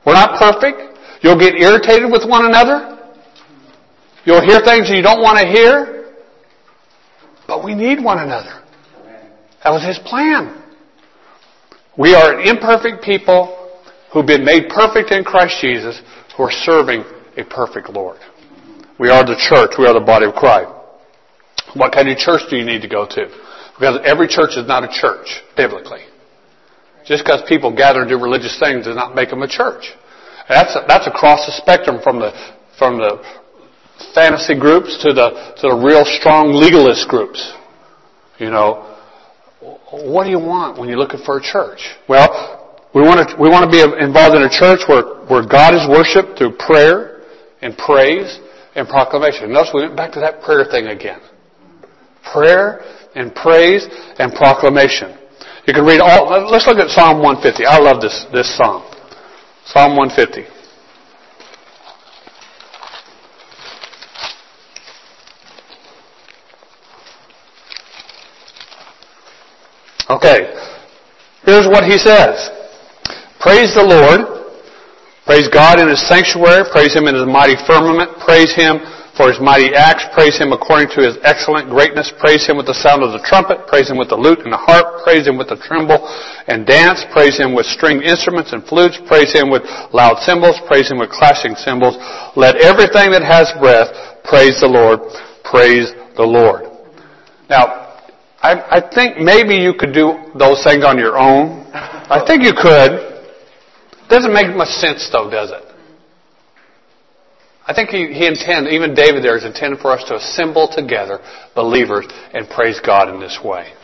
We're 0.05 0.15
not 0.17 0.41
perfect. 0.41 0.86
You'll 1.23 1.39
get 1.39 1.55
irritated 1.55 2.11
with 2.11 2.29
one 2.29 2.47
another. 2.47 2.99
You'll 4.25 4.45
hear 4.45 4.61
things 4.61 4.91
you 4.91 5.03
don't 5.03 5.23
want 5.23 5.39
to 5.39 5.47
hear. 5.47 6.15
But 7.47 7.65
we 7.65 7.75
need 7.75 8.03
one 8.03 8.19
another. 8.19 8.63
That 9.63 9.71
was 9.71 9.85
his 9.85 9.99
plan. 10.05 10.63
We 11.97 12.15
are 12.15 12.39
an 12.39 12.49
imperfect 12.49 13.03
people 13.03 13.71
who've 14.13 14.27
been 14.27 14.45
made 14.45 14.69
perfect 14.69 15.11
in 15.11 15.25
Christ 15.25 15.57
Jesus 15.61 16.01
who 16.37 16.43
are 16.43 16.53
serving 16.53 17.05
a 17.37 17.45
perfect 17.45 17.89
Lord. 17.91 18.19
We 18.99 19.09
are 19.11 19.25
the 19.25 19.37
church. 19.37 19.73
We 19.79 19.87
are 19.87 19.95
the 19.95 20.05
body 20.05 20.27
of 20.27 20.35
Christ. 20.35 20.71
What 21.75 21.93
kind 21.93 22.09
of 22.09 22.17
church 22.17 22.43
do 22.51 22.57
you 22.57 22.65
need 22.65 22.83
to 22.83 22.89
go 22.89 23.07
to? 23.07 23.29
Because 23.79 24.01
every 24.05 24.29
church 24.29 24.57
is 24.57 24.67
not 24.67 24.85
a 24.85 24.89
church, 24.89 25.43
biblically. 25.57 26.01
Just 27.05 27.25
because 27.25 27.43
people 27.49 27.75
gather 27.75 28.01
and 28.01 28.09
do 28.09 28.19
religious 28.19 28.59
things 28.59 28.87
does 28.87 28.97
not 28.97 29.15
make 29.15 29.31
them 29.31 29.43
a 29.43 29.49
church. 29.49 29.93
That's, 30.49 30.77
that's 30.87 31.07
across 31.07 31.47
the 31.47 31.53
spectrum 31.53 31.99
from 32.03 32.21
the, 32.21 32.31
from 32.79 32.99
the 32.99 33.23
fantasy 34.15 34.59
groups 34.59 35.03
to 35.03 35.13
the, 35.13 35.55
to 35.61 35.69
the 35.69 35.77
real 35.77 36.05
strong 36.05 36.53
legalist 36.53 37.09
groups. 37.09 37.53
You 38.39 38.51
know, 38.51 38.97
what 39.91 40.25
do 40.25 40.31
you 40.31 40.39
want 40.39 40.79
when 40.79 40.89
you're 40.89 40.99
looking 40.99 41.21
for 41.25 41.39
a 41.39 41.43
church? 41.43 41.81
Well, 42.09 42.89
we 42.95 43.03
want 43.03 43.29
to, 43.29 43.37
we 43.41 43.49
want 43.49 43.65
to 43.65 43.73
be 43.73 43.83
involved 43.83 44.37
in 44.37 44.43
a 44.43 44.53
church 44.53 44.81
where, 44.89 45.27
where 45.27 45.45
God 45.47 45.75
is 45.75 45.85
worshiped 45.89 46.39
through 46.39 46.57
prayer 46.57 47.25
and 47.63 47.77
praise 47.77 48.39
and 48.75 48.87
proclamation. 48.87 49.53
Notice 49.53 49.71
we 49.75 49.83
went 49.83 49.97
back 49.97 50.13
to 50.13 50.21
that 50.21 50.43
prayer 50.43 50.65
thing 50.71 50.87
again. 50.89 51.21
Prayer 52.33 52.85
and 53.15 53.35
praise 53.35 53.89
and 54.19 54.33
proclamation. 54.33 55.17
You 55.67 55.75
can 55.75 55.85
read 55.85 56.01
all, 56.01 56.31
let's 56.51 56.67
look 56.67 56.79
at 56.79 56.91
Psalm 56.91 57.19
150. 57.23 57.67
I 57.67 57.79
love 57.79 58.01
this, 58.01 58.27
this 58.33 58.55
Psalm. 58.57 58.85
Psalm 59.67 59.97
150. 59.97 60.47
Okay. 70.09 70.55
Here's 71.45 71.67
what 71.67 71.85
he 71.85 71.99
says. 71.99 72.51
Praise 73.41 73.75
the 73.75 73.83
Lord. 73.83 74.37
Praise 75.27 75.49
God 75.49 75.81
in 75.81 75.89
His 75.89 76.01
sanctuary. 76.07 76.63
Praise 76.71 76.95
Him 76.95 77.09
in 77.09 77.15
His 77.17 77.27
mighty 77.27 77.57
firmament. 77.67 78.17
Praise 78.19 78.55
Him 78.55 78.79
for 79.17 79.33
His 79.33 79.41
mighty 79.41 79.75
acts. 79.75 80.05
Praise 80.13 80.37
Him 80.37 80.53
according 80.53 80.93
to 80.95 81.01
His 81.01 81.17
excellent 81.25 81.73
greatness. 81.73 82.13
Praise 82.21 82.47
Him 82.47 82.57
with 82.57 82.69
the 82.69 82.77
sound 82.77 83.03
of 83.03 83.13
the 83.17 83.25
trumpet. 83.25 83.67
Praise 83.67 83.89
Him 83.89 83.97
with 83.97 84.13
the 84.13 84.17
lute 84.17 84.45
and 84.45 84.53
the 84.53 84.61
harp. 84.61 85.03
Praise 85.03 85.27
Him 85.27 85.41
with 85.41 85.49
the 85.49 85.57
timbrel 85.57 86.05
and 86.47 86.69
dance. 86.69 87.03
Praise 87.11 87.41
Him 87.41 87.57
with 87.57 87.67
stringed 87.67 88.05
instruments 88.05 88.53
and 88.53 88.63
flutes. 88.69 89.01
Praise 89.09 89.33
Him 89.33 89.49
with 89.49 89.65
loud 89.97 90.21
cymbals. 90.21 90.61
Praise 90.69 90.93
Him 90.93 91.01
with 91.01 91.11
clashing 91.11 91.57
cymbals. 91.57 91.97
Let 92.37 92.61
everything 92.61 93.11
that 93.17 93.25
has 93.25 93.51
breath 93.59 93.89
praise 94.23 94.61
the 94.61 94.69
Lord. 94.69 95.01
Praise 95.43 95.91
the 96.17 96.25
Lord. 96.25 96.69
Now, 97.49 97.87
I, 98.43 98.79
I 98.79 98.95
think 98.95 99.19
maybe 99.19 99.57
you 99.57 99.75
could 99.75 99.95
do 99.95 100.31
those 100.39 100.63
things 100.63 100.85
on 100.85 100.99
your 100.99 101.17
own. 101.17 101.67
I 101.73 102.23
think 102.27 102.45
you 102.45 102.53
could. 102.53 103.17
Doesn't 104.09 104.33
make 104.33 104.55
much 104.55 104.69
sense 104.69 105.09
though, 105.11 105.31
does 105.31 105.51
it? 105.51 105.66
I 107.67 107.75
think 107.75 107.91
he, 107.91 108.07
he 108.15 108.27
intended, 108.27 108.73
even 108.73 108.95
David 108.95 109.25
there 109.25 109.37
is 109.37 109.45
intended 109.45 109.81
for 109.81 109.91
us 109.91 110.05
to 110.07 110.15
assemble 110.17 110.71
together 110.71 111.19
believers 111.55 112.07
and 112.33 112.49
praise 112.49 112.79
God 112.79 113.13
in 113.13 113.19
this 113.19 113.41
way. 113.43 113.75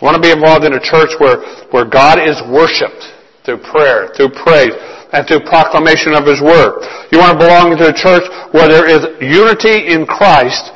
We 0.00 0.06
want 0.06 0.14
to 0.16 0.22
be 0.22 0.30
involved 0.30 0.64
in 0.64 0.74
a 0.74 0.82
church 0.82 1.14
where, 1.18 1.42
where 1.70 1.84
God 1.84 2.22
is 2.22 2.38
worshiped 2.46 3.02
through 3.44 3.66
prayer, 3.66 4.14
through 4.14 4.30
praise, 4.30 4.74
and 5.12 5.26
through 5.26 5.42
proclamation 5.46 6.14
of 6.14 6.26
His 6.26 6.40
Word. 6.40 6.86
You 7.10 7.18
want 7.18 7.34
to 7.34 7.42
belong 7.42 7.74
to 7.76 7.90
a 7.90 7.94
church 7.94 8.22
where 8.54 8.70
there 8.70 8.86
is 8.86 9.02
unity 9.18 9.90
in 9.90 10.06
Christ, 10.06 10.70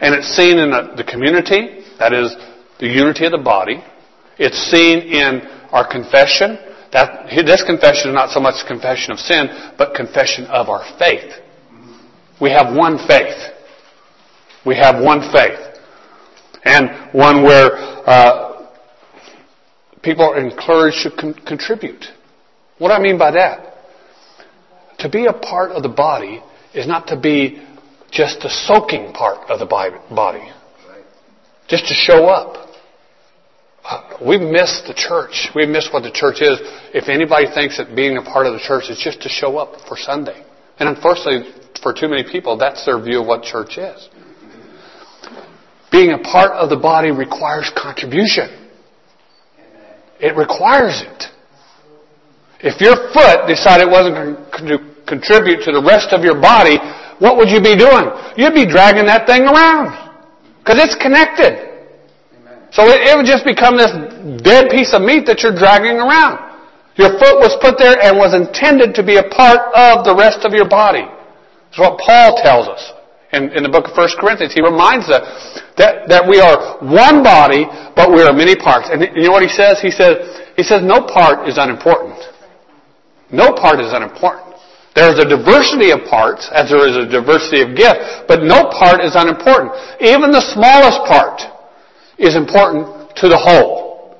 and 0.00 0.16
it's 0.16 0.28
seen 0.32 0.58
in 0.58 0.70
the 0.72 1.04
community, 1.04 1.84
that 2.00 2.12
is 2.12 2.34
the 2.80 2.88
unity 2.88 3.26
of 3.26 3.32
the 3.32 3.44
body. 3.44 3.84
It's 4.38 4.56
seen 4.72 5.04
in 5.04 5.44
our 5.68 5.84
confession. 5.84 6.56
That, 6.92 7.30
this 7.46 7.62
confession 7.62 8.10
is 8.10 8.14
not 8.14 8.30
so 8.30 8.40
much 8.40 8.66
confession 8.66 9.12
of 9.12 9.18
sin, 9.18 9.48
but 9.78 9.94
confession 9.94 10.46
of 10.46 10.68
our 10.68 10.84
faith. 10.98 11.32
We 12.40 12.50
have 12.50 12.74
one 12.74 12.98
faith. 13.06 13.36
We 14.66 14.76
have 14.76 15.02
one 15.02 15.20
faith. 15.32 15.58
And 16.64 17.12
one 17.12 17.42
where 17.42 17.70
uh, 18.06 18.66
people 20.02 20.24
are 20.24 20.38
encouraged 20.38 21.02
to 21.04 21.10
con- 21.10 21.34
contribute. 21.46 22.06
What 22.78 22.88
do 22.88 22.94
I 22.94 23.00
mean 23.00 23.18
by 23.18 23.30
that? 23.32 23.74
To 24.98 25.08
be 25.08 25.26
a 25.26 25.32
part 25.32 25.70
of 25.70 25.82
the 25.82 25.88
body 25.88 26.42
is 26.74 26.86
not 26.86 27.06
to 27.08 27.18
be 27.18 27.62
just 28.10 28.40
the 28.40 28.50
soaking 28.50 29.12
part 29.12 29.48
of 29.48 29.58
the 29.60 29.66
body 29.66 30.52
just 31.70 31.86
to 31.86 31.94
show 31.94 32.26
up. 32.26 32.69
We 34.20 34.36
miss 34.38 34.82
the 34.86 34.94
church. 34.94 35.48
We 35.54 35.66
miss 35.66 35.88
what 35.92 36.02
the 36.02 36.12
church 36.12 36.42
is. 36.42 36.60
If 36.92 37.08
anybody 37.08 37.46
thinks 37.52 37.78
that 37.78 37.96
being 37.96 38.18
a 38.18 38.22
part 38.22 38.46
of 38.46 38.52
the 38.52 38.60
church 38.60 38.90
is 38.90 39.00
just 39.02 39.22
to 39.22 39.28
show 39.28 39.56
up 39.56 39.80
for 39.88 39.96
Sunday. 39.96 40.44
And 40.78 40.88
unfortunately, 40.88 41.52
for 41.82 41.92
too 41.92 42.08
many 42.08 42.24
people, 42.24 42.56
that's 42.56 42.84
their 42.84 43.00
view 43.00 43.22
of 43.22 43.26
what 43.26 43.42
church 43.42 43.78
is. 43.78 44.08
Being 45.90 46.12
a 46.12 46.18
part 46.18 46.52
of 46.52 46.70
the 46.70 46.76
body 46.76 47.10
requires 47.10 47.72
contribution. 47.74 48.68
It 50.20 50.36
requires 50.36 51.02
it. 51.02 51.24
If 52.60 52.80
your 52.80 52.94
foot 53.16 53.48
decided 53.48 53.88
it 53.88 53.90
wasn't 53.90 54.14
going 54.52 54.68
to 54.68 54.78
contribute 55.08 55.64
to 55.64 55.72
the 55.72 55.82
rest 55.82 56.12
of 56.12 56.22
your 56.22 56.38
body, 56.38 56.76
what 57.18 57.36
would 57.36 57.48
you 57.48 57.60
be 57.60 57.74
doing? 57.74 58.12
You'd 58.36 58.54
be 58.54 58.68
dragging 58.68 59.06
that 59.06 59.26
thing 59.26 59.48
around. 59.48 59.96
Because 60.60 60.84
it's 60.84 60.96
connected. 61.00 61.69
So 62.70 62.86
it, 62.86 63.02
it 63.02 63.16
would 63.16 63.26
just 63.26 63.44
become 63.44 63.76
this 63.76 63.90
dead 64.42 64.70
piece 64.70 64.94
of 64.94 65.02
meat 65.02 65.26
that 65.26 65.42
you're 65.42 65.54
dragging 65.54 65.98
around. 65.98 66.50
Your 66.94 67.16
foot 67.18 67.38
was 67.38 67.56
put 67.62 67.78
there 67.78 67.98
and 67.98 68.18
was 68.18 68.34
intended 68.34 68.94
to 68.94 69.02
be 69.02 69.16
a 69.16 69.26
part 69.26 69.72
of 69.74 70.04
the 70.04 70.14
rest 70.14 70.44
of 70.44 70.52
your 70.52 70.68
body. 70.68 71.06
That's 71.70 71.80
what 71.80 71.98
Paul 71.98 72.38
tells 72.42 72.66
us 72.68 72.82
in, 73.32 73.50
in 73.54 73.62
the 73.62 73.70
book 73.70 73.86
of 73.90 73.94
1 73.94 74.18
Corinthians. 74.18 74.54
He 74.54 74.62
reminds 74.62 75.06
us 75.08 75.22
that, 75.78 76.10
that 76.10 76.26
we 76.26 76.42
are 76.42 76.78
one 76.82 77.22
body, 77.22 77.66
but 77.94 78.10
we 78.10 78.22
are 78.22 78.34
many 78.34 78.54
parts. 78.54 78.90
And 78.90 79.02
you 79.14 79.30
know 79.30 79.34
what 79.34 79.46
he 79.46 79.50
says? 79.50 79.78
He 79.78 79.90
says, 79.90 80.42
he 80.58 80.62
says 80.62 80.82
no 80.82 81.06
part 81.06 81.48
is 81.48 81.58
unimportant. 81.58 82.18
No 83.30 83.54
part 83.54 83.78
is 83.78 83.94
unimportant. 83.94 84.50
There's 84.94 85.22
a 85.22 85.24
diversity 85.24 85.94
of 85.94 86.02
parts, 86.10 86.50
as 86.50 86.68
there 86.68 86.82
is 86.82 86.98
a 86.98 87.06
diversity 87.06 87.62
of 87.62 87.78
gifts, 87.78 88.26
but 88.26 88.42
no 88.42 88.66
part 88.74 88.98
is 89.00 89.14
unimportant. 89.14 89.70
Even 90.02 90.34
the 90.34 90.42
smallest 90.42 91.06
part 91.06 91.38
is 92.20 92.36
important 92.36 93.16
to 93.16 93.28
the 93.28 93.38
whole. 93.38 94.14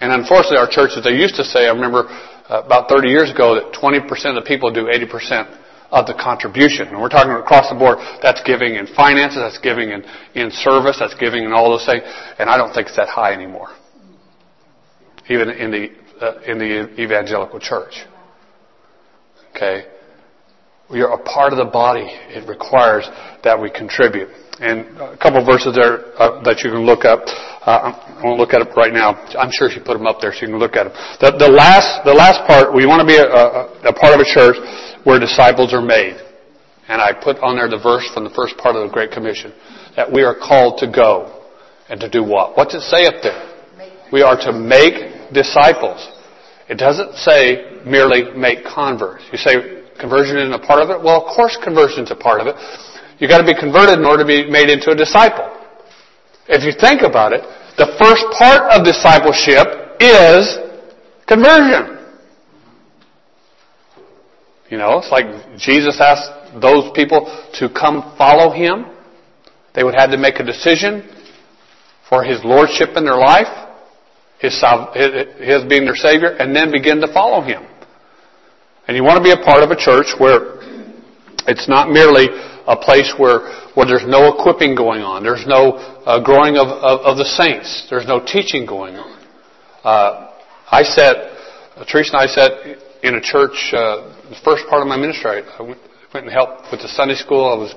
And 0.00 0.12
unfortunately, 0.12 0.58
our 0.58 0.68
churches, 0.68 1.04
they 1.04 1.14
used 1.14 1.36
to 1.36 1.44
say, 1.44 1.66
I 1.66 1.72
remember 1.72 2.06
uh, 2.08 2.62
about 2.66 2.88
30 2.88 3.08
years 3.08 3.30
ago, 3.30 3.54
that 3.54 3.72
20% 3.72 4.02
of 4.02 4.34
the 4.34 4.46
people 4.46 4.72
do 4.72 4.86
80% 4.86 5.46
of 5.90 6.06
the 6.06 6.14
contribution. 6.14 6.88
And 6.88 7.00
we're 7.00 7.08
talking 7.08 7.32
across 7.32 7.70
the 7.70 7.74
board, 7.74 7.98
that's 8.20 8.42
giving 8.42 8.74
in 8.74 8.86
finances, 8.94 9.38
that's 9.38 9.58
giving 9.58 9.90
in, 9.90 10.04
in 10.34 10.50
service, 10.50 10.98
that's 10.98 11.14
giving 11.14 11.44
in 11.44 11.52
all 11.52 11.70
those 11.70 11.86
things. 11.86 12.02
And 12.38 12.50
I 12.50 12.56
don't 12.56 12.74
think 12.74 12.88
it's 12.88 12.96
that 12.96 13.08
high 13.08 13.32
anymore. 13.32 13.68
Even 15.30 15.50
in 15.50 15.70
the, 15.70 15.88
uh, 16.20 16.40
in 16.46 16.58
the 16.58 17.00
evangelical 17.00 17.60
church. 17.60 18.04
Okay? 19.54 19.86
We 20.90 21.00
are 21.02 21.12
a 21.12 21.22
part 21.22 21.52
of 21.52 21.58
the 21.58 21.70
body. 21.70 22.06
It 22.06 22.48
requires 22.48 23.08
that 23.44 23.60
we 23.60 23.70
contribute. 23.70 24.28
And 24.60 24.90
a 24.98 25.16
couple 25.16 25.44
verses 25.46 25.78
there 25.78 26.18
uh, 26.18 26.42
that 26.42 26.66
you 26.66 26.70
can 26.70 26.82
look 26.82 27.04
up. 27.04 27.22
Uh, 27.62 27.94
I 27.94 28.20
won't 28.24 28.40
look 28.40 28.52
at 28.54 28.60
it 28.60 28.74
right 28.74 28.92
now. 28.92 29.14
I'm 29.38 29.54
sure 29.54 29.70
she 29.70 29.78
put 29.78 29.94
them 29.94 30.06
up 30.06 30.18
there 30.20 30.32
so 30.34 30.42
you 30.42 30.50
can 30.50 30.58
look 30.58 30.74
at 30.74 30.90
them. 30.90 30.94
The, 31.22 31.30
the 31.38 31.50
last, 31.50 32.02
the 32.04 32.14
last 32.14 32.42
part, 32.46 32.74
we 32.74 32.82
want 32.82 32.98
to 32.98 33.06
be 33.06 33.14
a, 33.14 33.22
a, 33.22 33.90
a 33.90 33.94
part 33.94 34.18
of 34.18 34.20
a 34.20 34.26
church 34.26 34.58
where 35.06 35.22
disciples 35.22 35.72
are 35.72 35.84
made. 35.84 36.18
And 36.88 36.98
I 37.00 37.12
put 37.12 37.38
on 37.38 37.54
there 37.54 37.68
the 37.68 37.78
verse 37.78 38.08
from 38.10 38.24
the 38.24 38.34
first 38.34 38.58
part 38.58 38.74
of 38.74 38.82
the 38.82 38.92
Great 38.92 39.12
Commission 39.12 39.54
that 39.94 40.10
we 40.10 40.22
are 40.22 40.34
called 40.34 40.78
to 40.82 40.90
go 40.90 41.44
and 41.88 42.00
to 42.00 42.08
do 42.08 42.24
what? 42.24 42.56
What's 42.56 42.74
it 42.74 42.82
say 42.82 43.06
up 43.06 43.22
there? 43.22 43.38
We 44.10 44.22
are 44.22 44.36
to 44.48 44.52
make 44.52 45.32
disciples. 45.32 46.00
It 46.68 46.76
doesn't 46.76 47.14
say 47.14 47.80
merely 47.86 48.32
make 48.34 48.64
converts. 48.64 49.24
You 49.30 49.38
say 49.38 49.84
conversion 50.00 50.36
isn't 50.38 50.52
a 50.52 50.64
part 50.64 50.82
of 50.82 50.90
it? 50.90 51.02
Well, 51.02 51.22
of 51.22 51.34
course 51.34 51.58
conversion 51.62 52.04
is 52.04 52.10
a 52.10 52.16
part 52.16 52.40
of 52.40 52.46
it. 52.46 52.56
You've 53.18 53.30
got 53.30 53.38
to 53.38 53.46
be 53.46 53.58
converted 53.58 53.98
in 53.98 54.04
order 54.04 54.22
to 54.22 54.26
be 54.26 54.48
made 54.48 54.70
into 54.70 54.90
a 54.90 54.94
disciple. 54.94 55.48
If 56.48 56.64
you 56.64 56.72
think 56.78 57.02
about 57.02 57.32
it, 57.32 57.42
the 57.76 57.94
first 57.98 58.24
part 58.36 58.72
of 58.72 58.84
discipleship 58.84 59.66
is 60.00 60.58
conversion. 61.26 61.98
You 64.70 64.78
know, 64.78 64.98
it's 64.98 65.10
like 65.10 65.26
Jesus 65.58 66.00
asked 66.00 66.60
those 66.60 66.90
people 66.94 67.26
to 67.54 67.68
come 67.68 68.14
follow 68.16 68.52
Him. 68.52 68.86
They 69.74 69.84
would 69.84 69.94
have 69.94 70.10
to 70.10 70.18
make 70.18 70.40
a 70.40 70.44
decision 70.44 71.08
for 72.08 72.22
His 72.22 72.42
Lordship 72.44 72.90
in 72.96 73.04
their 73.04 73.18
life 73.18 73.68
his, 74.38 74.54
his 75.38 75.64
being 75.68 75.84
their 75.84 75.96
Savior, 75.96 76.36
and 76.38 76.54
then 76.54 76.70
begin 76.70 77.00
to 77.00 77.12
follow 77.12 77.40
Him. 77.42 77.64
And 78.86 78.96
you 78.96 79.02
want 79.02 79.18
to 79.18 79.22
be 79.22 79.32
a 79.32 79.44
part 79.44 79.62
of 79.62 79.70
a 79.70 79.76
church 79.76 80.06
where 80.18 80.58
it's 81.46 81.68
not 81.68 81.90
merely 81.90 82.28
a 82.68 82.76
place 82.76 83.14
where, 83.16 83.48
where 83.72 83.86
there's 83.86 84.04
no 84.06 84.28
equipping 84.28 84.76
going 84.76 85.00
on. 85.00 85.24
There's 85.24 85.46
no 85.46 85.72
uh, 86.04 86.22
growing 86.22 86.58
of, 86.58 86.68
of, 86.68 87.00
of, 87.00 87.16
the 87.16 87.24
saints. 87.24 87.86
There's 87.88 88.06
no 88.06 88.20
teaching 88.20 88.66
going 88.66 88.96
on. 88.96 89.18
Uh, 89.82 90.30
I 90.70 90.82
sat, 90.82 91.16
Teresa 91.90 92.12
and 92.12 92.20
I 92.20 92.26
sat 92.26 92.52
in 93.02 93.14
a 93.14 93.22
church, 93.22 93.72
uh, 93.72 94.12
the 94.28 94.36
first 94.44 94.68
part 94.68 94.82
of 94.82 94.88
my 94.88 94.98
ministry. 94.98 95.40
I 95.40 95.62
went, 95.62 95.80
went 96.12 96.26
and 96.26 96.32
helped 96.32 96.70
with 96.70 96.82
the 96.82 96.88
Sunday 96.88 97.14
school. 97.14 97.48
I 97.48 97.56
was 97.56 97.72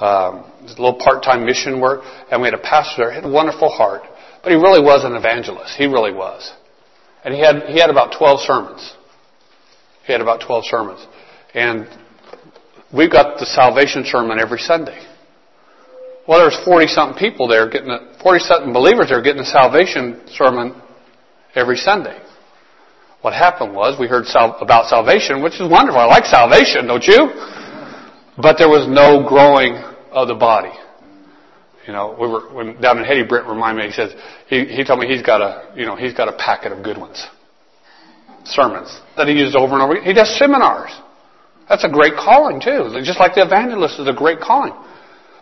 um, 0.00 0.50
a 0.64 0.80
little 0.80 0.98
part-time 0.98 1.44
mission 1.44 1.80
work, 1.80 2.00
and 2.30 2.40
we 2.40 2.48
had 2.48 2.54
a 2.54 2.64
pastor 2.64 3.04
there. 3.04 3.10
He 3.10 3.16
had 3.16 3.24
a 3.24 3.32
wonderful 3.32 3.68
heart. 3.68 4.02
But 4.42 4.52
he 4.52 4.56
really 4.56 4.80
was 4.80 5.04
an 5.04 5.14
evangelist. 5.14 5.76
He 5.76 5.84
really 5.84 6.12
was. 6.12 6.50
And 7.24 7.34
he 7.34 7.40
had, 7.40 7.64
he 7.68 7.78
had 7.78 7.90
about 7.90 8.16
12 8.16 8.40
sermons. 8.40 8.94
He 10.06 10.12
had 10.12 10.20
about 10.20 10.40
12 10.46 10.64
sermons. 10.66 11.06
And 11.54 11.88
we 12.94 13.08
got 13.08 13.38
the 13.38 13.46
salvation 13.46 14.04
sermon 14.04 14.38
every 14.38 14.58
Sunday. 14.58 14.98
Well, 16.26 16.38
there's 16.38 16.64
40 16.64 16.86
something 16.86 17.18
people 17.18 17.48
there 17.48 17.68
getting, 17.68 17.90
40 18.22 18.38
something 18.40 18.72
believers 18.72 19.08
there 19.08 19.20
getting 19.20 19.42
the 19.42 19.50
salvation 19.50 20.22
sermon 20.28 20.80
every 21.54 21.76
Sunday. 21.76 22.18
What 23.20 23.34
happened 23.34 23.74
was 23.74 23.98
we 23.98 24.06
heard 24.06 24.26
sal- 24.26 24.58
about 24.60 24.86
salvation, 24.86 25.42
which 25.42 25.54
is 25.54 25.68
wonderful. 25.68 26.00
I 26.00 26.04
like 26.06 26.24
salvation, 26.24 26.86
don't 26.86 27.04
you? 27.04 27.28
But 28.40 28.56
there 28.58 28.68
was 28.68 28.86
no 28.88 29.26
growing 29.28 29.74
of 30.12 30.28
the 30.28 30.34
body. 30.34 30.72
You 31.86 31.92
know, 31.92 32.16
we 32.18 32.26
were 32.28 32.52
when 32.52 32.80
down 32.80 32.98
in. 32.98 33.28
Brent 33.28 33.46
reminded 33.46 33.82
me. 33.82 33.90
He 33.90 33.92
says 33.92 34.14
he 34.48 34.64
he 34.64 34.84
told 34.84 35.00
me 35.00 35.06
he's 35.06 35.20
got 35.20 35.42
a 35.42 35.72
you 35.76 35.84
know 35.84 35.96
he's 35.96 36.14
got 36.14 36.28
a 36.28 36.36
packet 36.36 36.72
of 36.72 36.82
good 36.82 36.96
ones, 36.96 37.26
sermons 38.44 39.00
that 39.18 39.28
he 39.28 39.34
uses 39.34 39.54
over 39.54 39.74
and 39.74 39.82
over. 39.82 40.00
He 40.00 40.14
does 40.14 40.34
seminars. 40.38 40.90
That's 41.68 41.84
a 41.84 41.88
great 41.88 42.14
calling 42.14 42.60
too. 42.60 42.90
Just 43.02 43.18
like 43.18 43.34
the 43.34 43.42
evangelist 43.42 43.98
is 44.00 44.08
a 44.08 44.12
great 44.12 44.40
calling. 44.40 44.74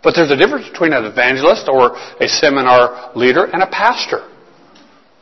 But 0.03 0.15
there's 0.17 0.31
a 0.31 0.37
difference 0.37 0.69
between 0.69 0.93
an 0.93 1.05
evangelist 1.05 1.69
or 1.69 1.97
a 1.97 2.29
seminar 2.29 3.13
leader 3.15 3.45
and 3.45 3.63
a 3.63 3.69
pastor. 3.69 4.29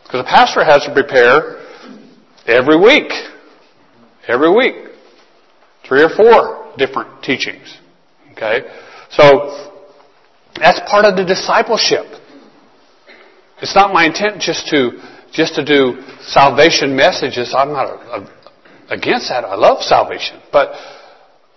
Because 0.05 0.21
a 0.21 0.29
pastor 0.29 0.65
has 0.65 0.85
to 0.85 0.93
prepare 0.93 1.61
every 2.47 2.79
week. 2.79 3.13
Every 4.27 4.51
week. 4.51 4.75
Three 5.87 6.03
or 6.03 6.09
four 6.09 6.73
different 6.79 7.23
teachings. 7.23 7.79
Okay? 8.33 8.63
So, 9.11 9.71
that's 10.57 10.81
part 10.91 11.05
of 11.05 11.17
the 11.17 11.25
discipleship. 11.25 12.07
It's 13.63 13.75
not 13.75 13.93
my 13.93 14.07
intent 14.07 14.41
just 14.41 14.69
to, 14.69 15.03
just 15.33 15.55
to 15.57 15.65
do 15.65 16.03
salvation 16.23 16.97
messages. 16.97 17.55
I'm 17.57 17.73
not 17.73 17.87
a, 17.87 17.97
a, 18.17 18.40
against 18.91 19.29
that. 19.29 19.45
I 19.45 19.55
love 19.55 19.83
salvation. 19.83 20.41
But, 20.53 20.73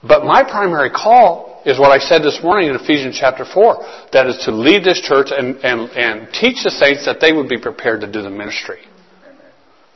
but 0.01 0.23
my 0.23 0.43
primary 0.43 0.89
call 0.89 1.61
is 1.65 1.79
what 1.79 1.91
I 1.91 1.97
said 1.97 2.21
this 2.21 2.39
morning 2.43 2.69
in 2.69 2.75
Ephesians 2.75 3.17
chapter 3.19 3.43
4. 3.45 4.09
That 4.13 4.27
is 4.27 4.37
to 4.45 4.51
lead 4.51 4.83
this 4.83 5.01
church 5.01 5.27
and, 5.31 5.57
and, 5.57 5.89
and 5.91 6.33
teach 6.33 6.63
the 6.63 6.71
saints 6.71 7.05
that 7.05 7.19
they 7.19 7.33
would 7.33 7.49
be 7.49 7.59
prepared 7.59 8.01
to 8.01 8.11
do 8.11 8.21
the 8.21 8.29
ministry. 8.29 8.79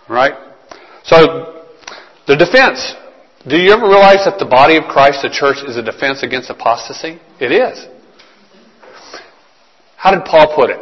Right? 0.10 0.34
So, 1.04 1.64
the 2.28 2.36
defense. 2.36 2.96
Do 3.48 3.56
you 3.56 3.72
ever 3.72 3.88
realize 3.88 4.26
that 4.26 4.40
the 4.40 4.46
body 4.46 4.76
of 4.76 4.84
Christ, 4.86 5.22
the 5.22 5.30
church, 5.30 5.58
is 5.66 5.78
a 5.78 5.84
defense 5.84 6.24
against 6.24 6.50
apostasy? 6.50 7.20
It 7.40 7.52
is. 7.52 7.88
How 9.96 10.12
did 10.12 10.26
Paul 10.26 10.54
put 10.56 10.70
it 10.70 10.80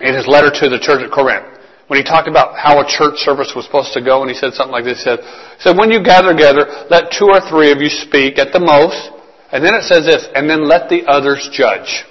in 0.00 0.14
his 0.14 0.26
letter 0.26 0.50
to 0.50 0.68
the 0.68 0.78
church 0.78 1.02
at 1.02 1.10
Corinth? 1.10 1.57
When 1.88 1.96
he 1.96 2.04
talked 2.04 2.28
about 2.28 2.56
how 2.56 2.80
a 2.80 2.86
church 2.86 3.18
service 3.18 3.52
was 3.56 3.64
supposed 3.64 3.92
to 3.94 4.04
go, 4.04 4.20
and 4.20 4.30
he 4.30 4.36
said 4.36 4.52
something 4.52 4.72
like 4.72 4.84
this, 4.84 4.98
he 4.98 5.04
said, 5.04 5.20
he 5.20 5.60
said, 5.60 5.76
when 5.76 5.90
you 5.90 6.04
gather 6.04 6.32
together, 6.32 6.86
let 6.90 7.10
two 7.10 7.28
or 7.32 7.40
three 7.48 7.72
of 7.72 7.80
you 7.80 7.88
speak 7.88 8.38
at 8.38 8.52
the 8.52 8.60
most, 8.60 9.10
and 9.50 9.64
then 9.64 9.74
it 9.74 9.82
says 9.84 10.04
this, 10.04 10.28
and 10.34 10.48
then 10.48 10.68
let 10.68 10.90
the 10.90 11.06
others 11.08 11.48
judge. 11.50 12.04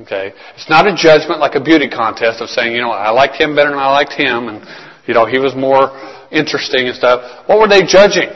Okay? 0.00 0.32
It's 0.56 0.70
not 0.70 0.88
a 0.88 0.96
judgment 0.96 1.40
like 1.40 1.54
a 1.54 1.60
beauty 1.60 1.88
contest 1.88 2.40
of 2.40 2.48
saying, 2.48 2.72
you 2.72 2.80
know, 2.80 2.90
I 2.90 3.10
liked 3.10 3.36
him 3.36 3.54
better 3.54 3.68
than 3.68 3.78
I 3.78 3.92
liked 3.92 4.14
him, 4.14 4.48
and, 4.48 4.64
you 5.06 5.12
know, 5.12 5.26
he 5.26 5.38
was 5.38 5.54
more 5.54 5.92
interesting 6.32 6.88
and 6.88 6.96
stuff. 6.96 7.46
What 7.46 7.60
were 7.60 7.68
they 7.68 7.82
judging? 7.84 8.30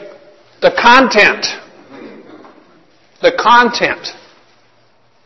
The 0.61 0.71
content. 0.77 1.45
The 3.23 3.33
content. 3.41 4.05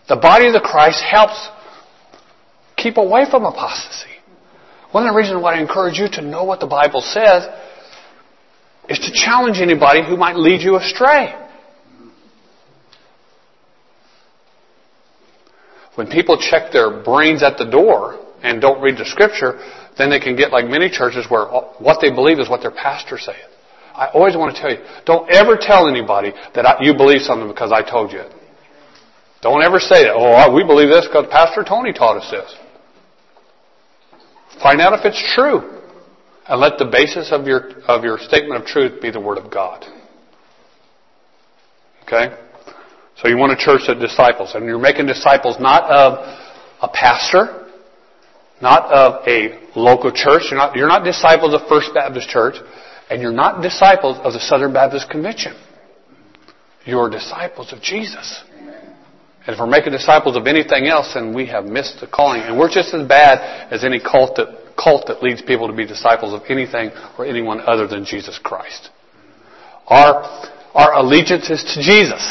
The 0.07 0.15
body 0.15 0.47
of 0.47 0.53
the 0.53 0.61
Christ 0.61 1.03
helps 1.03 1.49
keep 2.77 2.95
away 2.95 3.25
from 3.29 3.43
apostasy. 3.43 4.10
One 4.91 5.05
of 5.05 5.13
the 5.13 5.17
reasons 5.17 5.41
why 5.41 5.55
I 5.55 5.61
encourage 5.61 5.97
you 5.97 6.09
to 6.13 6.21
know 6.21 6.43
what 6.43 6.59
the 6.59 6.67
Bible 6.67 7.01
says 7.01 7.47
is 8.89 8.99
to 8.99 9.11
challenge 9.13 9.59
anybody 9.59 10.01
who 10.05 10.17
might 10.17 10.35
lead 10.35 10.61
you 10.61 10.75
astray. 10.77 11.33
When 15.95 16.07
people 16.07 16.37
check 16.37 16.71
their 16.71 17.03
brains 17.03 17.43
at 17.43 17.57
the 17.57 17.65
door 17.65 18.19
and 18.43 18.59
don't 18.61 18.81
read 18.81 18.97
the 18.97 19.05
scripture, 19.05 19.59
then 19.97 20.09
they 20.09 20.19
can 20.19 20.35
get 20.35 20.51
like 20.51 20.65
many 20.65 20.89
churches 20.89 21.25
where 21.29 21.45
what 21.45 21.99
they 22.01 22.11
believe 22.11 22.39
is 22.39 22.49
what 22.49 22.61
their 22.61 22.71
pastor 22.71 23.17
says. 23.17 23.35
I 23.93 24.07
always 24.07 24.35
want 24.35 24.55
to 24.55 24.61
tell 24.61 24.71
you, 24.71 24.79
don't 25.05 25.29
ever 25.29 25.57
tell 25.59 25.87
anybody 25.87 26.31
that 26.55 26.77
you 26.81 26.95
believe 26.95 27.21
something 27.21 27.47
because 27.47 27.71
I 27.71 27.81
told 27.81 28.11
you 28.11 28.19
it. 28.19 28.33
Don't 29.41 29.63
ever 29.63 29.79
say 29.79 30.03
that. 30.03 30.13
Oh, 30.15 30.53
we 30.53 30.63
believe 30.63 30.89
this 30.89 31.07
because 31.07 31.27
Pastor 31.29 31.63
Tony 31.63 31.93
taught 31.93 32.17
us 32.17 32.31
this. 32.31 32.55
Find 34.61 34.79
out 34.81 34.93
if 34.93 35.05
it's 35.05 35.33
true. 35.33 35.79
And 36.47 36.59
let 36.59 36.77
the 36.77 36.85
basis 36.85 37.31
of 37.31 37.47
your, 37.47 37.81
of 37.87 38.03
your 38.03 38.17
statement 38.17 38.61
of 38.61 38.67
truth 38.67 39.01
be 39.01 39.11
the 39.11 39.19
Word 39.19 39.37
of 39.37 39.51
God. 39.51 39.85
Okay? 42.03 42.35
So 43.17 43.27
you 43.27 43.37
want 43.37 43.53
a 43.53 43.55
church 43.55 43.81
that 43.87 43.99
disciples. 43.99 44.53
And 44.55 44.65
you're 44.65 44.79
making 44.79 45.05
disciples 45.05 45.57
not 45.59 45.89
of 45.89 46.13
a 46.81 46.87
pastor, 46.87 47.67
not 48.61 48.91
of 48.91 49.27
a 49.27 49.59
local 49.75 50.11
church. 50.11 50.43
You're 50.49 50.57
not, 50.57 50.75
you're 50.75 50.87
not 50.87 51.03
disciples 51.03 51.53
of 51.53 51.67
First 51.69 51.93
Baptist 51.93 52.29
Church, 52.29 52.55
and 53.09 53.21
you're 53.21 53.31
not 53.31 53.61
disciples 53.61 54.17
of 54.23 54.33
the 54.33 54.39
Southern 54.39 54.73
Baptist 54.73 55.09
Convention. 55.09 55.55
You're 56.85 57.09
disciples 57.09 57.71
of 57.71 57.81
Jesus. 57.81 58.43
And 59.47 59.55
if 59.55 59.59
we're 59.59 59.67
making 59.67 59.91
disciples 59.91 60.37
of 60.37 60.45
anything 60.45 60.85
else, 60.85 61.15
then 61.15 61.33
we 61.33 61.47
have 61.47 61.65
missed 61.65 61.99
the 61.99 62.07
calling. 62.07 62.41
And 62.41 62.59
we're 62.59 62.69
just 62.69 62.93
as 62.93 63.07
bad 63.07 63.71
as 63.71 63.83
any 63.83 63.99
cult 63.99 64.35
that, 64.35 64.75
cult 64.77 65.07
that 65.07 65.23
leads 65.23 65.41
people 65.41 65.67
to 65.67 65.73
be 65.73 65.85
disciples 65.85 66.33
of 66.33 66.41
anything 66.47 66.91
or 67.17 67.25
anyone 67.25 67.59
other 67.61 67.87
than 67.87 68.05
Jesus 68.05 68.37
Christ. 68.37 68.89
Our, 69.87 70.21
our 70.75 70.93
allegiance 70.93 71.49
is 71.49 71.63
to 71.73 71.81
Jesus. 71.81 72.21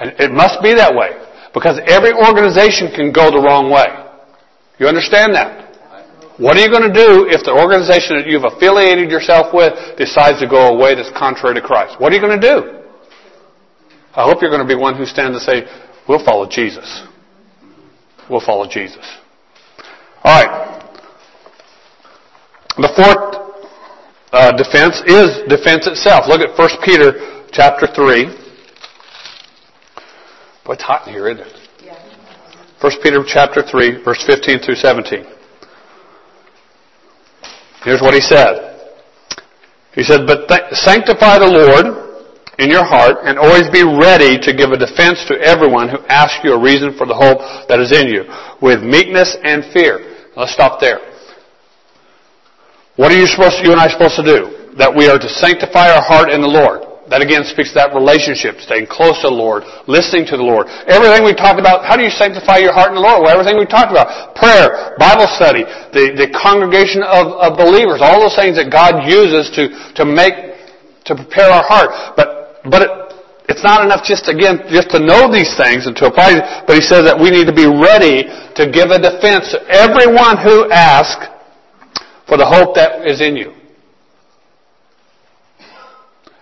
And 0.00 0.12
it 0.18 0.32
must 0.32 0.62
be 0.62 0.72
that 0.74 0.94
way. 0.94 1.12
Because 1.52 1.80
every 1.86 2.12
organization 2.12 2.92
can 2.92 3.12
go 3.12 3.30
the 3.30 3.40
wrong 3.40 3.70
way. 3.70 3.92
You 4.78 4.88
understand 4.88 5.34
that? 5.34 5.66
What 6.38 6.56
are 6.56 6.60
you 6.60 6.68
going 6.68 6.84
to 6.84 6.92
do 6.92 7.28
if 7.28 7.44
the 7.44 7.52
organization 7.52 8.16
that 8.16 8.26
you've 8.28 8.44
affiliated 8.44 9.10
yourself 9.10 9.52
with 9.52 9.72
decides 9.96 10.40
to 10.40 10.48
go 10.48 10.68
a 10.68 10.76
way 10.76 10.94
that's 10.94 11.12
contrary 11.16 11.54
to 11.56 11.64
Christ? 11.64 12.00
What 12.00 12.12
are 12.12 12.16
you 12.16 12.20
going 12.20 12.40
to 12.40 12.44
do? 12.44 12.85
I 14.16 14.24
hope 14.24 14.40
you're 14.40 14.50
going 14.50 14.66
to 14.66 14.68
be 14.68 14.80
one 14.80 14.96
who 14.96 15.04
stands 15.04 15.36
and 15.36 15.44
say, 15.44 15.70
we'll 16.08 16.24
follow 16.24 16.48
Jesus. 16.48 17.02
We'll 18.30 18.40
follow 18.40 18.66
Jesus. 18.66 19.04
Alright. 20.24 20.82
The 22.78 22.88
fourth 22.96 23.68
uh, 24.32 24.56
defense 24.56 25.02
is 25.06 25.44
defense 25.48 25.86
itself. 25.86 26.24
Look 26.28 26.40
at 26.40 26.58
1 26.58 26.68
Peter 26.82 27.44
chapter 27.52 27.86
3. 27.86 28.24
Boy, 30.64 30.72
it's 30.72 30.82
hot 30.82 31.06
in 31.06 31.12
here, 31.12 31.28
isn't 31.28 31.46
it? 31.46 31.52
1 32.80 32.92
Peter 33.02 33.22
chapter 33.26 33.62
3, 33.62 34.02
verse 34.02 34.24
15 34.26 34.60
through 34.60 34.76
17. 34.76 35.24
Here's 37.84 38.00
what 38.00 38.14
he 38.14 38.20
said. 38.20 38.94
He 39.94 40.02
said, 40.02 40.26
But 40.26 40.48
th- 40.48 40.72
sanctify 40.72 41.38
the 41.38 41.46
Lord 41.46 42.05
in 42.58 42.70
your 42.70 42.84
heart 42.84 43.20
and 43.24 43.38
always 43.38 43.68
be 43.68 43.84
ready 43.84 44.40
to 44.40 44.50
give 44.56 44.72
a 44.72 44.80
defense 44.80 45.24
to 45.28 45.36
everyone 45.40 45.88
who 45.88 46.00
asks 46.08 46.40
you 46.42 46.52
a 46.52 46.60
reason 46.60 46.96
for 46.96 47.06
the 47.06 47.14
hope 47.14 47.40
that 47.68 47.80
is 47.80 47.92
in 47.92 48.08
you 48.08 48.24
with 48.64 48.82
meekness 48.82 49.36
and 49.44 49.64
fear. 49.72 50.28
Let's 50.36 50.52
stop 50.52 50.80
there. 50.80 51.00
What 52.96 53.12
are 53.12 53.18
you 53.18 53.28
supposed 53.28 53.60
to, 53.60 53.62
you 53.64 53.72
and 53.72 53.80
I 53.80 53.88
supposed 53.88 54.16
to 54.16 54.24
do? 54.24 54.72
That 54.80 54.92
we 54.92 55.08
are 55.08 55.20
to 55.20 55.30
sanctify 55.40 55.92
our 55.92 56.04
heart 56.04 56.32
in 56.32 56.40
the 56.40 56.48
Lord. 56.48 56.84
That 57.08 57.22
again 57.22 57.46
speaks 57.46 57.70
to 57.70 57.86
that 57.86 57.94
relationship, 57.94 58.58
staying 58.58 58.90
close 58.90 59.22
to 59.22 59.30
the 59.30 59.36
Lord, 59.36 59.62
listening 59.86 60.26
to 60.32 60.36
the 60.36 60.42
Lord. 60.42 60.66
Everything 60.90 61.22
we 61.22 61.38
talked 61.38 61.60
about, 61.60 61.86
how 61.86 61.94
do 61.94 62.02
you 62.02 62.10
sanctify 62.10 62.58
your 62.58 62.74
heart 62.74 62.90
in 62.90 62.98
the 62.98 63.04
Lord? 63.04 63.22
Well, 63.22 63.30
everything 63.30 63.60
we 63.60 63.68
talked 63.68 63.94
about. 63.94 64.34
Prayer, 64.34 64.96
Bible 64.98 65.30
study, 65.38 65.62
the, 65.94 66.18
the 66.18 66.28
congregation 66.34 67.06
of, 67.06 67.30
of 67.38 67.54
believers, 67.54 68.02
all 68.02 68.18
those 68.18 68.34
things 68.34 68.58
that 68.58 68.74
God 68.74 69.06
uses 69.06 69.54
to, 69.54 69.70
to 69.96 70.02
make, 70.02 70.34
to 71.06 71.14
prepare 71.14 71.46
our 71.46 71.62
heart. 71.62 71.94
But 72.18 72.35
but 72.70 72.82
it, 72.82 72.90
it's 73.48 73.62
not 73.62 73.84
enough 73.84 74.04
just 74.04 74.28
again 74.28 74.66
just 74.68 74.90
to 74.90 74.98
know 74.98 75.30
these 75.30 75.56
things 75.56 75.86
and 75.86 75.94
to 75.96 76.06
apply. 76.06 76.64
But 76.66 76.74
he 76.74 76.82
says 76.82 77.04
that 77.04 77.18
we 77.18 77.30
need 77.30 77.46
to 77.46 77.54
be 77.54 77.66
ready 77.66 78.26
to 78.26 78.62
give 78.70 78.90
a 78.90 78.98
defense 78.98 79.54
to 79.54 79.62
everyone 79.70 80.38
who 80.38 80.70
asks 80.70 81.26
for 82.26 82.36
the 82.36 82.46
hope 82.46 82.74
that 82.74 83.06
is 83.06 83.20
in 83.20 83.36
you. 83.36 83.54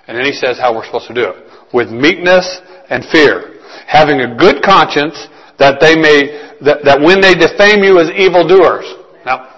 And 0.06 0.16
then 0.16 0.24
he 0.24 0.32
says 0.32 0.58
how 0.58 0.74
we're 0.74 0.84
supposed 0.84 1.08
to 1.08 1.14
do 1.14 1.28
it 1.28 1.36
with 1.72 1.90
meekness 1.90 2.60
and 2.90 3.04
fear, 3.06 3.60
having 3.86 4.20
a 4.20 4.36
good 4.36 4.62
conscience 4.62 5.28
that 5.58 5.80
they 5.80 5.96
may 5.96 6.56
that, 6.60 6.84
that 6.84 7.00
when 7.00 7.20
they 7.20 7.34
defame 7.34 7.84
you 7.84 7.98
as 7.98 8.08
evildoers. 8.16 8.84
Now, 9.26 9.48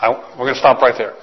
I, 0.00 0.10
we're 0.10 0.46
going 0.46 0.54
to 0.54 0.60
stop 0.60 0.80
right 0.82 0.94
there. 0.96 1.14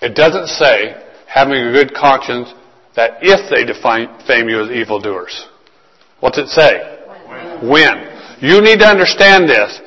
It 0.00 0.14
doesn't 0.14 0.48
say 0.48 1.07
having 1.28 1.54
a 1.54 1.72
good 1.72 1.94
conscience 1.94 2.52
that 2.96 3.18
if 3.22 3.48
they 3.50 3.64
defame 3.64 4.48
you 4.48 4.64
as 4.64 4.70
evildoers. 4.70 5.46
What's 6.20 6.38
it 6.38 6.48
say? 6.48 6.98
When. 7.28 7.68
when. 7.68 8.18
You 8.40 8.60
need 8.60 8.80
to 8.80 8.86
understand 8.86 9.48
this, 9.48 9.80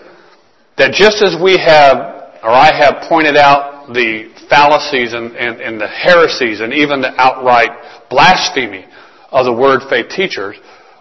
that 0.78 0.94
just 0.94 1.22
as 1.22 1.36
we 1.42 1.58
have, 1.58 1.98
or 2.44 2.52
I 2.52 2.72
have 2.74 3.10
pointed 3.10 3.36
out 3.36 3.94
the 3.94 4.32
fallacies 4.50 5.14
and, 5.14 5.36
and, 5.36 5.62
and 5.62 5.80
the 5.80 5.88
heresies 5.88 6.62
and 6.62 6.74
even 6.74 7.02
the 7.02 7.14
outright 7.18 7.72
blasphemy 8.10 8.86
of 9.32 9.46
the 9.46 9.54
word 9.54 9.82
faith 9.89 10.10
teachers, 10.10 10.58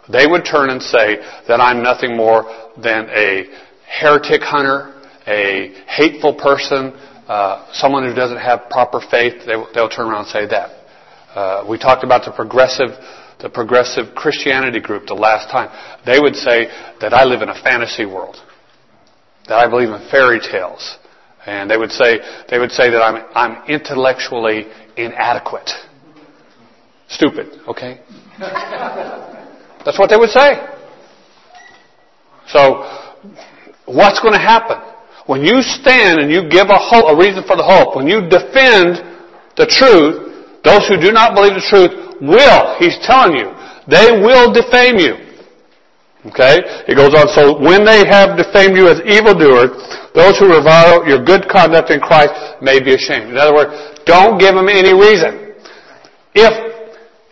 they 0.09 0.27
would 0.27 0.45
turn 0.45 0.71
and 0.71 0.83
say 0.83 1.19
that 1.49 1.61
I'm 1.61 1.83
nothing 1.83 2.17
more 2.17 2.45
than 2.83 3.09
a 3.11 3.47
heretic 3.87 4.43
hunter, 4.43 5.03
a 5.27 5.75
hateful 5.87 6.35
person, 6.35 6.95
uh, 7.31 7.73
someone 7.73 8.05
who 8.05 8.13
doesn't 8.13 8.39
have 8.39 8.69
proper 8.71 9.01
faith, 9.01 9.47
they, 9.47 9.55
will 9.55 9.89
turn 9.89 10.11
around 10.11 10.27
and 10.27 10.29
say 10.29 10.47
that. 10.47 10.71
Uh, 11.33 11.65
we 11.69 11.79
talked 11.79 12.03
about 12.03 12.25
the 12.25 12.33
progressive 12.33 12.91
the 13.41 13.49
progressive 13.49 14.15
Christianity 14.15 14.81
group 14.81 15.07
the 15.07 15.15
last 15.15 15.51
time, 15.51 15.71
they 16.05 16.21
would 16.21 16.37
say 16.37 16.69
that 17.01 17.15
I 17.15 17.25
live 17.25 17.41
in 17.43 17.49
a 17.49 17.63
fantasy 17.63 18.05
world. 18.05 18.37
That 19.49 19.59
I 19.59 19.69
believe 19.69 19.89
in 19.89 20.11
fairy 20.11 20.41
tales. 20.41 20.99
And 21.47 21.71
they 21.71 21.79
would 21.79 21.91
say, 21.91 22.19
they 22.51 22.59
would 22.59 22.71
say 22.71 22.91
that 22.91 23.01
I'm, 23.01 23.25
I'm 23.35 23.67
intellectually 23.69 24.67
inadequate. 24.97 25.71
Stupid, 27.09 27.61
okay? 27.67 28.01
That's 29.85 29.99
what 29.99 30.11
they 30.11 30.17
would 30.17 30.31
say. 30.31 30.61
So, 32.49 32.85
what's 33.87 34.21
going 34.21 34.35
to 34.35 34.41
happen? 34.41 34.90
When 35.27 35.45
you 35.45 35.63
stand 35.63 36.21
and 36.21 36.31
you 36.31 36.49
give 36.49 36.69
a, 36.69 36.79
hope, 36.79 37.11
a 37.13 37.17
reason 37.17 37.45
for 37.47 37.57
the 37.57 37.63
hope, 37.63 37.97
when 37.97 38.09
you 38.09 38.23
defend 38.29 39.05
the 39.57 39.67
truth, 39.67 40.61
those 40.65 40.87
who 40.89 41.01
do 41.01 41.13
not 41.13 41.35
believe 41.35 41.55
the 41.55 41.67
truth 41.69 41.93
will, 42.21 42.77
he's 42.79 42.99
telling 43.05 43.37
you, 43.37 43.53
they 43.89 44.21
will 44.21 44.53
defame 44.53 44.99
you. 44.99 45.17
Okay? 46.27 46.85
He 46.87 46.95
goes 46.95 47.15
on, 47.17 47.29
so 47.33 47.57
when 47.57 47.85
they 47.85 48.05
have 48.05 48.37
defamed 48.37 48.77
you 48.77 48.89
as 48.89 49.01
evildoers, 49.09 49.73
those 50.13 50.37
who 50.39 50.53
revile 50.53 51.07
your 51.09 51.25
good 51.25 51.49
conduct 51.49 51.91
in 51.91 52.01
Christ 52.01 52.33
may 52.61 52.81
be 52.81 52.95
ashamed. 52.95 53.31
In 53.31 53.37
other 53.37 53.55
words, 53.55 53.73
don't 54.05 54.39
give 54.39 54.55
them 54.55 54.69
any 54.69 54.93
reason. 54.93 55.55
If, 56.35 56.53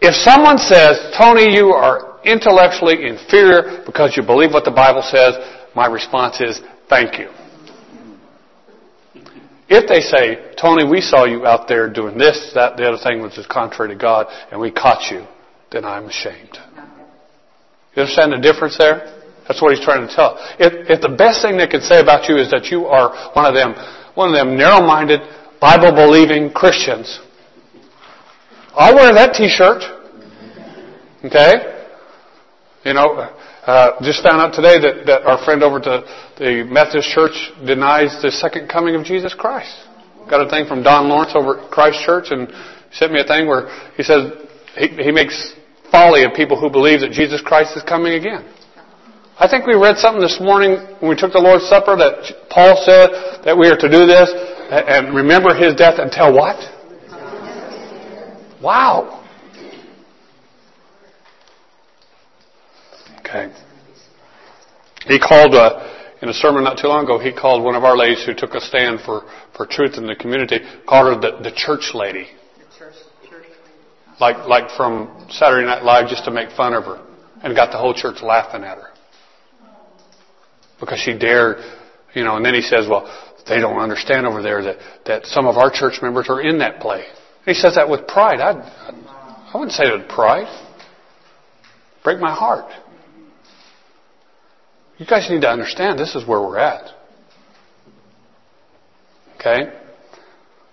if 0.00 0.14
someone 0.24 0.58
says, 0.58 1.12
Tony, 1.18 1.52
you 1.52 1.70
are 1.70 2.18
intellectually 2.24 3.06
inferior 3.06 3.82
because 3.84 4.16
you 4.16 4.22
believe 4.22 4.52
what 4.52 4.64
the 4.64 4.70
Bible 4.70 5.02
says, 5.02 5.36
my 5.74 5.86
response 5.86 6.40
is, 6.40 6.60
thank 6.88 7.18
you. 7.18 7.28
If 9.68 9.86
they 9.86 10.00
say, 10.00 10.54
Tony, 10.56 10.88
we 10.88 11.00
saw 11.00 11.24
you 11.24 11.46
out 11.46 11.68
there 11.68 11.92
doing 11.92 12.16
this, 12.16 12.52
that, 12.54 12.76
the 12.76 12.88
other 12.88 13.02
thing 13.02 13.20
which 13.20 13.36
is 13.36 13.46
contrary 13.46 13.90
to 13.92 14.00
God, 14.00 14.26
and 14.50 14.60
we 14.60 14.70
caught 14.70 15.10
you, 15.10 15.26
then 15.70 15.84
I'm 15.84 16.06
ashamed. 16.06 16.58
You 17.94 18.02
understand 18.02 18.32
the 18.32 18.38
difference 18.38 18.78
there? 18.78 19.14
That's 19.46 19.60
what 19.60 19.74
he's 19.74 19.84
trying 19.84 20.06
to 20.06 20.14
tell. 20.14 20.36
If, 20.58 20.88
if 20.88 21.00
the 21.00 21.08
best 21.08 21.42
thing 21.42 21.58
they 21.58 21.66
can 21.66 21.82
say 21.82 22.00
about 22.00 22.28
you 22.28 22.36
is 22.36 22.50
that 22.50 22.66
you 22.66 22.86
are 22.86 23.32
one 23.34 23.44
of 23.44 23.54
them, 23.54 23.74
one 24.14 24.28
of 24.28 24.34
them 24.34 24.56
narrow-minded, 24.56 25.20
Bible-believing 25.60 26.52
Christians, 26.52 27.20
I'll 28.74 28.94
wear 28.94 29.12
that 29.12 29.34
T-shirt. 29.34 29.82
Okay? 31.24 31.84
You 32.84 32.94
know, 32.94 33.36
uh, 33.68 34.00
just 34.00 34.24
found 34.24 34.40
out 34.40 34.56
today 34.56 34.80
that, 34.80 35.04
that 35.04 35.28
our 35.28 35.36
friend 35.44 35.62
over 35.62 35.76
to 35.76 36.00
the 36.40 36.64
Methodist 36.64 37.12
Church 37.12 37.36
denies 37.66 38.16
the 38.24 38.32
second 38.32 38.66
coming 38.66 38.96
of 38.96 39.04
Jesus 39.04 39.34
Christ. 39.36 39.76
Got 40.24 40.46
a 40.46 40.48
thing 40.48 40.64
from 40.64 40.82
Don 40.82 41.08
Lawrence 41.08 41.36
over 41.36 41.60
at 41.60 41.70
Christ 41.70 42.00
Church 42.00 42.32
and 42.32 42.48
sent 42.92 43.12
me 43.12 43.20
a 43.20 43.28
thing 43.28 43.46
where 43.46 43.68
he 43.92 44.02
says 44.02 44.32
he, 44.72 44.88
he 44.88 45.12
makes 45.12 45.52
folly 45.92 46.24
of 46.24 46.32
people 46.32 46.58
who 46.58 46.70
believe 46.70 47.00
that 47.04 47.12
Jesus 47.12 47.42
Christ 47.44 47.76
is 47.76 47.82
coming 47.84 48.14
again. 48.16 48.48
I 49.36 49.44
think 49.52 49.66
we 49.66 49.76
read 49.76 50.00
something 50.00 50.24
this 50.24 50.40
morning 50.40 50.80
when 51.04 51.12
we 51.12 51.16
took 51.16 51.36
the 51.36 51.44
Lord's 51.44 51.68
Supper 51.68 51.92
that 51.92 52.48
Paul 52.48 52.72
said 52.88 53.44
that 53.44 53.52
we 53.52 53.68
are 53.68 53.76
to 53.76 53.88
do 53.92 54.08
this 54.08 54.32
and 54.72 55.14
remember 55.14 55.52
his 55.52 55.76
death 55.76 56.00
until 56.00 56.32
what? 56.32 56.56
Wow. 58.64 59.17
Okay. 63.28 63.52
He 65.06 65.18
called, 65.18 65.54
uh, 65.54 66.16
in 66.22 66.28
a 66.28 66.32
sermon 66.32 66.64
not 66.64 66.78
too 66.78 66.88
long 66.88 67.04
ago, 67.04 67.18
he 67.18 67.32
called 67.32 67.62
one 67.62 67.74
of 67.74 67.84
our 67.84 67.96
ladies 67.96 68.24
who 68.24 68.34
took 68.34 68.54
a 68.54 68.60
stand 68.60 69.00
for, 69.00 69.22
for 69.56 69.66
truth 69.66 69.96
in 69.96 70.06
the 70.06 70.16
community, 70.16 70.60
called 70.86 71.14
her 71.14 71.30
the, 71.30 71.42
the 71.42 71.52
church 71.54 71.92
lady. 71.94 72.26
Like, 74.20 74.48
like 74.48 74.70
from 74.76 75.26
Saturday 75.30 75.66
Night 75.66 75.84
Live 75.84 76.08
just 76.08 76.24
to 76.24 76.30
make 76.30 76.50
fun 76.50 76.74
of 76.74 76.84
her. 76.84 77.04
And 77.42 77.54
got 77.54 77.70
the 77.70 77.78
whole 77.78 77.94
church 77.94 78.20
laughing 78.20 78.64
at 78.64 78.78
her. 78.78 78.88
Because 80.80 80.98
she 80.98 81.16
dared, 81.16 81.58
you 82.14 82.24
know, 82.24 82.36
and 82.36 82.44
then 82.44 82.54
he 82.54 82.62
says, 82.62 82.86
well, 82.88 83.06
they 83.48 83.60
don't 83.60 83.78
understand 83.78 84.26
over 84.26 84.42
there 84.42 84.62
that, 84.62 84.76
that 85.06 85.26
some 85.26 85.46
of 85.46 85.56
our 85.56 85.70
church 85.70 86.00
members 86.02 86.26
are 86.28 86.40
in 86.40 86.58
that 86.58 86.80
play. 86.80 87.04
And 87.46 87.54
he 87.54 87.54
says 87.54 87.76
that 87.76 87.88
with 87.88 88.08
pride. 88.08 88.40
I, 88.40 88.52
I 89.52 89.56
wouldn't 89.56 89.72
say 89.72 89.84
it 89.84 89.98
with 89.98 90.08
pride. 90.08 90.48
Break 92.02 92.18
my 92.18 92.34
heart. 92.34 92.70
You 94.98 95.06
guys 95.06 95.30
need 95.30 95.42
to 95.42 95.48
understand 95.48 95.98
this 95.98 96.16
is 96.16 96.26
where 96.26 96.40
we're 96.40 96.58
at. 96.58 96.90
Okay? 99.36 99.72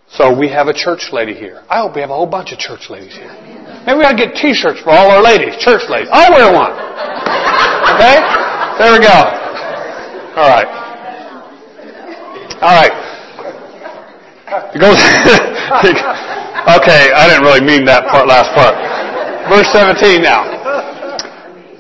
So 0.10 0.38
we 0.38 0.50
have 0.50 0.68
a 0.68 0.74
church 0.74 1.10
lady 1.14 1.34
here. 1.34 1.64
I 1.70 1.82
hope 1.82 1.94
we 1.94 2.02
have 2.02 2.10
a 2.10 2.16
whole 2.16 2.26
bunch 2.26 2.52
of 2.52 2.58
church 2.58 2.90
ladies 2.90 3.14
here. 3.14 3.30
Maybe 3.86 4.00
we 4.00 4.04
ought 4.06 4.18
to 4.18 4.26
get 4.26 4.34
t-shirts 4.34 4.82
for 4.82 4.90
all 4.90 5.12
our 5.12 5.22
ladies, 5.22 5.58
church 5.62 5.86
ladies. 5.90 6.10
I'll 6.12 6.34
wear 6.34 6.50
one. 6.50 6.74
Okay? 7.94 8.18
There 8.82 8.98
we 8.98 9.06
go. 9.06 9.18
All 10.42 10.50
right. 10.50 10.70
All 12.66 12.74
right. 12.82 12.96
It 14.74 14.80
goes. 14.82 14.98
okay, 16.82 17.14
I 17.14 17.30
didn't 17.30 17.44
really 17.44 17.62
mean 17.62 17.86
that 17.86 18.10
part, 18.10 18.28
last 18.28 18.50
part. 18.58 18.74
Verse 19.50 19.70
17 19.72 20.22
now. 20.22 20.50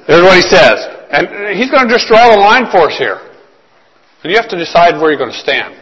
Here's 0.05 0.21
what 0.21 0.35
he 0.35 0.45
says. 0.45 0.94
And 1.11 1.57
he's 1.57 1.69
going 1.69 1.87
to 1.87 1.91
just 1.93 2.07
draw 2.07 2.29
the 2.29 2.39
line 2.39 2.71
for 2.71 2.89
us 2.89 2.97
here. 2.97 3.21
And 4.23 4.31
you 4.31 4.37
have 4.41 4.49
to 4.49 4.57
decide 4.57 4.99
where 4.99 5.11
you're 5.11 5.21
going 5.21 5.33
to 5.33 5.43
stand. 5.43 5.75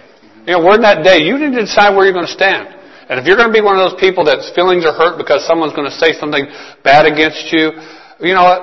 You 0.46 0.60
know, 0.60 0.66
we're 0.66 0.76
in 0.76 0.84
that 0.84 1.04
day. 1.04 1.24
You 1.24 1.40
need 1.40 1.56
to 1.56 1.64
decide 1.64 1.96
where 1.96 2.04
you're 2.04 2.14
going 2.14 2.28
to 2.28 2.36
stand. 2.36 2.68
And 3.10 3.20
if 3.20 3.26
you're 3.26 3.38
going 3.38 3.48
to 3.48 3.56
be 3.56 3.64
one 3.64 3.80
of 3.80 3.84
those 3.92 4.00
people 4.00 4.24
that's 4.24 4.52
feelings 4.52 4.86
are 4.86 4.92
hurt 4.92 5.18
because 5.18 5.46
someone's 5.48 5.72
going 5.72 5.88
to 5.90 5.96
say 5.96 6.12
something 6.14 6.48
bad 6.84 7.06
against 7.06 7.52
you, 7.52 7.72
you 8.20 8.34
know 8.36 8.44
what? 8.44 8.62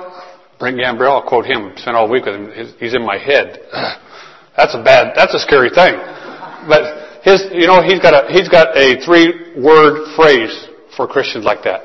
Brent 0.59 0.77
Gambrell, 0.77 1.21
I'll 1.21 1.27
quote 1.27 1.45
him. 1.45 1.73
Spent 1.77 1.97
all 1.97 2.09
week 2.09 2.25
with 2.25 2.35
him. 2.35 2.75
He's 2.77 2.93
in 2.93 3.01
my 3.05 3.17
head. 3.17 3.65
That's 4.57 4.75
a 4.75 4.83
bad, 4.83 5.13
that's 5.15 5.33
a 5.33 5.39
scary 5.39 5.69
thing. 5.69 5.95
But 6.67 7.23
his, 7.23 7.41
you 7.53 7.67
know, 7.67 7.81
he's 7.81 7.99
got 7.99 8.13
a, 8.13 8.31
he's 8.31 8.49
got 8.49 8.75
a 8.75 8.99
three 8.99 9.55
word 9.57 10.13
phrase 10.15 10.67
for 10.95 11.07
Christians 11.07 11.45
like 11.45 11.63
that. 11.63 11.81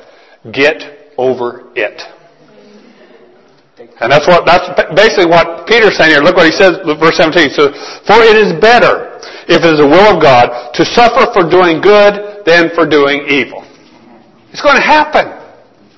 Get 0.53 1.15
over 1.17 1.71
it. 1.77 2.03
And 4.01 4.13
that's 4.13 4.29
what, 4.29 4.45
that's 4.45 4.69
basically 4.93 5.25
what 5.25 5.67
Peter's 5.67 5.97
saying 5.97 6.13
here. 6.13 6.21
Look 6.21 6.37
what 6.37 6.45
he 6.45 6.53
says, 6.53 6.77
verse 6.85 7.17
17. 7.17 7.49
So, 7.57 7.73
for 8.05 8.21
it 8.21 8.37
is 8.37 8.53
better, 8.61 9.17
if 9.49 9.65
it 9.65 9.71
is 9.73 9.81
the 9.81 9.89
will 9.89 10.17
of 10.17 10.21
God, 10.21 10.75
to 10.77 10.85
suffer 10.85 11.33
for 11.33 11.49
doing 11.49 11.81
good 11.81 12.45
than 12.45 12.69
for 12.77 12.85
doing 12.85 13.25
evil. 13.25 13.65
It's 14.53 14.61
going 14.61 14.77
to 14.77 14.85
happen. 14.85 15.33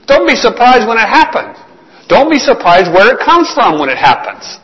Don't 0.07 0.27
be 0.27 0.39
surprised 0.39 0.87
when 0.87 0.97
it 0.97 1.11
happens. 1.11 1.59
Don't 2.07 2.31
be 2.31 2.39
surprised 2.39 2.95
where 2.95 3.13
it 3.13 3.21
comes 3.21 3.51
from 3.53 3.79
when 3.79 3.91
it 3.91 3.99
happens. 3.99 4.63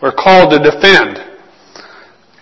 We're 0.00 0.12
called 0.12 0.52
to 0.52 0.58
defend. 0.58 1.16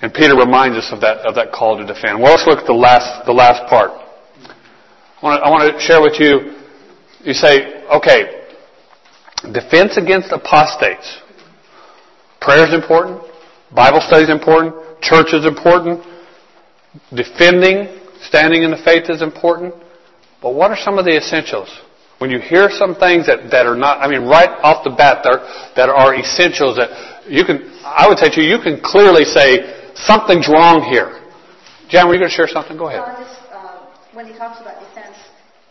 And 0.03 0.12
Peter 0.12 0.34
reminds 0.34 0.76
us 0.78 0.88
of 0.93 1.01
that, 1.03 1.18
of 1.18 1.34
that 1.36 1.53
call 1.53 1.78
to 1.78 1.86
defend. 1.86 2.20
Well, 2.20 2.34
let's 2.34 2.47
look 2.47 2.59
at 2.59 2.66
the 2.66 2.72
last, 2.72 3.24
the 3.26 3.32
last 3.32 3.68
part. 3.68 3.91
I 3.91 5.20
want, 5.22 5.38
to, 5.38 5.45
I 5.45 5.51
want 5.51 5.70
to 5.70 5.80
share 5.80 6.01
with 6.01 6.18
you, 6.18 6.57
you 7.22 7.34
say, 7.34 7.84
okay, 7.88 8.39
Defense 9.53 9.97
against 9.97 10.32
apostates. 10.32 11.18
Prayer 12.41 12.66
is 12.66 12.74
important. 12.74 13.22
Bible 13.74 14.01
study 14.01 14.24
is 14.24 14.30
important. 14.30 14.74
Church 15.01 15.32
is 15.32 15.47
important. 15.47 16.05
Defending, 17.14 17.88
standing 18.22 18.62
in 18.62 18.70
the 18.70 18.80
faith 18.84 19.09
is 19.09 19.22
important. 19.22 19.74
But 20.43 20.55
what 20.55 20.70
are 20.70 20.76
some 20.76 20.99
of 20.99 21.05
the 21.05 21.16
essentials? 21.16 21.68
When 22.18 22.30
you 22.30 22.38
hear 22.38 22.68
some 22.68 22.95
things 22.97 23.26
that, 23.26 23.51
that 23.51 23.64
are 23.64 23.76
not, 23.76 24.01
I 24.01 24.09
mean, 24.09 24.28
right 24.28 24.51
off 24.62 24.84
the 24.84 24.91
bat, 24.91 25.24
that 25.24 25.32
are, 25.32 25.72
that 25.76 25.88
are 25.88 26.14
essentials 26.14 26.76
that 26.76 27.24
you 27.26 27.45
can, 27.45 27.80
I 27.84 28.07
would 28.09 28.18
say 28.18 28.28
to 28.28 28.43
you, 28.43 28.57
you 28.57 28.62
can 28.62 28.80
clearly 28.82 29.24
say, 29.24 29.93
something's 29.95 30.49
wrong 30.49 30.84
here. 30.84 31.20
Jan, 31.88 32.07
were 32.09 32.14
you 32.14 32.20
going 32.20 32.30
to 32.30 32.36
share 32.36 32.49
something? 32.49 32.76
Go 32.76 32.88
ahead. 32.88 33.01
Well, 33.01 33.24
just, 33.24 33.41
uh, 33.53 33.86
when 34.12 34.26
he 34.26 34.36
talks 34.36 34.61
about 34.61 34.80
defense, 34.80 35.16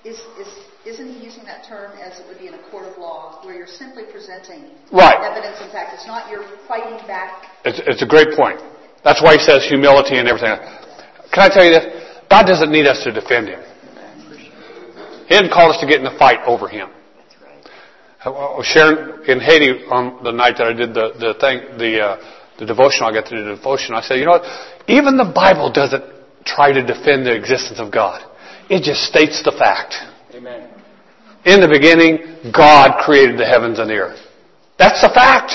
is, 0.03 0.17
is 0.41 0.49
isn't 0.89 1.07
he 1.07 1.23
using 1.23 1.45
that 1.45 1.63
term 1.65 1.91
as 2.01 2.19
it 2.19 2.25
would 2.27 2.39
be 2.39 2.47
in 2.47 2.55
a 2.55 2.63
court 2.69 2.85
of 2.85 2.97
law, 2.97 3.39
where 3.45 3.55
you're 3.55 3.67
simply 3.67 4.03
presenting 4.11 4.71
right. 4.91 5.21
evidence 5.21 5.61
in 5.61 5.69
fact? 5.71 5.93
It's 5.93 6.07
not 6.07 6.29
you're 6.29 6.45
fighting 6.67 6.97
back. 7.07 7.45
It's, 7.63 7.79
it's 7.85 8.01
a 8.01 8.07
great 8.07 8.35
point. 8.35 8.59
That's 9.03 9.21
why 9.21 9.37
he 9.37 9.39
says 9.39 9.65
humility 9.65 10.17
and 10.17 10.27
everything. 10.27 10.57
Can 11.31 11.45
I 11.45 11.49
tell 11.49 11.63
you 11.63 11.71
this? 11.71 11.85
God 12.29 12.43
doesn't 12.43 12.71
need 12.71 12.87
us 12.87 13.03
to 13.03 13.11
defend 13.11 13.47
him. 13.47 13.61
He 15.29 15.35
didn't 15.35 15.53
call 15.53 15.71
us 15.71 15.79
to 15.79 15.87
get 15.87 15.97
in 15.97 16.03
the 16.03 16.17
fight 16.17 16.39
over 16.45 16.67
him. 16.67 16.89
I 18.25 18.29
was 18.29 18.65
sharing 18.65 19.25
in 19.29 19.39
Haiti 19.39 19.85
on 19.85 20.23
the 20.23 20.31
night 20.31 20.55
that 20.57 20.67
I 20.67 20.73
did 20.73 20.93
the, 20.93 21.13
the 21.15 21.33
thing, 21.39 21.77
the, 21.77 22.01
uh, 22.01 22.33
the 22.59 22.65
devotion, 22.65 23.03
I 23.03 23.13
got 23.13 23.29
to 23.29 23.37
do 23.37 23.43
the 23.45 23.55
devotion. 23.55 23.95
I 23.95 24.01
said, 24.01 24.15
you 24.15 24.25
know 24.25 24.41
what? 24.41 24.43
Even 24.87 25.15
the 25.15 25.31
Bible 25.33 25.71
doesn't 25.71 26.03
try 26.43 26.73
to 26.73 26.83
defend 26.83 27.25
the 27.25 27.33
existence 27.33 27.79
of 27.79 27.93
God. 27.93 28.25
It 28.69 28.83
just 28.83 29.03
states 29.03 29.41
the 29.43 29.53
fact. 29.53 29.95
Amen. 30.35 30.78
In 31.45 31.61
the 31.61 31.67
beginning, 31.67 32.51
God 32.51 32.99
created 33.03 33.39
the 33.39 33.45
heavens 33.45 33.79
and 33.79 33.89
the 33.89 33.95
earth. 33.95 34.19
That's 34.77 35.01
the 35.01 35.09
fact. 35.09 35.53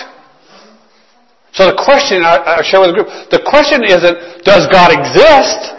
So 1.52 1.66
the 1.66 1.78
question 1.78 2.22
I, 2.24 2.58
I 2.58 2.62
share 2.62 2.80
with 2.80 2.90
the 2.90 3.04
group, 3.04 3.08
the 3.30 3.42
question 3.46 3.84
isn't, 3.84 4.44
does 4.44 4.66
God 4.72 4.90
exist? 4.90 5.70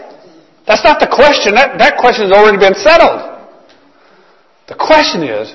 That's 0.66 0.84
not 0.84 1.00
the 1.00 1.12
question. 1.12 1.54
That, 1.54 1.78
that 1.78 1.98
question 2.00 2.30
has 2.30 2.32
already 2.32 2.58
been 2.58 2.76
settled. 2.76 3.36
The 4.68 4.76
question 4.76 5.24
is, 5.24 5.54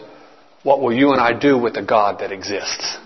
what 0.62 0.80
will 0.80 0.92
you 0.92 1.12
and 1.12 1.20
I 1.20 1.32
do 1.38 1.58
with 1.58 1.74
the 1.74 1.82
God 1.82 2.20
that 2.20 2.32
exists? 2.32 2.98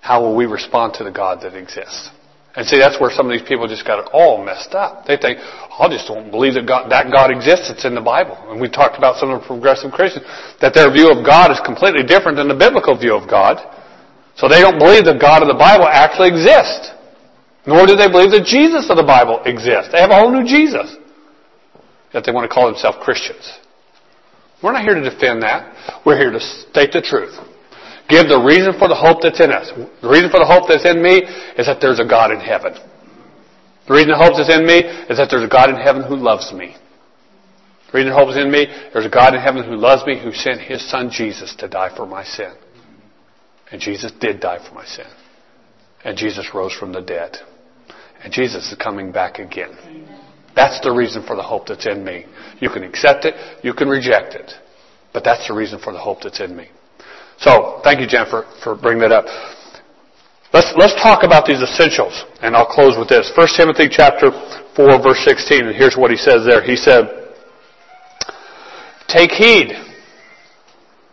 How 0.00 0.20
will 0.22 0.36
we 0.36 0.46
respond 0.46 0.94
to 0.94 1.04
the 1.04 1.10
God 1.10 1.42
that 1.42 1.54
exists? 1.54 2.10
And 2.54 2.68
see, 2.68 2.76
that's 2.76 3.00
where 3.00 3.10
some 3.10 3.24
of 3.24 3.32
these 3.32 3.46
people 3.48 3.64
just 3.66 3.86
got 3.86 3.98
it 3.98 4.10
all 4.12 4.44
messed 4.44 4.74
up. 4.76 5.06
They 5.08 5.16
think, 5.16 5.40
I 5.40 5.88
just 5.88 6.06
don't 6.06 6.30
believe 6.30 6.52
that 6.54 6.68
God, 6.68 6.92
that 6.92 7.08
God 7.08 7.32
exists. 7.32 7.72
It's 7.72 7.88
in 7.88 7.94
the 7.94 8.04
Bible. 8.04 8.36
And 8.52 8.60
we 8.60 8.68
talked 8.68 8.98
about 8.98 9.16
some 9.16 9.30
of 9.32 9.40
the 9.40 9.46
progressive 9.46 9.90
Christians, 9.90 10.28
that 10.60 10.76
their 10.76 10.92
view 10.92 11.08
of 11.08 11.24
God 11.24 11.50
is 11.50 11.60
completely 11.64 12.04
different 12.04 12.36
than 12.36 12.48
the 12.48 12.58
biblical 12.58 12.92
view 12.92 13.16
of 13.16 13.24
God. 13.24 13.56
So 14.36 14.48
they 14.48 14.60
don't 14.60 14.78
believe 14.78 15.08
the 15.08 15.16
God 15.16 15.40
of 15.40 15.48
the 15.48 15.56
Bible 15.56 15.88
actually 15.88 16.28
exists. 16.28 16.92
Nor 17.64 17.86
do 17.86 17.96
they 17.96 18.08
believe 18.12 18.32
the 18.32 18.44
Jesus 18.44 18.90
of 18.90 19.00
the 19.00 19.06
Bible 19.06 19.40
exists. 19.48 19.88
They 19.92 20.00
have 20.00 20.10
a 20.10 20.20
whole 20.20 20.32
new 20.32 20.44
Jesus. 20.44 20.96
Yet 22.12 22.24
they 22.28 22.32
want 22.32 22.44
to 22.44 22.52
call 22.52 22.68
themselves 22.68 22.98
Christians. 23.00 23.48
We're 24.62 24.72
not 24.72 24.84
here 24.84 24.94
to 24.94 25.00
defend 25.00 25.42
that. 25.42 26.04
We're 26.04 26.18
here 26.18 26.30
to 26.30 26.40
state 26.40 26.92
the 26.92 27.00
truth. 27.00 27.32
Give 28.08 28.28
the 28.28 28.40
reason 28.40 28.74
for 28.78 28.88
the 28.88 28.94
hope 28.94 29.22
that's 29.22 29.40
in 29.40 29.50
us. 29.50 29.70
The 29.70 30.08
reason 30.08 30.30
for 30.30 30.38
the 30.38 30.48
hope 30.48 30.68
that's 30.68 30.84
in 30.84 31.02
me 31.02 31.22
is 31.56 31.66
that 31.66 31.80
there's 31.80 32.00
a 32.00 32.04
God 32.04 32.30
in 32.30 32.40
heaven. 32.40 32.74
The 33.86 33.94
reason 33.94 34.10
the 34.10 34.16
hope 34.16 34.34
that's 34.36 34.52
in 34.52 34.66
me 34.66 34.78
is 35.08 35.18
that 35.18 35.28
there's 35.30 35.44
a 35.44 35.48
God 35.48 35.70
in 35.70 35.76
heaven 35.76 36.02
who 36.02 36.16
loves 36.16 36.52
me. 36.52 36.76
The 37.90 37.98
reason 37.98 38.12
the 38.12 38.18
hope 38.18 38.30
is 38.30 38.36
in 38.36 38.50
me, 38.50 38.66
there's 38.92 39.06
a 39.06 39.10
God 39.10 39.34
in 39.34 39.40
heaven 39.40 39.64
who 39.64 39.76
loves 39.76 40.06
me, 40.06 40.18
who 40.18 40.32
sent 40.32 40.60
His 40.60 40.88
Son 40.88 41.10
Jesus 41.10 41.54
to 41.56 41.68
die 41.68 41.94
for 41.94 42.06
my 42.06 42.24
sin. 42.24 42.52
And 43.70 43.80
Jesus 43.80 44.12
did 44.12 44.40
die 44.40 44.66
for 44.66 44.74
my 44.74 44.84
sin. 44.84 45.06
And 46.04 46.16
Jesus 46.16 46.54
rose 46.54 46.72
from 46.72 46.92
the 46.92 47.00
dead. 47.00 47.36
And 48.22 48.32
Jesus 48.32 48.70
is 48.70 48.78
coming 48.78 49.12
back 49.12 49.38
again. 49.38 49.76
That's 50.54 50.80
the 50.80 50.92
reason 50.92 51.24
for 51.26 51.36
the 51.36 51.42
hope 51.42 51.66
that's 51.66 51.86
in 51.86 52.04
me. 52.04 52.26
You 52.60 52.70
can 52.70 52.84
accept 52.84 53.24
it, 53.24 53.34
you 53.64 53.74
can 53.74 53.88
reject 53.88 54.34
it. 54.34 54.52
But 55.12 55.24
that's 55.24 55.48
the 55.48 55.54
reason 55.54 55.78
for 55.78 55.92
the 55.92 55.98
hope 55.98 56.22
that's 56.22 56.40
in 56.40 56.56
me. 56.56 56.68
So, 57.38 57.80
thank 57.82 58.00
you, 58.00 58.06
Jennifer, 58.06 58.46
for 58.62 58.74
bringing 58.74 59.02
that 59.02 59.12
up. 59.12 59.26
Let's, 60.52 60.72
let's 60.76 60.94
talk 61.02 61.24
about 61.24 61.46
these 61.46 61.62
essentials, 61.62 62.24
and 62.42 62.54
I'll 62.54 62.66
close 62.66 62.96
with 62.98 63.08
this. 63.08 63.32
1 63.34 63.48
Timothy 63.56 63.88
chapter 63.88 64.30
4, 64.76 65.02
verse 65.02 65.24
16, 65.24 65.66
and 65.66 65.74
here's 65.74 65.96
what 65.96 66.10
he 66.10 66.16
says 66.16 66.44
there. 66.44 66.62
He 66.62 66.76
said, 66.76 67.08
Take 69.08 69.32
heed. 69.32 69.72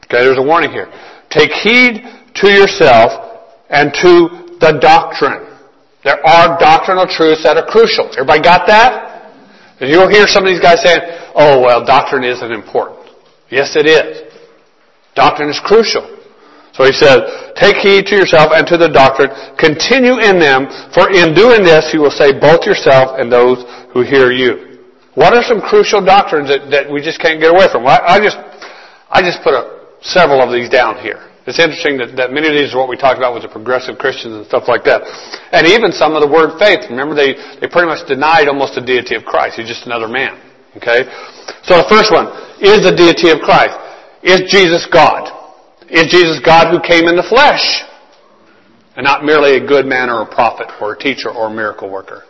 Okay, 0.05 0.23
there's 0.23 0.37
a 0.37 0.43
warning 0.43 0.71
here. 0.71 0.91
Take 1.29 1.51
heed 1.51 2.03
to 2.35 2.47
yourself 2.49 3.39
and 3.69 3.93
to 4.01 4.57
the 4.59 4.79
doctrine. 4.81 5.47
There 6.03 6.25
are 6.25 6.57
doctrinal 6.59 7.07
truths 7.07 7.43
that 7.43 7.57
are 7.57 7.65
crucial. 7.65 8.07
Everybody 8.11 8.41
got 8.41 8.67
that? 8.67 9.31
And 9.79 9.89
you'll 9.89 10.09
hear 10.09 10.27
some 10.27 10.43
of 10.45 10.49
these 10.49 10.61
guys 10.61 10.81
saying, 10.83 10.99
oh, 11.35 11.61
well, 11.61 11.85
doctrine 11.85 12.23
isn't 12.23 12.51
important. 12.51 12.99
Yes, 13.49 13.75
it 13.75 13.85
is. 13.85 14.28
Doctrine 15.15 15.49
is 15.49 15.59
crucial. 15.63 16.17
So 16.73 16.85
he 16.85 16.93
says, 16.93 17.51
take 17.59 17.75
heed 17.83 18.07
to 18.07 18.15
yourself 18.15 18.55
and 18.55 18.65
to 18.67 18.77
the 18.77 18.87
doctrine, 18.87 19.27
continue 19.59 20.21
in 20.23 20.39
them, 20.39 20.71
for 20.95 21.11
in 21.11 21.35
doing 21.35 21.59
this 21.59 21.91
you 21.91 21.99
will 21.99 22.13
save 22.13 22.39
both 22.39 22.63
yourself 22.63 23.19
and 23.19 23.27
those 23.27 23.67
who 23.91 24.01
hear 24.01 24.31
you. 24.31 24.79
What 25.15 25.35
are 25.35 25.43
some 25.43 25.59
crucial 25.59 25.99
doctrines 25.99 26.47
that, 26.47 26.71
that 26.71 26.87
we 26.87 27.01
just 27.01 27.19
can't 27.19 27.41
get 27.41 27.51
away 27.51 27.67
from? 27.67 27.83
Well, 27.83 27.99
I, 27.99 28.15
I 28.15 28.17
just, 28.23 28.37
I 29.11 29.19
just 29.19 29.43
put 29.43 29.51
several 29.99 30.39
of 30.39 30.53
these 30.55 30.69
down 30.69 31.03
here. 31.03 31.27
It's 31.49 31.57
interesting 31.57 31.97
that, 31.97 32.13
that 32.15 32.29
many 32.29 32.45
of 32.45 32.53
these 32.53 32.71
are 32.71 32.79
what 32.79 32.87
we 32.87 32.95
talked 32.95 33.17
about 33.17 33.33
with 33.33 33.41
the 33.41 33.49
progressive 33.49 33.97
Christians 33.97 34.37
and 34.37 34.45
stuff 34.45 34.69
like 34.69 34.85
that. 34.85 35.01
And 35.49 35.65
even 35.65 35.91
some 35.91 36.13
of 36.13 36.21
the 36.21 36.29
word 36.29 36.61
faith. 36.61 36.85
Remember, 36.93 37.17
they, 37.17 37.33
they 37.57 37.65
pretty 37.65 37.89
much 37.89 38.05
denied 38.05 38.45
almost 38.45 38.77
the 38.77 38.85
deity 38.85 39.17
of 39.17 39.25
Christ. 39.25 39.57
He's 39.57 39.67
just 39.67 39.89
another 39.89 40.07
man. 40.07 40.37
Okay? 40.77 41.09
So 41.65 41.81
the 41.81 41.89
first 41.89 42.13
one 42.13 42.29
is 42.61 42.85
the 42.85 42.93
deity 42.93 43.33
of 43.33 43.41
Christ. 43.41 43.73
Is 44.23 44.51
Jesus 44.51 44.87
God? 44.91 45.31
Is 45.89 46.07
Jesus 46.11 46.39
God 46.43 46.71
who 46.71 46.79
came 46.81 47.07
in 47.07 47.15
the 47.15 47.23
flesh? 47.23 47.83
And 48.95 49.05
not 49.05 49.23
merely 49.23 49.55
a 49.57 49.65
good 49.65 49.85
man 49.85 50.09
or 50.09 50.23
a 50.23 50.25
prophet 50.25 50.67
or 50.81 50.93
a 50.93 50.97
teacher 50.97 51.29
or 51.29 51.47
a 51.47 51.53
miracle 51.53 51.89
worker. 51.89 52.23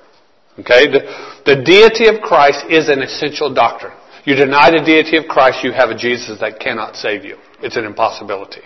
Okay? 0.59 0.85
The, 0.85 1.01
the 1.45 1.63
deity 1.63 2.07
of 2.07 2.21
Christ 2.21 2.65
is 2.69 2.89
an 2.89 3.01
essential 3.01 3.53
doctrine. 3.53 3.93
You 4.25 4.35
deny 4.35 4.69
the 4.69 4.83
deity 4.85 5.17
of 5.17 5.25
Christ, 5.25 5.63
you 5.63 5.71
have 5.71 5.89
a 5.89 5.97
Jesus 5.97 6.39
that 6.39 6.59
cannot 6.59 6.95
save 6.95 7.25
you. 7.25 7.37
It's 7.63 7.77
an 7.77 7.85
impossibility. 7.85 8.61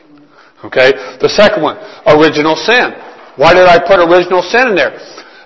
Okay? 0.65 0.91
The 1.21 1.30
second 1.30 1.63
one, 1.63 1.78
original 2.07 2.55
sin. 2.55 2.91
Why 3.36 3.53
did 3.53 3.65
I 3.65 3.80
put 3.80 4.03
original 4.03 4.41
sin 4.41 4.74
in 4.74 4.76
there? 4.76 4.99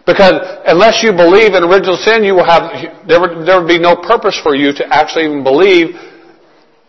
Because 0.07 0.39
unless 0.65 1.03
you 1.03 1.11
believe 1.11 1.53
in 1.53 1.67
original 1.67 1.99
sin, 1.99 2.23
you 2.23 2.33
will 2.33 2.47
have, 2.47 2.71
there 3.07 3.19
would, 3.19 3.45
there 3.45 3.59
would 3.59 3.67
be 3.67 3.79
no 3.79 3.95
purpose 3.95 4.39
for 4.39 4.55
you 4.55 4.71
to 4.71 4.83
actually 4.87 5.27
even 5.27 5.43
believe 5.43 5.99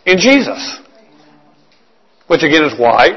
in 0.06 0.18
Jesus. 0.18 0.80
Which 2.26 2.42
again 2.42 2.64
is 2.64 2.78
why 2.78 3.16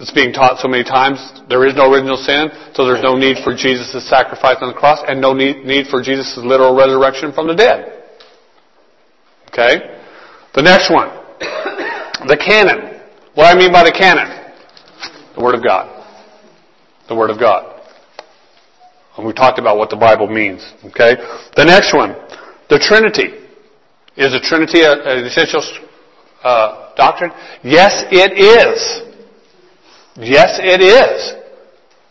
it's 0.00 0.12
being 0.12 0.32
taught 0.32 0.58
so 0.60 0.68
many 0.68 0.84
times 0.84 1.18
there 1.48 1.66
is 1.66 1.74
no 1.74 1.90
original 1.90 2.16
sin, 2.16 2.48
so 2.74 2.86
there's 2.86 3.02
no 3.02 3.16
need 3.16 3.38
for 3.42 3.54
Jesus' 3.54 4.08
sacrifice 4.08 4.56
on 4.60 4.68
the 4.68 4.78
cross 4.78 5.00
and 5.06 5.20
no 5.20 5.32
need, 5.32 5.64
need 5.64 5.86
for 5.86 6.02
Jesus' 6.02 6.38
literal 6.38 6.76
resurrection 6.76 7.32
from 7.32 7.48
the 7.48 7.54
dead. 7.54 8.04
Okay? 9.48 9.98
The 10.54 10.62
next 10.62 10.90
one. 10.90 11.08
The 12.28 12.36
canon. 12.36 13.00
What 13.34 13.44
do 13.44 13.50
I 13.50 13.54
mean 13.54 13.72
by 13.72 13.84
the 13.84 13.92
canon? 13.92 14.52
The 15.34 15.42
Word 15.42 15.54
of 15.54 15.62
God. 15.64 16.04
The 17.08 17.14
Word 17.14 17.30
of 17.30 17.38
God. 17.38 17.80
And 19.16 19.26
we 19.26 19.32
talked 19.32 19.58
about 19.58 19.78
what 19.78 19.90
the 19.90 19.96
Bible 19.96 20.28
means. 20.28 20.62
Okay? 20.84 21.16
The 21.56 21.64
next 21.64 21.94
one. 21.94 22.14
The 22.70 22.78
Trinity. 22.78 23.34
Is 24.16 24.32
the 24.32 24.40
Trinity 24.40 24.82
an 24.82 25.24
essential 25.24 25.62
uh, 26.42 26.94
doctrine? 26.96 27.30
Yes, 27.62 28.04
it 28.10 28.32
is. 28.38 29.02
Yes, 30.16 30.58
it 30.62 30.80
is. 30.80 31.34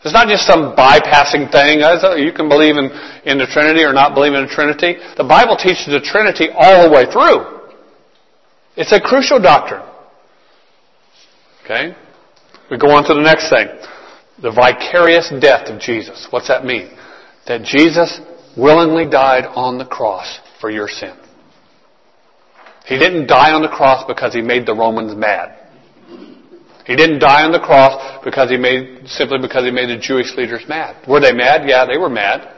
It's 0.04 0.14
not 0.14 0.28
just 0.28 0.46
some 0.46 0.76
bypassing 0.76 1.50
thing. 1.50 1.80
You 2.24 2.32
can 2.32 2.48
believe 2.48 2.76
in, 2.76 2.90
in 3.26 3.38
the 3.38 3.46
Trinity 3.46 3.82
or 3.82 3.92
not 3.92 4.14
believe 4.14 4.32
in 4.32 4.46
the 4.46 4.52
Trinity. 4.52 4.96
The 5.16 5.24
Bible 5.24 5.56
teaches 5.56 5.86
the 5.86 6.00
Trinity 6.00 6.48
all 6.54 6.88
the 6.88 6.90
way 6.90 7.04
through. 7.10 7.58
It's 8.76 8.92
a 8.92 9.00
crucial 9.00 9.40
doctrine. 9.40 9.82
Okay? 11.64 11.94
We 12.70 12.78
go 12.78 12.90
on 12.90 13.04
to 13.04 13.14
the 13.14 13.20
next 13.20 13.50
thing. 13.50 13.66
The 14.40 14.52
vicarious 14.52 15.32
death 15.40 15.68
of 15.68 15.80
Jesus. 15.80 16.28
What's 16.30 16.48
that 16.48 16.64
mean? 16.64 16.90
That 17.46 17.62
Jesus 17.64 18.20
willingly 18.56 19.08
died 19.08 19.44
on 19.46 19.78
the 19.78 19.84
cross 19.84 20.38
for 20.60 20.70
your 20.70 20.88
sin. 20.88 21.16
He 22.88 22.96
didn't 22.98 23.26
die 23.26 23.52
on 23.52 23.60
the 23.60 23.68
cross 23.68 24.04
because 24.08 24.32
he 24.32 24.40
made 24.40 24.64
the 24.64 24.74
Romans 24.74 25.14
mad. 25.14 25.54
He 26.86 26.96
didn't 26.96 27.18
die 27.18 27.44
on 27.44 27.52
the 27.52 27.60
cross 27.60 28.24
because 28.24 28.48
he 28.48 28.56
made, 28.56 29.06
simply 29.06 29.36
because 29.38 29.64
he 29.64 29.70
made 29.70 29.90
the 29.90 29.98
Jewish 30.00 30.34
leaders 30.38 30.64
mad. 30.66 30.96
Were 31.06 31.20
they 31.20 31.34
mad? 31.34 31.68
Yeah, 31.68 31.84
they 31.84 31.98
were 31.98 32.08
mad. 32.08 32.48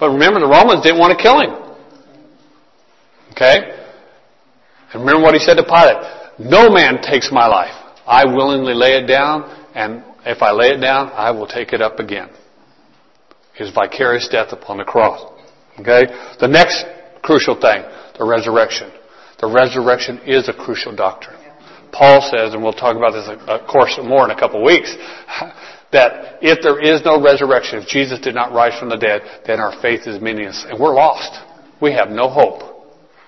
But 0.00 0.08
remember, 0.08 0.40
the 0.40 0.48
Romans 0.48 0.82
didn't 0.82 0.98
want 0.98 1.12
to 1.12 1.22
kill 1.22 1.38
him. 1.38 1.52
Okay? 3.32 3.76
And 4.94 5.04
remember 5.04 5.20
what 5.20 5.34
he 5.34 5.38
said 5.38 5.56
to 5.56 5.64
Pilate. 5.64 6.00
No 6.38 6.70
man 6.70 7.02
takes 7.02 7.30
my 7.30 7.46
life. 7.46 7.76
I 8.06 8.24
willingly 8.24 8.72
lay 8.72 8.96
it 8.96 9.06
down, 9.06 9.44
and 9.74 10.02
if 10.24 10.40
I 10.40 10.52
lay 10.52 10.68
it 10.68 10.80
down, 10.80 11.12
I 11.12 11.30
will 11.30 11.46
take 11.46 11.74
it 11.74 11.82
up 11.82 11.98
again. 11.98 12.30
His 13.52 13.70
vicarious 13.70 14.28
death 14.32 14.48
upon 14.52 14.78
the 14.78 14.84
cross. 14.84 15.30
Okay? 15.78 16.06
The 16.40 16.48
next 16.48 16.86
crucial 17.20 17.54
thing, 17.60 17.84
the 18.18 18.24
resurrection. 18.24 18.90
The 19.42 19.50
resurrection 19.50 20.20
is 20.24 20.48
a 20.48 20.54
crucial 20.54 20.94
doctrine. 20.94 21.36
Paul 21.90 22.22
says, 22.22 22.54
and 22.54 22.62
we'll 22.62 22.72
talk 22.72 22.96
about 22.96 23.10
this, 23.10 23.28
uh, 23.28 23.58
of 23.58 23.66
course, 23.66 23.98
more 24.02 24.24
in 24.24 24.30
a 24.30 24.38
couple 24.38 24.60
of 24.60 24.64
weeks, 24.64 24.96
that 25.92 26.38
if 26.40 26.62
there 26.62 26.80
is 26.80 27.04
no 27.04 27.22
resurrection, 27.22 27.80
if 27.80 27.88
Jesus 27.88 28.20
did 28.20 28.34
not 28.34 28.52
rise 28.52 28.78
from 28.78 28.88
the 28.88 28.96
dead, 28.96 29.20
then 29.44 29.60
our 29.60 29.78
faith 29.82 30.06
is 30.06 30.22
meaningless. 30.22 30.64
And 30.66 30.78
we're 30.78 30.94
lost. 30.94 31.42
We 31.82 31.92
have 31.92 32.08
no 32.08 32.30
hope. 32.30 32.62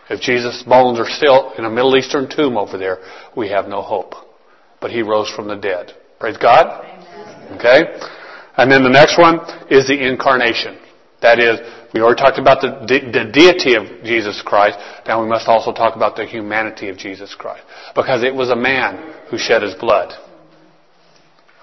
If 0.08 0.20
Jesus' 0.20 0.62
bones 0.62 1.00
are 1.00 1.08
still 1.08 1.52
in 1.58 1.64
a 1.64 1.70
Middle 1.70 1.96
Eastern 1.96 2.30
tomb 2.30 2.56
over 2.56 2.78
there, 2.78 2.98
we 3.36 3.48
have 3.48 3.66
no 3.66 3.82
hope. 3.82 4.14
But 4.80 4.92
He 4.92 5.02
rose 5.02 5.28
from 5.30 5.48
the 5.48 5.56
dead. 5.56 5.92
Praise 6.20 6.36
God. 6.36 6.86
Okay? 7.56 7.82
And 8.56 8.70
then 8.70 8.84
the 8.84 8.88
next 8.88 9.18
one 9.18 9.40
is 9.68 9.88
the 9.88 9.98
incarnation. 9.98 10.78
That 11.22 11.40
is, 11.40 11.58
we 11.94 12.02
already 12.02 12.20
talked 12.20 12.42
about 12.42 12.60
the, 12.60 12.74
the 12.90 13.30
deity 13.30 13.78
of 13.78 14.02
Jesus 14.02 14.42
Christ. 14.42 14.76
Now 15.06 15.22
we 15.22 15.28
must 15.28 15.46
also 15.46 15.72
talk 15.72 15.94
about 15.94 16.16
the 16.16 16.26
humanity 16.26 16.88
of 16.88 16.98
Jesus 16.98 17.36
Christ. 17.38 17.62
Because 17.94 18.24
it 18.24 18.34
was 18.34 18.50
a 18.50 18.56
man 18.56 19.14
who 19.30 19.38
shed 19.38 19.62
his 19.62 19.74
blood. 19.78 20.10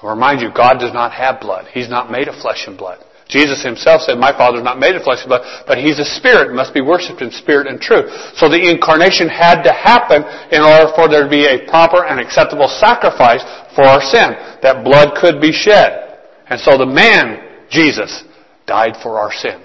I'll 0.02 0.10
remind 0.10 0.40
you, 0.40 0.48
God 0.56 0.80
does 0.80 0.94
not 0.94 1.12
have 1.12 1.42
blood. 1.42 1.68
He's 1.74 1.90
not 1.90 2.10
made 2.10 2.30
of 2.30 2.40
flesh 2.40 2.64
and 2.66 2.78
blood. 2.78 3.04
Jesus 3.28 3.64
himself 3.64 4.02
said, 4.02 4.18
My 4.18 4.32
Father 4.32 4.60
is 4.60 4.64
not 4.64 4.80
made 4.80 4.96
of 4.96 5.04
flesh 5.04 5.20
and 5.20 5.28
blood, 5.28 5.44
but 5.68 5.78
He's 5.78 6.00
a 6.00 6.06
spirit, 6.06 6.56
must 6.56 6.74
be 6.74 6.82
worshipped 6.82 7.22
in 7.22 7.32
spirit 7.32 7.68
and 7.68 7.80
truth. 7.80 8.12
So 8.36 8.48
the 8.48 8.60
incarnation 8.60 9.28
had 9.28 9.64
to 9.64 9.72
happen 9.72 10.24
in 10.52 10.64
order 10.64 10.92
for 10.96 11.08
there 11.08 11.24
to 11.24 11.30
be 11.30 11.48
a 11.48 11.64
proper 11.68 12.04
and 12.04 12.20
acceptable 12.20 12.68
sacrifice 12.68 13.44
for 13.76 13.84
our 13.84 14.02
sin. 14.02 14.36
That 14.64 14.84
blood 14.84 15.16
could 15.20 15.40
be 15.40 15.52
shed. 15.52 16.20
And 16.48 16.60
so 16.60 16.78
the 16.78 16.86
man, 16.86 17.68
Jesus, 17.70 18.24
died 18.68 18.96
for 19.02 19.20
our 19.20 19.32
sin. 19.32 19.64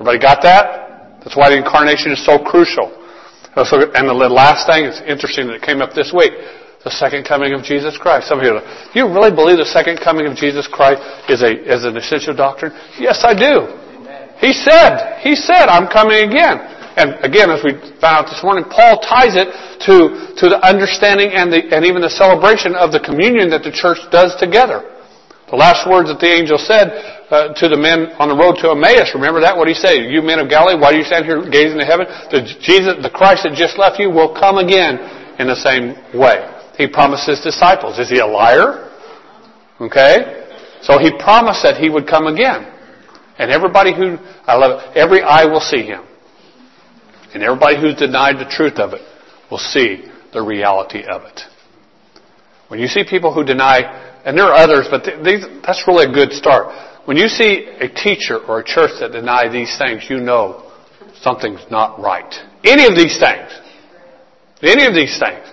Everybody 0.00 0.16
got 0.16 0.40
that? 0.48 1.20
That's 1.20 1.36
why 1.36 1.52
the 1.52 1.60
incarnation 1.60 2.08
is 2.08 2.24
so 2.24 2.40
crucial. 2.40 2.88
And 3.52 4.08
the 4.08 4.16
last 4.32 4.64
thing, 4.64 4.88
it's 4.88 5.04
interesting 5.04 5.44
that 5.52 5.60
it 5.60 5.62
came 5.62 5.84
up 5.84 5.92
this 5.92 6.08
week, 6.08 6.32
the 6.80 6.88
second 6.88 7.28
coming 7.28 7.52
of 7.52 7.60
Jesus 7.60 8.00
Christ. 8.00 8.32
Some 8.32 8.40
of 8.40 8.48
you, 8.48 8.56
do 8.56 8.96
you 8.96 9.04
really 9.12 9.28
believe 9.28 9.60
the 9.60 9.68
second 9.68 10.00
coming 10.00 10.24
of 10.24 10.40
Jesus 10.40 10.64
Christ 10.64 11.04
is 11.28 11.44
a 11.44 11.52
is 11.52 11.84
an 11.84 12.00
essential 12.00 12.32
doctrine? 12.32 12.72
Yes, 12.96 13.20
I 13.28 13.36
do. 13.36 13.76
He 14.40 14.56
said, 14.56 15.20
He 15.20 15.36
said, 15.36 15.68
I'm 15.68 15.84
coming 15.84 16.24
again. 16.24 16.64
And 16.96 17.20
again, 17.20 17.52
as 17.52 17.60
we 17.60 17.76
found 18.00 18.24
out 18.24 18.32
this 18.32 18.40
morning, 18.40 18.64
Paul 18.72 19.04
ties 19.04 19.36
it 19.36 19.52
to, 19.84 20.32
to 20.32 20.44
the 20.48 20.58
understanding 20.64 21.36
and, 21.36 21.52
the, 21.52 21.60
and 21.76 21.84
even 21.84 22.00
the 22.00 22.10
celebration 22.10 22.72
of 22.72 22.88
the 22.90 23.04
communion 23.04 23.52
that 23.52 23.68
the 23.68 23.70
church 23.70 24.00
does 24.08 24.32
together. 24.40 24.99
The 25.50 25.58
last 25.58 25.82
words 25.82 26.08
that 26.08 26.22
the 26.22 26.30
angel 26.30 26.58
said 26.58 26.94
uh, 27.26 27.50
to 27.58 27.66
the 27.66 27.76
men 27.76 28.14
on 28.22 28.30
the 28.30 28.38
road 28.38 28.54
to 28.62 28.70
Emmaus, 28.70 29.10
remember 29.18 29.42
that? 29.42 29.58
What 29.58 29.66
he 29.66 29.74
say? 29.74 30.06
You 30.06 30.22
men 30.22 30.38
of 30.38 30.46
Galilee, 30.46 30.78
why 30.78 30.94
do 30.94 30.98
you 30.98 31.04
stand 31.04 31.26
here 31.26 31.42
gazing 31.42 31.78
to 31.78 31.84
heaven? 31.84 32.06
The 32.30 32.46
Jesus, 32.62 33.02
the 33.02 33.10
Christ 33.10 33.42
that 33.42 33.58
just 33.58 33.74
left 33.74 33.98
you 33.98 34.14
will 34.14 34.30
come 34.30 34.62
again 34.62 35.02
in 35.42 35.50
the 35.50 35.58
same 35.58 35.98
way. 36.14 36.46
He 36.78 36.86
promised 36.86 37.26
his 37.26 37.42
disciples. 37.42 37.98
Is 37.98 38.08
he 38.08 38.22
a 38.22 38.26
liar? 38.26 38.94
Okay? 39.80 40.46
So 40.82 40.98
he 41.02 41.10
promised 41.18 41.66
that 41.66 41.76
he 41.82 41.90
would 41.90 42.06
come 42.06 42.30
again. 42.30 42.70
And 43.38 43.50
everybody 43.50 43.90
who, 43.90 44.22
I 44.46 44.54
love 44.54 44.78
it, 44.78 44.96
every 44.96 45.22
eye 45.22 45.46
will 45.46 45.60
see 45.60 45.82
him. 45.82 46.06
And 47.34 47.42
everybody 47.42 47.80
who's 47.80 47.96
denied 47.96 48.38
the 48.38 48.48
truth 48.48 48.78
of 48.78 48.92
it 48.92 49.02
will 49.50 49.58
see 49.58 50.06
the 50.32 50.42
reality 50.42 51.02
of 51.02 51.22
it. 51.24 51.40
When 52.68 52.78
you 52.78 52.86
see 52.86 53.02
people 53.02 53.34
who 53.34 53.42
deny 53.42 54.09
and 54.24 54.36
there 54.36 54.44
are 54.46 54.54
others, 54.54 54.86
but 54.90 55.04
these, 55.24 55.44
that's 55.64 55.84
really 55.86 56.10
a 56.10 56.12
good 56.12 56.32
start. 56.32 56.74
When 57.06 57.16
you 57.16 57.28
see 57.28 57.66
a 57.80 57.88
teacher 57.88 58.38
or 58.38 58.60
a 58.60 58.64
church 58.64 58.90
that 59.00 59.12
deny 59.12 59.48
these 59.48 59.76
things, 59.78 60.06
you 60.08 60.18
know 60.18 60.70
something's 61.20 61.64
not 61.70 61.98
right. 62.00 62.32
Any 62.64 62.86
of 62.86 62.94
these 62.94 63.18
things. 63.18 63.50
Any 64.62 64.84
of 64.84 64.94
these 64.94 65.18
things. 65.18 65.46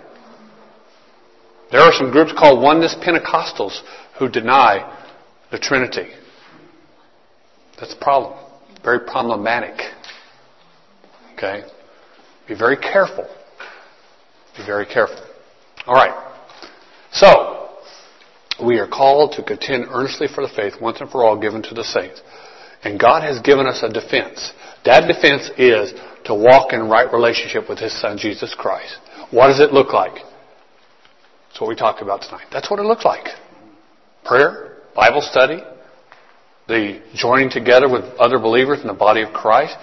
There 1.71 1.81
are 1.81 1.91
some 1.93 2.11
groups 2.11 2.33
called 2.37 2.61
Oneness 2.61 2.95
Pentecostals 2.95 3.81
who 4.19 4.29
deny 4.29 4.97
the 5.51 5.57
Trinity. 5.57 6.09
That's 7.79 7.93
a 7.93 8.03
problem. 8.03 8.37
Very 8.83 8.99
problematic. 8.99 9.79
Okay? 11.33 11.63
Be 12.47 12.55
very 12.55 12.77
careful. 12.77 13.27
Be 14.57 14.65
very 14.65 14.85
careful. 14.85 15.21
All 15.85 15.95
right. 15.95 16.33
So, 17.11 17.56
we 18.63 18.79
are 18.79 18.87
called 18.87 19.33
to 19.33 19.43
contend 19.43 19.85
earnestly 19.89 20.27
for 20.27 20.41
the 20.41 20.53
faith 20.53 20.73
once 20.81 20.99
and 21.01 21.09
for 21.09 21.23
all 21.23 21.39
given 21.39 21.61
to 21.63 21.73
the 21.73 21.83
saints. 21.83 22.21
And 22.83 22.99
God 22.99 23.23
has 23.23 23.39
given 23.41 23.67
us 23.67 23.83
a 23.83 23.89
defense. 23.89 24.51
That 24.85 25.07
defense 25.07 25.49
is 25.57 25.93
to 26.25 26.33
walk 26.33 26.73
in 26.73 26.89
right 26.89 27.11
relationship 27.11 27.69
with 27.69 27.79
His 27.79 27.99
Son, 27.99 28.17
Jesus 28.17 28.55
Christ. 28.57 28.97
What 29.31 29.47
does 29.47 29.59
it 29.59 29.73
look 29.73 29.93
like? 29.93 30.13
That's 31.49 31.61
what 31.61 31.69
we 31.69 31.75
talked 31.75 32.01
about 32.01 32.21
tonight. 32.21 32.47
That's 32.51 32.69
what 32.69 32.79
it 32.79 32.83
looks 32.83 33.03
like. 33.03 33.25
Prayer, 34.23 34.77
Bible 34.95 35.21
study, 35.21 35.59
the 36.67 37.01
joining 37.13 37.49
together 37.49 37.89
with 37.89 38.03
other 38.19 38.39
believers 38.39 38.81
in 38.81 38.87
the 38.87 38.93
body 38.93 39.21
of 39.21 39.33
Christ, 39.33 39.75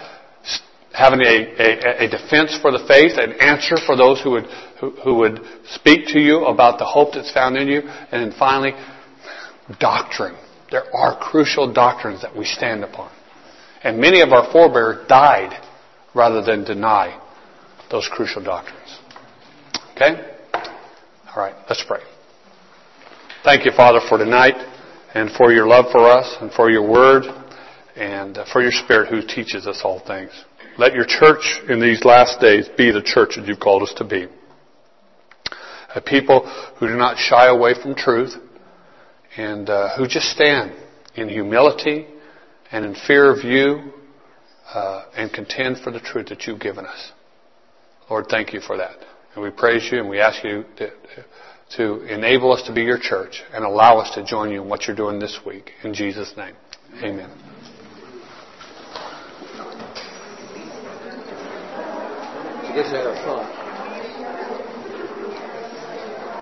having 0.94 1.20
a, 1.20 1.54
a, 1.58 2.04
a, 2.04 2.08
defense 2.08 2.56
for 2.62 2.70
the 2.70 2.84
faith, 2.86 3.12
an 3.18 3.32
answer 3.40 3.76
for 3.84 3.96
those 3.96 4.20
who 4.22 4.30
would, 4.30 4.44
who, 4.80 4.90
who, 5.02 5.14
would 5.16 5.40
speak 5.66 6.06
to 6.06 6.20
you 6.20 6.44
about 6.44 6.78
the 6.78 6.84
hope 6.84 7.14
that's 7.14 7.32
found 7.32 7.56
in 7.56 7.66
you, 7.66 7.80
and 7.80 8.22
then 8.22 8.32
finally, 8.38 8.72
doctrine. 9.80 10.36
There 10.70 10.84
are 10.94 11.18
crucial 11.18 11.72
doctrines 11.72 12.22
that 12.22 12.36
we 12.36 12.44
stand 12.44 12.84
upon. 12.84 13.10
And 13.82 13.98
many 13.98 14.20
of 14.22 14.32
our 14.32 14.50
forebears 14.52 15.06
died 15.08 15.60
rather 16.14 16.42
than 16.42 16.64
deny 16.64 17.20
those 17.90 18.08
crucial 18.10 18.42
doctrines. 18.42 18.98
Okay? 19.94 20.32
All 21.34 21.42
right, 21.42 21.54
let's 21.68 21.84
pray. 21.86 22.00
Thank 23.42 23.64
you, 23.64 23.72
Father, 23.76 24.00
for 24.08 24.16
tonight 24.16 24.54
and 25.12 25.30
for 25.32 25.52
your 25.52 25.66
love 25.66 25.86
for 25.92 26.08
us 26.08 26.36
and 26.40 26.52
for 26.52 26.70
your 26.70 26.88
word 26.88 27.24
and 27.96 28.38
for 28.52 28.62
your 28.62 28.72
Spirit 28.72 29.08
who 29.08 29.20
teaches 29.22 29.66
us 29.66 29.82
all 29.84 30.00
things. 30.04 30.30
Let 30.76 30.94
your 30.94 31.04
church 31.04 31.60
in 31.68 31.80
these 31.80 32.04
last 32.04 32.40
days 32.40 32.68
be 32.76 32.90
the 32.90 33.02
church 33.02 33.36
that 33.36 33.46
you've 33.46 33.60
called 33.60 33.82
us 33.82 33.94
to 33.98 34.04
be. 34.04 34.26
A 35.94 36.00
people 36.00 36.48
who 36.78 36.88
do 36.88 36.96
not 36.96 37.16
shy 37.16 37.46
away 37.46 37.74
from 37.80 37.94
truth 37.94 38.34
and 39.36 39.70
uh, 39.70 39.96
who 39.96 40.08
just 40.08 40.26
stand 40.30 40.72
in 41.14 41.28
humility 41.28 42.06
and 42.72 42.84
in 42.84 42.96
fear 43.06 43.30
of 43.30 43.44
you 43.44 43.92
uh, 44.72 45.04
and 45.16 45.32
contend 45.32 45.78
for 45.78 45.92
the 45.92 46.00
truth 46.00 46.26
that 46.26 46.46
you've 46.46 46.60
given 46.60 46.84
us. 46.84 47.12
Lord, 48.10 48.26
thank 48.28 48.52
you 48.52 48.60
for 48.60 48.76
that. 48.76 48.96
And 49.34 49.44
we 49.44 49.50
praise 49.50 49.88
you 49.92 50.00
and 50.00 50.08
we 50.08 50.18
ask 50.18 50.42
you 50.42 50.64
to, 50.78 50.90
to 51.76 52.00
enable 52.12 52.52
us 52.52 52.62
to 52.66 52.74
be 52.74 52.82
your 52.82 52.98
church 52.98 53.42
and 53.52 53.64
allow 53.64 53.98
us 53.98 54.12
to 54.16 54.24
join 54.24 54.50
you 54.50 54.62
in 54.62 54.68
what 54.68 54.88
you're 54.88 54.96
doing 54.96 55.20
this 55.20 55.38
week. 55.46 55.70
In 55.84 55.94
Jesus' 55.94 56.34
name, 56.36 56.56
amen. 57.02 57.53
Guess 62.74 62.92
I 62.92 62.96
had 62.98 63.06
a 63.06 63.24
fun. 63.24 63.63